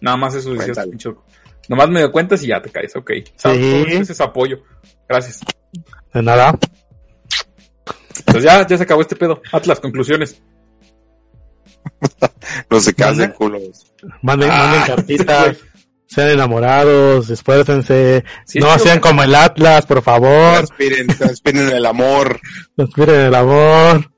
Nada 0.00 0.16
más 0.16 0.34
eso 0.34 0.52
decías, 0.52 0.84
pinche 0.86 1.08
Doku. 1.10 1.22
Nomás 1.68 1.88
me 1.88 2.00
doy 2.00 2.10
cuentas 2.10 2.42
y 2.42 2.48
ya 2.48 2.60
te 2.60 2.70
caes, 2.70 2.96
ok. 2.96 3.10
¿Sabes? 3.36 3.58
Sí. 3.58 3.84
Ese 3.94 4.12
es 4.12 4.20
apoyo. 4.20 4.62
Gracias. 5.08 5.40
De 6.12 6.22
nada. 6.22 6.58
Pues 8.26 8.42
ya, 8.42 8.66
ya 8.66 8.76
se 8.76 8.82
acabó 8.82 9.00
este 9.00 9.16
pedo. 9.16 9.40
Atlas, 9.52 9.80
conclusiones. 9.80 10.42
No 12.70 12.80
se 12.80 12.94
casen, 12.94 13.32
culos. 13.32 13.92
Manden, 14.22 14.50
Ah, 14.52 14.66
manden 14.86 14.96
cartitas. 14.96 15.56
Sean 16.06 16.28
enamorados, 16.28 17.30
esfuércense. 17.30 18.22
Sí, 18.44 18.58
no 18.58 18.78
sean 18.78 19.00
como 19.00 19.22
el 19.22 19.34
Atlas, 19.34 19.86
por 19.86 20.02
favor. 20.02 20.56
Transpiren, 20.66 21.06
transpiren 21.06 21.68
el 21.70 21.86
amor. 21.86 22.38
Transpiren 22.76 23.20
el 23.20 23.34
amor. 23.34 24.10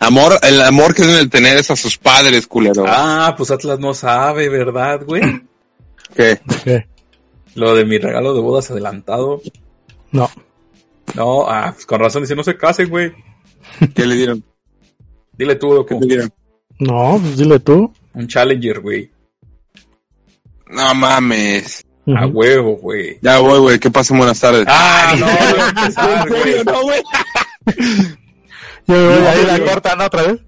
Amor, 0.00 0.38
el 0.42 0.60
amor 0.60 0.94
que 0.94 1.04
deben 1.04 1.30
tener 1.30 1.56
es 1.56 1.70
a 1.70 1.76
sus 1.76 1.96
padres, 1.96 2.46
culero. 2.46 2.84
Ah, 2.86 3.34
pues 3.36 3.50
Atlas 3.50 3.78
no 3.78 3.94
sabe, 3.94 4.48
¿verdad, 4.50 5.00
güey? 5.06 5.22
¿Qué? 6.14 6.38
¿Qué? 6.64 6.86
Lo 7.54 7.74
de 7.74 7.84
mi 7.86 7.96
regalo 7.98 8.34
de 8.34 8.40
bodas 8.40 8.70
adelantado. 8.70 9.40
No. 10.12 10.30
No, 11.14 11.48
ah, 11.48 11.70
pues 11.74 11.86
con 11.86 11.98
razón 12.00 12.22
dice, 12.22 12.36
no 12.36 12.44
se 12.44 12.56
casen, 12.58 12.90
güey. 12.90 13.12
¿Qué 13.94 14.06
le 14.06 14.14
dieron? 14.16 14.44
Dile 15.32 15.54
tú, 15.56 15.68
¿Qué 15.88 15.94
Doku. 15.94 16.00
le 16.02 16.06
dieron? 16.06 16.32
No, 16.78 17.18
pues 17.20 17.36
dile 17.36 17.58
tú. 17.60 17.92
Un 18.14 18.26
Challenger, 18.28 18.80
güey. 18.80 19.10
No 20.70 20.94
mames. 20.94 21.84
A 22.06 22.26
Ujú. 22.26 22.38
huevo, 22.38 22.76
güey. 22.76 23.18
Ya 23.22 23.38
voy, 23.40 23.58
güey. 23.58 23.78
¿Qué 23.78 23.90
pasa? 23.90 24.16
Buenas 24.16 24.40
tardes. 24.40 24.64
Ah, 24.66 25.14
no, 25.18 25.26
a 25.26 25.68
empezar, 25.68 26.28
¿En 26.28 26.34
serio, 26.34 26.64
güey. 26.64 26.64
no, 26.64 26.82
güey? 26.82 27.02
Yo, 28.86 28.94
No, 29.20 29.28
ahí 29.28 29.44
la 29.44 29.58
güey. 29.58 29.70
cortan 29.70 30.00
otra 30.00 30.22
vez. 30.22 30.40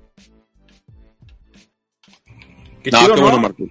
Qué 2.82 2.90
No, 2.90 2.98
chido, 3.00 3.14
qué 3.14 3.20
¿no? 3.20 3.26
bueno, 3.26 3.40
Marco. 3.40 3.64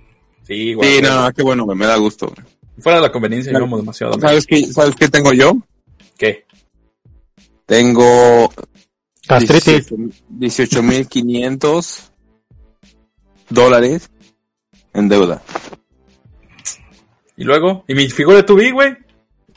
Sí, 0.44 0.74
güey. 0.74 0.96
Sí, 0.98 1.02
no, 1.02 1.32
qué 1.34 1.42
bueno, 1.44 1.66
güey. 1.66 1.78
Me 1.78 1.86
da 1.88 1.96
gusto. 1.98 2.28
güey. 2.28 2.48
Fuera 2.80 2.98
de 2.98 3.02
la 3.04 3.12
conveniencia, 3.12 3.52
Claro. 3.52 3.66
llevamos 3.66 3.82
demasiado. 3.82 4.14
güey. 4.14 4.22
¿Sabes 4.22 4.46
qué, 4.46 4.66
¿Sabes 4.68 4.96
qué 4.96 5.08
tengo 5.10 5.34
yo? 5.34 5.58
¿Qué? 6.18 6.46
Tengo 7.66 8.52
Gastritis. 9.28 9.92
18.500 10.30 12.09
dólares 13.50 14.10
en 14.94 15.10
deuda. 15.10 15.42
¿Y 17.38 17.44
luego? 17.44 17.84
¿Y 17.88 17.96
mi 17.96 18.10
figura 18.10 18.38
de 18.38 18.44
tu 18.44 18.56
güey? 18.72 18.96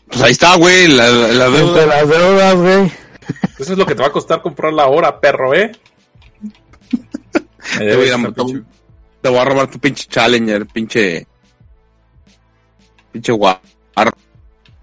Pues 0.09 0.21
ahí 0.23 0.33
está, 0.33 0.57
güey, 0.57 0.89
la, 0.89 1.09
la 1.11 1.47
Entre 1.47 1.59
deuda. 1.61 1.87
las 1.87 2.09
deudas, 2.09 2.57
güey. 2.57 2.93
Eso 3.59 3.73
es 3.73 3.79
lo 3.79 3.87
que 3.87 3.95
te 3.95 4.03
va 4.03 4.09
a 4.09 4.13
costar 4.13 4.43
comprarla 4.43 4.85
ahora, 4.85 5.21
perro, 5.21 5.55
¿eh? 5.55 5.73
Me 6.53 7.79
Te 7.79 7.97
voy, 7.97 8.07
debes 8.07 8.13
a, 8.13 8.17
esa 8.17 8.23
te 8.33 8.43
pinche- 8.43 8.53
voy- 8.53 8.65
te 9.23 9.29
voy 9.29 9.39
a 9.39 9.45
robar 9.45 9.71
tu 9.71 9.79
pinche 9.79 10.07
Challenger, 10.09 10.67
pinche... 10.67 11.27
Pinche 13.13 13.33
guar. 13.33 13.61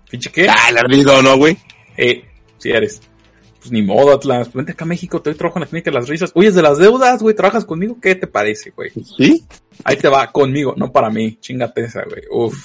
¿Pinche 0.10 0.32
qué? 0.32 0.47
Ah, 0.49 0.70
el 0.70 0.78
ardido, 0.78 1.22
¿no, 1.22 1.38
güey? 1.38 1.57
Eh, 1.97 2.26
si 2.57 2.70
eres. 2.72 3.01
Pues 3.60 3.72
ni 3.72 3.82
modo, 3.82 4.14
Atlas. 4.14 4.51
Vente 4.53 4.72
acá 4.72 4.86
a 4.86 4.88
México, 4.88 5.22
te 5.22 5.30
doy 5.32 5.38
trabajo 5.38 5.60
en 5.60 5.62
la 5.62 5.68
clínica 5.68 5.91
de 5.91 5.95
las 5.99 6.07
risas. 6.07 6.32
Oye, 6.34 6.47
es 6.47 6.55
de 6.55 6.62
las 6.62 6.78
deudas, 6.78 7.22
güey. 7.22 7.36
¿Trabajas 7.36 7.66
conmigo? 7.66 7.97
¿Qué 8.01 8.16
te 8.16 8.26
parece, 8.28 8.72
güey? 8.72 8.91
¿Sí? 9.18 9.45
Ahí 9.84 9.97
te 9.97 10.07
va, 10.07 10.32
conmigo, 10.32 10.74
no 10.78 10.91
para 10.91 11.10
mí. 11.10 11.38
Chingate 11.41 11.82
esa, 11.84 12.03
güey. 12.03 12.22
Uf. 12.32 12.57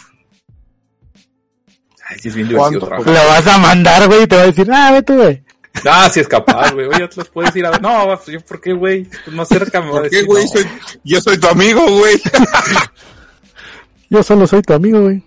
Ay, 2.07 2.18
sí 2.20 2.28
es 2.28 2.34
bien 2.34 2.49
divertido 2.49 2.86
trabajar. 2.86 3.12
La 3.12 3.24
vas 3.24 3.47
a 3.47 3.59
mandar, 3.59 4.07
güey, 4.07 4.22
y 4.22 4.26
te 4.26 4.36
va 4.36 4.42
a 4.42 4.47
decir, 4.47 4.68
ah, 4.72 4.92
vete, 4.92 5.16
güey. 5.16 5.42
Ah, 5.88 6.09
sí 6.09 6.20
es 6.20 6.28
capaz, 6.28 6.70
güey. 6.72 6.86
Oye, 6.86 7.03
Atlas, 7.03 7.28
puedes 7.28 7.57
ir 7.57 7.66
a 7.66 7.70
ver. 7.70 7.82
No, 7.82 8.05
pues, 8.07 8.26
yo, 8.26 8.40
¿por 8.40 8.61
qué, 8.61 8.72
güey? 8.72 9.05
Pues 9.05 9.34
más 9.34 9.49
cerca 9.49 9.80
me 9.80 9.90
va 9.90 9.99
a 9.99 10.01
¿Por 10.03 10.11
qué, 10.11 10.16
decir. 10.16 10.26
güey? 10.28 10.45
no. 10.45 10.51
Soy- 10.51 10.66
Yo 11.03 11.20
soy 11.20 11.38
tu 11.38 11.49
amigo, 11.49 11.80
güey. 11.99 12.20
Yo 14.11 14.22
solo 14.22 14.47
soy 14.47 14.62
tu 14.62 14.72
amigo, 14.74 15.01
güey. 15.03 15.22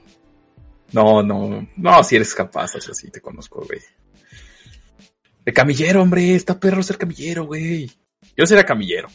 No, 0.94 1.22
no, 1.22 1.68
no, 1.76 2.04
si 2.04 2.16
eres 2.16 2.34
capaz, 2.34 2.76
o 2.76 2.80
sea, 2.82 2.94
sí 2.94 3.10
te 3.12 3.20
conozco, 3.20 3.62
güey. 3.68 3.80
De 5.48 5.54
camillero, 5.54 6.02
hombre, 6.02 6.36
está 6.36 6.60
perro 6.60 6.84
ser 6.84 6.98
camillero, 6.98 7.46
güey. 7.46 7.90
Yo 8.36 8.46
sería 8.46 8.66
camillero. 8.66 9.08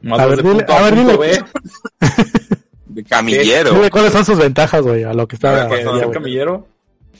Más 0.00 0.18
A 0.20 0.24
ver, 0.24 0.36
de 0.38 0.42
dile- 0.42 0.56
punto 0.56 0.72
a 0.72 0.80
ver, 0.82 0.94
punto 0.94 1.12
dile. 1.22 1.42
B, 1.42 1.44
De 2.86 3.04
camillero. 3.04 3.74
Dile 3.74 3.90
cuáles 3.90 4.10
son 4.14 4.24
sus 4.24 4.38
ventajas, 4.38 4.80
güey, 4.80 5.04
a 5.04 5.12
lo 5.12 5.28
que 5.28 5.36
está. 5.36 5.66
A 5.66 5.68
pasó, 5.68 5.82
ser 5.98 6.06
güey. 6.06 6.10
camillero. 6.12 6.66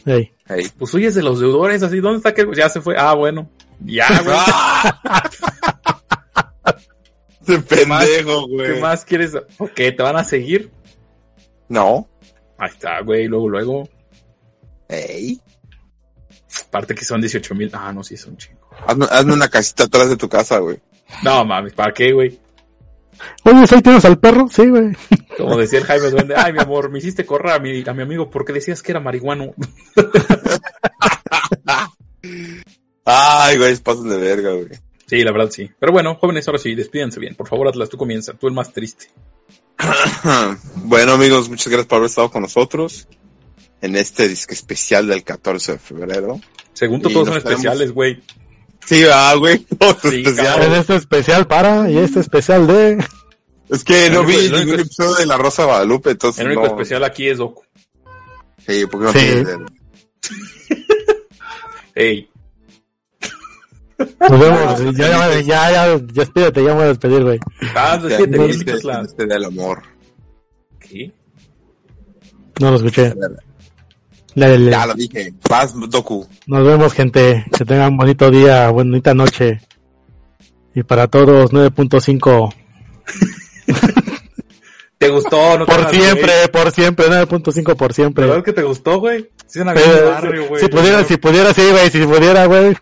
Ey. 0.07 0.33
Ey. 0.49 0.70
Pues 0.78 0.95
huyes 0.95 1.14
de 1.14 1.22
los 1.22 1.39
deudores, 1.39 1.83
así, 1.83 2.01
¿dónde 2.01 2.16
está 2.16 2.33
que 2.33 2.47
ya 2.57 2.70
se 2.70 2.81
fue? 2.81 2.95
Ah, 2.97 3.12
bueno. 3.12 3.51
Ya, 3.85 4.07
güey. 4.24 4.37
Ese 7.43 7.59
pendejo, 7.61 8.47
¿Qué 8.49 8.55
güey. 8.55 8.81
más 8.81 9.05
quieres? 9.05 9.33
¿Por 9.59 9.70
qué? 9.72 9.93
¿Te 9.93 10.03
van 10.03 10.16
a 10.16 10.24
seguir? 10.24 10.70
No. 11.68 12.09
Ahí 12.57 12.70
está, 12.70 13.01
güey, 13.03 13.26
luego, 13.26 13.51
luego. 13.51 13.89
Ey. 14.89 15.39
Aparte 16.71 16.95
que 16.95 17.05
son 17.05 17.21
18 17.21 17.53
mil. 17.57 17.68
Ah, 17.75 17.93
no, 17.93 18.05
sí, 18.05 18.14
es 18.14 18.25
un 18.27 18.37
chingo. 18.37 18.71
Hazme, 18.87 19.07
hazme 19.11 19.33
una 19.33 19.49
casita 19.49 19.85
atrás 19.85 20.09
de 20.09 20.16
tu 20.16 20.29
casa, 20.29 20.59
güey. 20.59 20.79
No, 21.25 21.45
mames, 21.45 21.73
¿para 21.73 21.93
qué, 21.93 22.12
güey? 22.12 22.39
Oye, 23.43 23.64
¿ahí 23.68 23.83
tienes 23.83 24.05
al 24.05 24.21
perro? 24.21 24.47
Sí, 24.49 24.68
güey. 24.68 24.97
Como 25.37 25.57
decía 25.57 25.81
el 25.81 25.85
Jaime 25.85 26.11
Duende, 26.11 26.37
ay, 26.37 26.53
mi 26.53 26.61
amor, 26.61 26.89
me 26.89 27.01
hiciste 27.01 27.27
correr 27.27 27.55
a 27.55 27.59
mi, 27.59 27.83
a 27.85 27.93
mi 27.93 28.03
amigo 28.03 28.31
porque 28.31 28.53
decías 28.53 28.83
que 28.83 28.93
era 28.93 29.01
marihuano. 29.01 29.53
Ay, 33.05 33.59
güey, 33.59 33.73
es 33.73 33.81
pasos 33.81 34.05
de 34.05 34.16
verga, 34.16 34.53
güey. 34.53 34.68
Sí, 35.07 35.25
la 35.25 35.33
verdad 35.33 35.51
sí. 35.51 35.68
Pero 35.77 35.91
bueno, 35.91 36.14
jóvenes, 36.14 36.47
ahora 36.47 36.61
sí, 36.61 36.77
despídense 36.77 37.18
bien. 37.18 37.35
Por 37.35 37.49
favor, 37.49 37.66
Atlas, 37.66 37.89
tú 37.89 37.97
comienza. 37.97 38.35
Tú 38.35 38.47
el 38.47 38.55
más 38.55 38.73
triste. 38.73 39.07
Bueno, 40.85 41.12
amigos, 41.12 41.49
muchas 41.49 41.66
gracias 41.68 41.87
por 41.87 41.97
haber 41.97 42.11
estado 42.11 42.31
con 42.31 42.43
nosotros 42.43 43.09
en 43.81 43.97
este 43.97 44.29
disque 44.29 44.55
especial 44.55 45.07
del 45.07 45.25
14 45.25 45.73
de 45.73 45.79
febrero. 45.79 46.41
Según 46.81 47.01
Y 47.01 47.03
tú, 47.03 47.11
todos 47.11 47.28
son 47.28 47.37
especiales, 47.37 47.93
güey. 47.93 48.22
Sí, 48.87 49.05
ah, 49.12 49.35
güey. 49.39 49.59
Todo 49.78 49.95
Sí. 50.11 50.24
En 50.26 50.72
este 50.72 50.97
especial 50.97 51.47
para 51.47 51.91
y 51.91 51.99
este 51.99 52.20
especial 52.20 52.66
de. 52.66 53.05
Es 53.68 53.85
que 53.85 54.09
no 54.09 54.20
El 54.22 54.26
vi 54.26 54.37
único- 54.37 54.57
ningún 54.57 54.68
único- 54.70 54.81
episodio 54.87 55.14
de 55.16 55.26
La 55.26 55.37
Rosa 55.37 55.62
de 55.62 55.68
Guadalupe, 55.68 56.11
entonces 56.12 56.41
El 56.41 56.47
único 56.47 56.62
no. 56.62 56.68
especial 56.68 57.05
aquí 57.05 57.28
es 57.28 57.37
Doku. 57.37 57.62
Sí, 58.66 58.87
porque 58.91 59.05
no 59.07 59.12
Sí. 59.12 59.45
Ey, 61.95 62.31
Nos 63.99 64.41
vemos. 64.41 64.97
Ya, 64.97 65.09
ya, 65.09 65.41
ya, 65.43 65.70
ya, 65.70 65.99
despídete, 65.99 66.62
ya 66.64 66.68
me 66.70 66.74
voy 66.76 66.85
a 66.85 66.89
despedir, 66.89 67.22
güey. 67.22 67.39
ah, 67.76 67.99
de- 67.99 68.09
despídete 68.09 68.78
bien, 68.89 69.05
este 69.05 69.26
del 69.26 69.45
amor. 69.45 69.83
¿Qué? 70.78 71.12
No 72.59 72.70
lo 72.70 72.76
escuché. 72.78 73.12
Le- 74.35 74.59
le- 74.59 74.70
Ya 74.70 74.87
lo 74.87 74.95
dije. 74.95 75.33
Vas, 75.49 75.72
Doku. 75.89 76.26
Nos 76.47 76.64
vemos, 76.64 76.93
gente. 76.93 77.45
Que 77.57 77.64
tengan 77.64 77.97
bonito 77.97 78.31
día, 78.31 78.70
bonita 78.70 79.12
noche. 79.14 79.61
Y 80.74 80.83
para 80.85 81.09
todos, 81.09 81.53
9.5. 81.53 82.55
¿Te 84.99 85.09
gustó? 85.09 85.59
No 85.59 85.64
te 85.64 85.72
Por 85.72 85.81
hagas, 85.81 85.93
siempre, 85.97 86.33
güey. 86.37 86.49
por 86.53 86.70
siempre, 86.72 87.07
9.5 87.09 87.76
por 87.76 87.93
siempre. 87.95 88.26
¿Verdad 88.26 88.45
que 88.45 88.53
te 88.53 88.62
gustó, 88.62 89.01
güey? 89.01 89.31
Sí, 89.47 89.61
una 89.61 89.72
Pero, 89.72 90.11
barrio, 90.11 90.49
güey. 90.49 90.61
si 90.62 90.68
pudiera, 90.68 91.05
si 91.05 91.16
pudiera, 91.16 91.55
sí, 91.55 91.62
güey, 91.70 91.91
si 91.91 92.05
pudiera, 92.07 92.47
güey. 92.47 92.76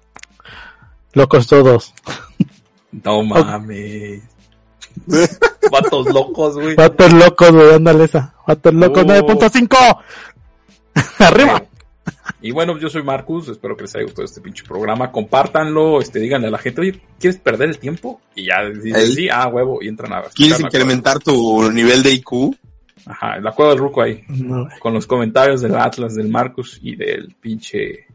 Locos 1.12 1.46
todos. 1.46 1.94
No 2.90 3.22
mames. 3.22 4.22
Vatos 5.70 6.07
locos, 6.12 6.55
güey. 6.55 6.74
Vatos 6.74 7.12
locos, 7.12 7.51
güey, 7.53 7.74
ándale 7.74 8.05
esa. 8.05 8.34
Vatos 8.46 8.74
locos, 8.74 9.05
Oh. 9.05 9.07
9.5. 9.07 9.99
Arriba. 11.18 11.62
Y 12.41 12.53
bueno, 12.53 12.78
yo 12.78 12.89
soy 12.89 13.03
Marcus, 13.03 13.49
espero 13.49 13.76
que 13.76 13.82
les 13.82 13.95
haya 13.97 14.05
gustado 14.05 14.24
este 14.24 14.41
pinche 14.41 14.64
programa. 14.64 15.11
Compártanlo, 15.11 16.01
este, 16.01 16.20
díganle 16.20 16.49
a 16.49 16.51
la 16.51 16.59
gente, 16.59 16.80
oye, 16.80 17.01
¿quieres 17.18 17.41
perder 17.41 17.68
el 17.68 17.78
tiempo? 17.78 18.20
Y 18.34 18.47
ya 18.47 18.62
dicen 18.64 19.12
sí, 19.12 19.28
ah, 19.28 19.49
huevo, 19.49 19.82
y 19.82 19.89
entran 19.89 20.12
a 20.12 20.22
¿Quieres 20.22 20.59
escuchar 20.59 20.62
la 20.62 20.66
incrementar 20.68 21.18
tu 21.18 21.70
nivel 21.72 22.03
de 22.03 22.12
IQ? 22.12 22.55
Ajá, 23.07 23.39
la 23.41 23.53
cueva 23.53 23.72
del 23.72 23.80
ruco 23.80 24.03
ahí, 24.03 24.22
No, 24.28 24.68
con 24.80 24.93
los 24.93 25.07
comentarios 25.07 25.62
del 25.62 25.74
Atlas, 25.74 26.14
del 26.14 26.28
Marcus 26.28 26.78
y 26.82 26.95
del 26.95 27.34
pinche, 27.41 28.07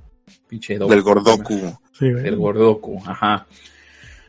pinche 0.48 0.78
Doku, 0.78 0.92
Del 0.92 1.02
Gordoku. 1.02 1.78
Sí. 1.92 2.10
Del 2.10 2.36
Gordoku, 2.36 3.02
ajá. 3.06 3.46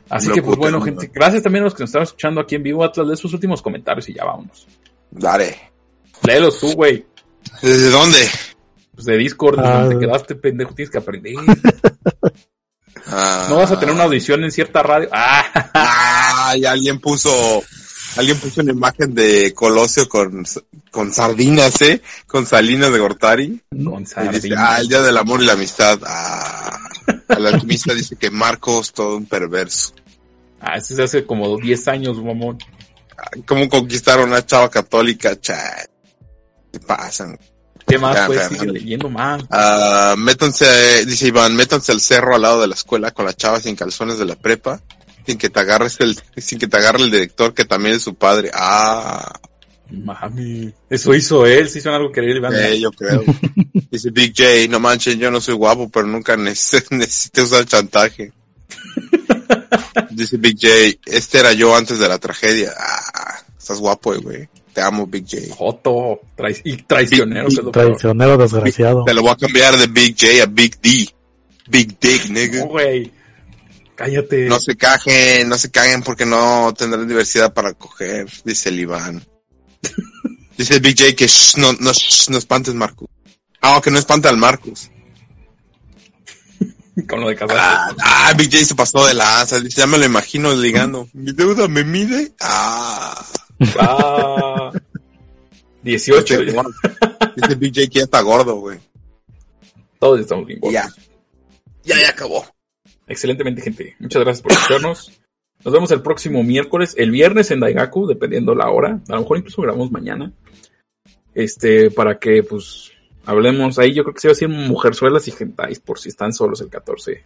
Así 0.09 0.29
Loco, 0.29 0.35
que 0.35 0.43
pues 0.43 0.59
bueno, 0.59 0.79
te 0.81 0.85
gente, 0.87 1.11
gracias 1.13 1.43
también 1.43 1.63
a 1.63 1.67
los 1.67 1.75
que 1.75 1.83
nos 1.83 1.91
están 1.91 2.03
escuchando 2.03 2.41
aquí 2.41 2.57
en 2.57 2.63
vivo, 2.63 2.83
Atlas, 2.83 3.09
de 3.09 3.17
sus 3.17 3.33
últimos 3.33 3.63
comentarios 3.63 4.09
y 4.09 4.15
ya 4.15 4.25
vámonos. 4.25 4.67
Dale. 5.11 5.57
Léelos 6.23 6.59
tú, 6.59 6.73
güey. 6.73 7.05
¿Desde 7.63 7.91
dónde? 7.91 8.29
Pues 8.95 9.07
de 9.07 9.17
Discord, 9.17 9.59
Ah. 9.61 9.81
donde 9.81 9.95
te 9.97 10.01
quedaste, 10.07 10.35
pendejo, 10.37 10.75
tienes 10.75 10.91
que 10.91 10.99
aprender. 10.99 11.35
Ah, 13.07 13.47
No 13.51 13.57
vas 13.57 13.71
a 13.71 13.79
tener 13.79 13.95
una 13.95 14.05
audición 14.05 14.45
en 14.45 14.51
cierta 14.53 14.83
radio. 14.83 15.09
Ah, 15.13 16.49
Ay, 16.51 16.65
alguien 16.65 17.01
puso, 17.01 17.63
alguien 18.17 18.39
puso 18.39 18.61
una 18.61 18.73
imagen 18.73 19.15
de 19.15 19.53
Colosio 19.55 20.09
con, 20.09 20.45
con 20.91 21.13
sardinas, 21.13 21.81
¿eh? 21.83 22.01
Con 22.27 22.47
salinas 22.47 22.93
de 22.93 22.99
Gortari. 22.99 23.61
con 23.71 24.03
Y 24.03 24.05
dice, 24.05 24.15
sardina. 24.15 24.71
ah, 24.75 24.81
el 24.81 24.89
día 24.89 25.03
del 25.03 25.17
amor 25.19 25.43
y 25.43 25.47
la 25.47 25.53
amistad. 25.55 25.99
Ah, 26.07 26.79
el 27.29 27.47
alquimista 27.47 27.93
dice 27.95 28.17
que 28.17 28.31
Marcos 28.31 28.93
todo 28.93 29.17
un 29.17 29.27
perverso. 29.27 29.93
Ah, 30.61 30.77
eso 30.79 30.95
se 30.95 31.03
hace 31.03 31.27
como 31.27 31.57
10 31.59 31.89
años, 31.89 32.17
mamón. 32.23 32.59
¿Cómo 33.47 33.69
conquistar 33.69 34.21
a 34.21 34.25
una 34.25 34.45
chava 34.47 34.71
católica? 34.71 35.39
Chay. 35.41 35.85
¿Qué 36.85 36.95
pasan? 36.95 37.39
¿Qué 37.87 37.99
más, 37.99 38.15
Ya, 38.15 38.27
pues? 38.27 38.49
Sigue 38.49 38.73
leyendo 38.73 39.09
más. 39.11 39.43
Ah, 39.51 40.15
métanse, 40.17 41.05
dice 41.07 41.29
Iván, 41.29 41.55
métanse 41.55 41.93
al 41.93 42.01
cerro 42.01 42.35
al 42.35 42.43
lado 42.43 42.61
de 42.61 42.67
la 42.69 42.75
escuela 42.75 43.11
con 43.11 43.25
la 43.27 43.35
chava 43.35 43.61
sin 43.61 43.77
calzones 43.77 44.19
de 44.19 44.25
la 44.25 44.37
prepa, 44.37 44.81
sin 45.27 45.37
que 45.39 45.51
te 45.51 45.61
agarres 45.61 45.97
el, 46.01 46.19
sin 46.37 46.59
que 46.59 46.67
te 46.67 46.77
agarre 46.77 47.03
el 47.03 47.11
director 47.11 47.53
que 47.53 47.65
también 47.65 47.97
es 47.97 48.03
su 48.03 48.15
padre. 48.15 48.51
Ah, 48.55 49.33
Mami. 49.91 50.73
Eso 50.89 51.15
hizo 51.15 51.45
él, 51.47 51.69
sí 51.69 51.79
hizo 51.79 51.93
algo 51.93 52.11
que 52.11 52.21
él 52.21 52.37
iba 52.37 52.49
a 52.49 52.69
eh, 52.69 52.81
yo 52.81 52.91
creo. 52.91 53.23
Dice 53.91 54.11
Big 54.11 54.35
J, 54.37 54.67
no 54.71 54.81
manchen, 54.81 55.19
yo 55.19 55.31
no 55.31 55.41
soy 55.41 55.55
guapo, 55.55 55.89
pero 55.91 56.07
nunca 56.07 56.37
neces- 56.37 56.91
necesité 56.91 57.43
usar 57.43 57.65
chantaje. 57.67 58.33
Dice 60.11 60.37
Big 60.39 60.57
J, 60.61 60.99
este 61.07 61.39
era 61.39 61.53
yo 61.53 61.77
antes 61.77 61.99
de 61.99 62.09
la 62.09 62.19
tragedia. 62.19 62.73
Ah, 62.79 63.41
estás 63.59 63.79
guapo, 63.79 64.15
eh, 64.15 64.19
güey. 64.19 64.49
Te 64.75 64.83
amo, 64.83 65.07
Big 65.07 65.25
J. 65.31 65.55
Joto. 65.55 66.21
Trai- 66.37 66.61
y 66.65 66.77
traicionero, 66.79 67.47
que 67.49 67.55
es 67.55 67.63
lo 67.63 67.71
peor. 67.73 67.87
Traicionero 67.87 68.37
desgraciado. 68.37 69.05
Te 69.05 69.15
lo 69.15 69.23
voy 69.23 69.31
a 69.31 69.37
cambiar 69.37 69.77
de 69.79 69.87
Big 69.87 70.17
J 70.21 70.43
a 70.43 70.47
Big 70.47 70.81
D. 70.83 71.09
Big 71.69 71.99
Dick, 71.99 72.29
nigga. 72.29 72.59
No, 72.61 72.67
güey. 72.67 73.11
Cállate. 73.95 74.47
No 74.47 74.59
se 74.59 74.77
cajen, 74.77 75.49
no 75.49 75.57
se 75.57 75.71
caguen 75.71 76.03
porque 76.03 76.27
no 76.27 76.75
tendrán 76.77 77.07
diversidad 77.07 77.55
para 77.55 77.73
coger, 77.75 78.27
dice 78.45 78.69
el 78.71 78.81
Iván. 78.81 79.25
Dice 80.57 80.75
el 80.75 80.81
Big 80.81 80.97
J 80.97 81.17
que 81.17 81.27
shh, 81.27 81.57
no, 81.57 81.73
no, 81.73 81.93
shh, 81.93 82.29
no 82.31 82.39
espantes 82.39 82.75
Marcus. 82.75 83.09
Ah, 83.61 83.81
que 83.83 83.91
no 83.91 83.99
espanta 83.99 84.29
al 84.29 84.37
Marcus. 84.37 84.89
Con 87.09 87.21
lo 87.21 87.29
de 87.29 87.35
casarse. 87.35 87.61
Ah, 87.61 87.95
ah, 88.01 88.33
Big 88.37 88.53
J 88.53 88.65
se 88.65 88.75
pasó 88.77 89.05
de 89.07 89.15
lanza, 89.15 89.59
dice, 89.61 89.81
ya 89.81 89.87
me 89.89 89.99
lo 89.99 90.05
imagino 90.05 90.55
ligando. 90.55 91.09
¿Mi 91.13 91.33
deuda 91.33 91.67
me 91.67 91.83
mide? 91.83 92.33
Ah. 92.41 93.25
Ah. 93.79 94.73
18. 95.83 96.41
Dice, 96.41 96.63
dice 97.37 97.55
Big 97.57 97.75
J 97.75 97.87
que 97.91 97.99
ya 97.99 98.05
está 98.05 98.21
gordo, 98.23 98.57
güey. 98.57 98.79
Todos 99.99 100.21
estamos 100.21 100.47
bien 100.47 100.61
gordos. 100.61 100.75
Ya. 100.75 100.89
Ya, 101.85 102.01
ya 102.01 102.11
acabó. 102.11 102.45
Excelentemente, 103.07 103.63
gente. 103.63 103.97
Muchas 103.99 104.23
gracias 104.23 104.43
por 104.43 104.53
escucharnos. 104.53 105.13
Nos 105.65 105.73
vemos 105.73 105.91
el 105.91 106.03
próximo 106.03 106.43
miércoles, 106.43 106.95
el 106.99 107.11
viernes 107.11 107.51
en 107.51 107.61
Daigaku, 107.61 108.07
dependiendo 108.07 108.55
la 108.55 108.71
hora. 108.71 109.01
A 109.09 109.13
lo 109.13 109.21
mejor 109.21 109.39
incluso 109.39 109.63
grabamos 109.63 109.91
mañana. 109.91 110.33
Este, 111.35 111.91
para 111.91 112.19
que, 112.19 112.43
pues, 112.43 112.93
hablemos 113.25 113.79
ahí. 113.79 113.93
Yo 113.93 114.05
creo 114.05 114.15
que 114.15 114.21
se 114.21 114.29
va 114.29 114.33
a 114.33 114.35
decir 114.35 114.49
mujerzuelas 114.49 115.29
y 115.29 115.33
gentais 115.33 115.81
por 115.81 115.99
si 115.99 116.09
están 116.09 116.33
solos 116.33 116.61
el 116.61 116.71
14 116.71 117.23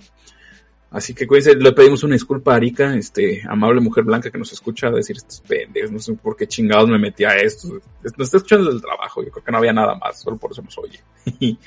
Así 0.90 1.12
que 1.12 1.26
cuídense, 1.26 1.54
le 1.54 1.72
pedimos 1.72 2.02
una 2.02 2.14
disculpa 2.14 2.52
a 2.54 2.56
Arika, 2.56 2.94
este, 2.94 3.42
amable 3.46 3.80
mujer 3.80 4.04
blanca 4.04 4.30
que 4.30 4.38
nos 4.38 4.52
escucha, 4.52 4.90
decir 4.90 5.16
estos 5.16 5.40
pendejos, 5.40 5.90
no 5.90 5.98
sé 5.98 6.14
por 6.14 6.34
qué 6.34 6.46
chingados 6.46 6.88
me 6.88 6.98
metí 6.98 7.24
a 7.24 7.36
esto. 7.36 7.68
Nos 8.02 8.22
está 8.22 8.38
escuchando 8.38 8.64
desde 8.64 8.76
el 8.76 8.82
trabajo, 8.82 9.22
yo 9.22 9.30
creo 9.30 9.44
que 9.44 9.52
no 9.52 9.58
había 9.58 9.74
nada 9.74 9.96
más, 9.96 10.22
solo 10.22 10.38
por 10.38 10.52
eso 10.52 10.62
nos 10.62 10.78
oye. 10.78 11.00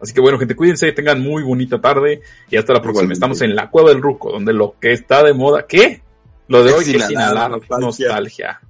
Así 0.00 0.12
que 0.12 0.20
bueno, 0.20 0.38
gente, 0.38 0.54
cuídense, 0.54 0.92
tengan 0.92 1.20
muy 1.20 1.42
bonita 1.44 1.80
tarde 1.80 2.20
y 2.50 2.56
hasta 2.56 2.74
la 2.74 2.82
próxima. 2.82 3.12
Estamos 3.12 3.40
en 3.40 3.56
la 3.56 3.70
Cueva 3.70 3.88
del 3.88 4.02
Ruco, 4.02 4.30
donde 4.30 4.52
lo 4.52 4.76
que 4.78 4.92
está 4.92 5.22
de 5.22 5.32
moda, 5.32 5.66
¿qué? 5.66 6.02
Lo 6.48 6.62
de 6.62 6.72
hoy 6.74 6.84
es 6.84 7.10
inhalar, 7.10 7.50
nostalgia. 7.50 7.86
nostalgia. 7.86 8.60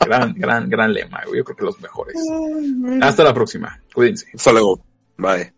Gran, 0.00 0.34
gran, 0.34 0.70
gran 0.70 0.92
lema. 0.92 1.22
Yo 1.26 1.44
creo 1.44 1.56
que 1.56 1.64
los 1.64 1.80
mejores. 1.80 2.16
Hasta 3.02 3.24
la 3.24 3.34
próxima. 3.34 3.80
Cuídense. 3.92 4.26
Hasta 4.34 4.52
luego. 4.52 4.80
Bye. 5.18 5.53